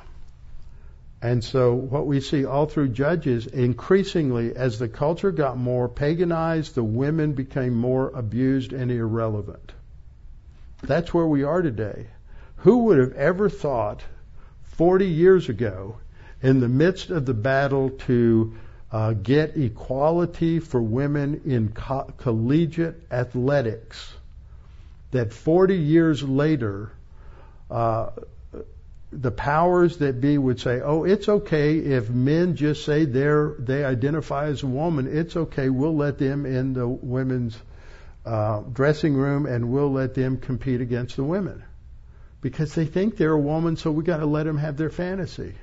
And 1.21 1.43
so 1.43 1.73
what 1.73 2.07
we 2.07 2.19
see 2.19 2.45
all 2.45 2.65
through 2.65 2.89
Judges, 2.89 3.45
increasingly 3.45 4.55
as 4.55 4.79
the 4.79 4.87
culture 4.89 5.31
got 5.31 5.57
more 5.57 5.87
paganized, 5.87 6.73
the 6.73 6.83
women 6.83 7.33
became 7.33 7.75
more 7.75 8.09
abused 8.09 8.73
and 8.73 8.91
irrelevant. 8.91 9.73
That's 10.81 11.13
where 11.13 11.27
we 11.27 11.43
are 11.43 11.61
today. 11.61 12.07
Who 12.57 12.85
would 12.85 12.97
have 12.97 13.13
ever 13.13 13.49
thought 13.49 14.03
40 14.63 15.05
years 15.05 15.47
ago, 15.47 15.97
in 16.41 16.59
the 16.59 16.67
midst 16.67 17.11
of 17.11 17.25
the 17.25 17.33
battle 17.33 17.91
to 17.91 18.55
uh, 18.91 19.13
get 19.13 19.55
equality 19.55 20.59
for 20.59 20.81
women 20.81 21.41
in 21.45 21.69
co- 21.69 22.11
collegiate 22.17 22.99
athletics, 23.11 24.13
that 25.11 25.33
40 25.33 25.77
years 25.77 26.23
later, 26.23 26.91
uh, 27.69 28.09
the 29.11 29.31
powers 29.31 29.97
that 29.97 30.21
be 30.21 30.37
would 30.37 30.59
say, 30.59 30.81
"Oh, 30.81 31.03
it's 31.03 31.27
okay 31.27 31.77
if 31.77 32.09
men 32.09 32.55
just 32.55 32.85
say 32.85 33.05
they're 33.05 33.55
they 33.59 33.83
identify 33.83 34.47
as 34.47 34.63
a 34.63 34.67
woman. 34.67 35.07
It's 35.07 35.35
okay. 35.35 35.69
We'll 35.69 35.95
let 35.95 36.17
them 36.17 36.45
in 36.45 36.73
the 36.73 36.87
women's 36.87 37.57
uh, 38.25 38.61
dressing 38.61 39.15
room, 39.15 39.45
and 39.45 39.71
we'll 39.71 39.91
let 39.91 40.13
them 40.13 40.37
compete 40.37 40.81
against 40.81 41.17
the 41.17 41.23
women 41.23 41.63
because 42.39 42.73
they 42.73 42.85
think 42.85 43.17
they're 43.17 43.33
a 43.33 43.39
woman. 43.39 43.75
So 43.75 43.91
we 43.91 44.03
got 44.03 44.17
to 44.17 44.25
let 44.25 44.43
them 44.43 44.57
have 44.57 44.77
their 44.77 44.89
fantasy. 44.89 45.55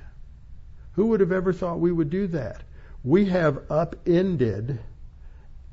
Who 0.92 1.06
would 1.08 1.20
have 1.20 1.32
ever 1.32 1.52
thought 1.52 1.80
we 1.80 1.92
would 1.92 2.10
do 2.10 2.26
that? 2.28 2.62
We 3.04 3.26
have 3.26 3.70
upended 3.70 4.80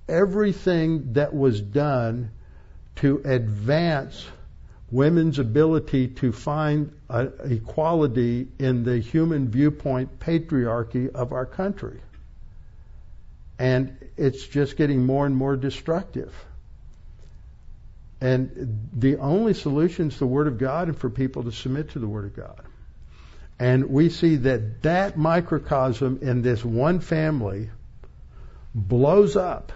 everything 0.07 1.13
that 1.13 1.33
was 1.33 1.59
done 1.59 2.31
to 2.97 3.21
advance 3.25 4.25
women's 4.91 5.39
ability 5.39 6.07
to 6.07 6.31
find 6.31 6.91
equality 7.09 8.47
in 8.59 8.83
the 8.83 8.99
human 8.99 9.49
viewpoint 9.49 10.19
patriarchy 10.19 11.09
of 11.13 11.33
our 11.33 11.45
country. 11.45 11.99
And 13.57 13.97
it's 14.17 14.45
just 14.45 14.77
getting 14.77 15.05
more 15.05 15.25
and 15.25 15.35
more 15.35 15.55
destructive. 15.55 16.33
And 18.21 18.89
the 18.93 19.17
only 19.17 19.53
solution 19.53 20.09
is 20.09 20.19
the 20.19 20.25
Word 20.25 20.47
of 20.47 20.57
God 20.57 20.87
and 20.87 20.97
for 20.97 21.09
people 21.09 21.43
to 21.43 21.51
submit 21.51 21.91
to 21.91 21.99
the 21.99 22.07
Word 22.07 22.25
of 22.25 22.35
God. 22.35 22.61
And 23.59 23.89
we 23.89 24.09
see 24.09 24.35
that 24.37 24.83
that 24.83 25.17
microcosm 25.17 26.19
in 26.21 26.41
this 26.41 26.63
one 26.63 26.99
family 26.99 27.69
blows 28.73 29.35
up 29.35 29.71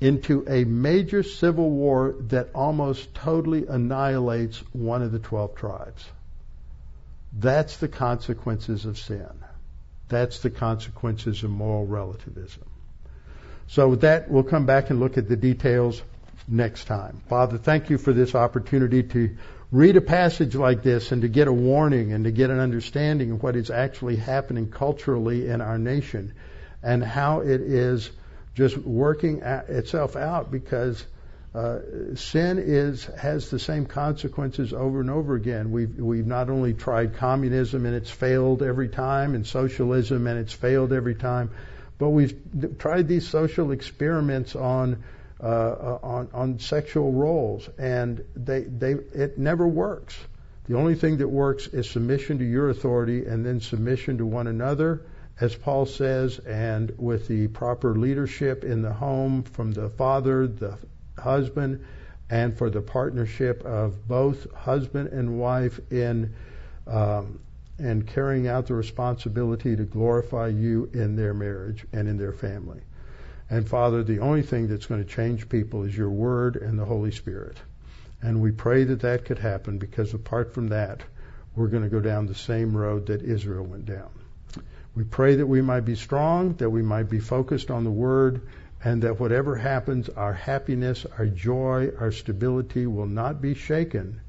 into 0.00 0.44
a 0.48 0.64
major 0.64 1.22
civil 1.22 1.70
war 1.70 2.14
that 2.28 2.50
almost 2.54 3.14
totally 3.14 3.66
annihilates 3.66 4.58
one 4.72 5.02
of 5.02 5.10
the 5.10 5.18
12 5.18 5.56
tribes. 5.56 6.04
That's 7.32 7.76
the 7.78 7.88
consequences 7.88 8.84
of 8.84 8.98
sin. 8.98 9.30
That's 10.08 10.40
the 10.40 10.50
consequences 10.50 11.42
of 11.42 11.50
moral 11.50 11.86
relativism. 11.86 12.64
So 13.66 13.88
with 13.88 14.00
that, 14.02 14.30
we'll 14.30 14.44
come 14.44 14.66
back 14.66 14.90
and 14.90 15.00
look 15.00 15.18
at 15.18 15.28
the 15.28 15.36
details 15.36 16.00
next 16.46 16.84
time. 16.84 17.20
Father, 17.28 17.58
thank 17.58 17.90
you 17.90 17.98
for 17.98 18.12
this 18.12 18.34
opportunity 18.34 19.02
to 19.02 19.36
read 19.70 19.96
a 19.96 20.00
passage 20.00 20.54
like 20.54 20.82
this 20.82 21.12
and 21.12 21.22
to 21.22 21.28
get 21.28 21.48
a 21.48 21.52
warning 21.52 22.12
and 22.12 22.24
to 22.24 22.30
get 22.30 22.48
an 22.48 22.58
understanding 22.58 23.32
of 23.32 23.42
what 23.42 23.56
is 23.56 23.70
actually 23.70 24.16
happening 24.16 24.70
culturally 24.70 25.48
in 25.48 25.60
our 25.60 25.76
nation 25.76 26.32
and 26.82 27.04
how 27.04 27.40
it 27.40 27.60
is 27.60 28.10
just 28.58 28.76
working 28.76 29.40
itself 29.42 30.16
out 30.16 30.50
because 30.50 31.06
uh, 31.54 31.78
sin 32.16 32.58
is 32.58 33.04
has 33.04 33.50
the 33.50 33.58
same 33.58 33.86
consequences 33.86 34.72
over 34.72 35.00
and 35.00 35.10
over 35.10 35.36
again. 35.36 35.70
We've 35.70 35.94
we've 35.96 36.26
not 36.26 36.50
only 36.50 36.74
tried 36.74 37.14
communism 37.14 37.86
and 37.86 37.94
it's 37.94 38.10
failed 38.10 38.64
every 38.64 38.88
time, 38.88 39.36
and 39.36 39.46
socialism 39.46 40.26
and 40.26 40.40
it's 40.40 40.52
failed 40.52 40.92
every 40.92 41.14
time, 41.14 41.52
but 41.98 42.08
we've 42.08 42.36
tried 42.78 43.06
these 43.06 43.28
social 43.28 43.70
experiments 43.70 44.56
on 44.56 45.04
uh, 45.40 45.98
on 46.02 46.28
on 46.34 46.58
sexual 46.58 47.12
roles, 47.12 47.68
and 47.78 48.24
they 48.34 48.62
they 48.62 48.92
it 48.92 49.38
never 49.38 49.68
works. 49.68 50.18
The 50.66 50.74
only 50.74 50.96
thing 50.96 51.18
that 51.18 51.28
works 51.28 51.68
is 51.68 51.88
submission 51.88 52.38
to 52.38 52.44
your 52.44 52.70
authority, 52.70 53.24
and 53.24 53.46
then 53.46 53.60
submission 53.60 54.18
to 54.18 54.26
one 54.26 54.48
another 54.48 55.02
as 55.40 55.54
Paul 55.54 55.86
says, 55.86 56.38
and 56.40 56.92
with 56.98 57.28
the 57.28 57.48
proper 57.48 57.94
leadership 57.94 58.64
in 58.64 58.82
the 58.82 58.92
home 58.92 59.44
from 59.44 59.72
the 59.72 59.88
father, 59.90 60.46
the 60.48 60.76
husband, 61.16 61.84
and 62.30 62.56
for 62.56 62.70
the 62.70 62.82
partnership 62.82 63.64
of 63.64 64.06
both 64.08 64.52
husband 64.52 65.08
and 65.08 65.38
wife 65.38 65.80
in 65.90 66.34
um, 66.86 67.38
and 67.78 68.06
carrying 68.06 68.48
out 68.48 68.66
the 68.66 68.74
responsibility 68.74 69.76
to 69.76 69.84
glorify 69.84 70.48
you 70.48 70.90
in 70.92 71.14
their 71.14 71.32
marriage 71.32 71.86
and 71.92 72.08
in 72.08 72.18
their 72.18 72.32
family. 72.32 72.80
And 73.50 73.66
Father, 73.66 74.02
the 74.02 74.18
only 74.18 74.42
thing 74.42 74.66
that's 74.66 74.86
going 74.86 75.02
to 75.02 75.08
change 75.08 75.48
people 75.48 75.84
is 75.84 75.96
your 75.96 76.10
word 76.10 76.56
and 76.56 76.78
the 76.78 76.84
Holy 76.84 77.12
Spirit. 77.12 77.56
And 78.20 78.42
we 78.42 78.50
pray 78.50 78.84
that 78.84 79.00
that 79.00 79.24
could 79.24 79.38
happen 79.38 79.78
because 79.78 80.12
apart 80.12 80.52
from 80.52 80.68
that, 80.68 81.02
we're 81.54 81.68
going 81.68 81.84
to 81.84 81.88
go 81.88 82.00
down 82.00 82.26
the 82.26 82.34
same 82.34 82.76
road 82.76 83.06
that 83.06 83.22
Israel 83.22 83.64
went 83.64 83.86
down. 83.86 84.10
We 84.98 85.04
pray 85.04 85.36
that 85.36 85.46
we 85.46 85.62
might 85.62 85.84
be 85.84 85.94
strong, 85.94 86.54
that 86.54 86.70
we 86.70 86.82
might 86.82 87.08
be 87.08 87.20
focused 87.20 87.70
on 87.70 87.84
the 87.84 87.90
Word, 87.90 88.42
and 88.82 89.02
that 89.02 89.20
whatever 89.20 89.54
happens, 89.54 90.08
our 90.08 90.32
happiness, 90.32 91.06
our 91.16 91.26
joy, 91.26 91.92
our 92.00 92.10
stability 92.10 92.84
will 92.84 93.06
not 93.06 93.40
be 93.40 93.54
shaken 93.54 94.20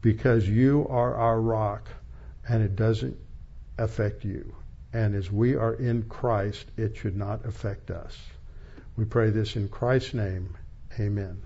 because 0.00 0.48
you 0.48 0.86
are 0.88 1.14
our 1.16 1.38
rock 1.38 1.86
and 2.48 2.62
it 2.62 2.76
doesn't 2.76 3.18
affect 3.76 4.24
you. 4.24 4.54
And 4.90 5.14
as 5.14 5.30
we 5.30 5.54
are 5.54 5.74
in 5.74 6.04
Christ, 6.04 6.64
it 6.78 6.96
should 6.96 7.14
not 7.14 7.44
affect 7.44 7.90
us. 7.90 8.18
We 8.96 9.04
pray 9.04 9.28
this 9.28 9.54
in 9.54 9.68
Christ's 9.68 10.14
name. 10.14 10.56
Amen. 10.98 11.42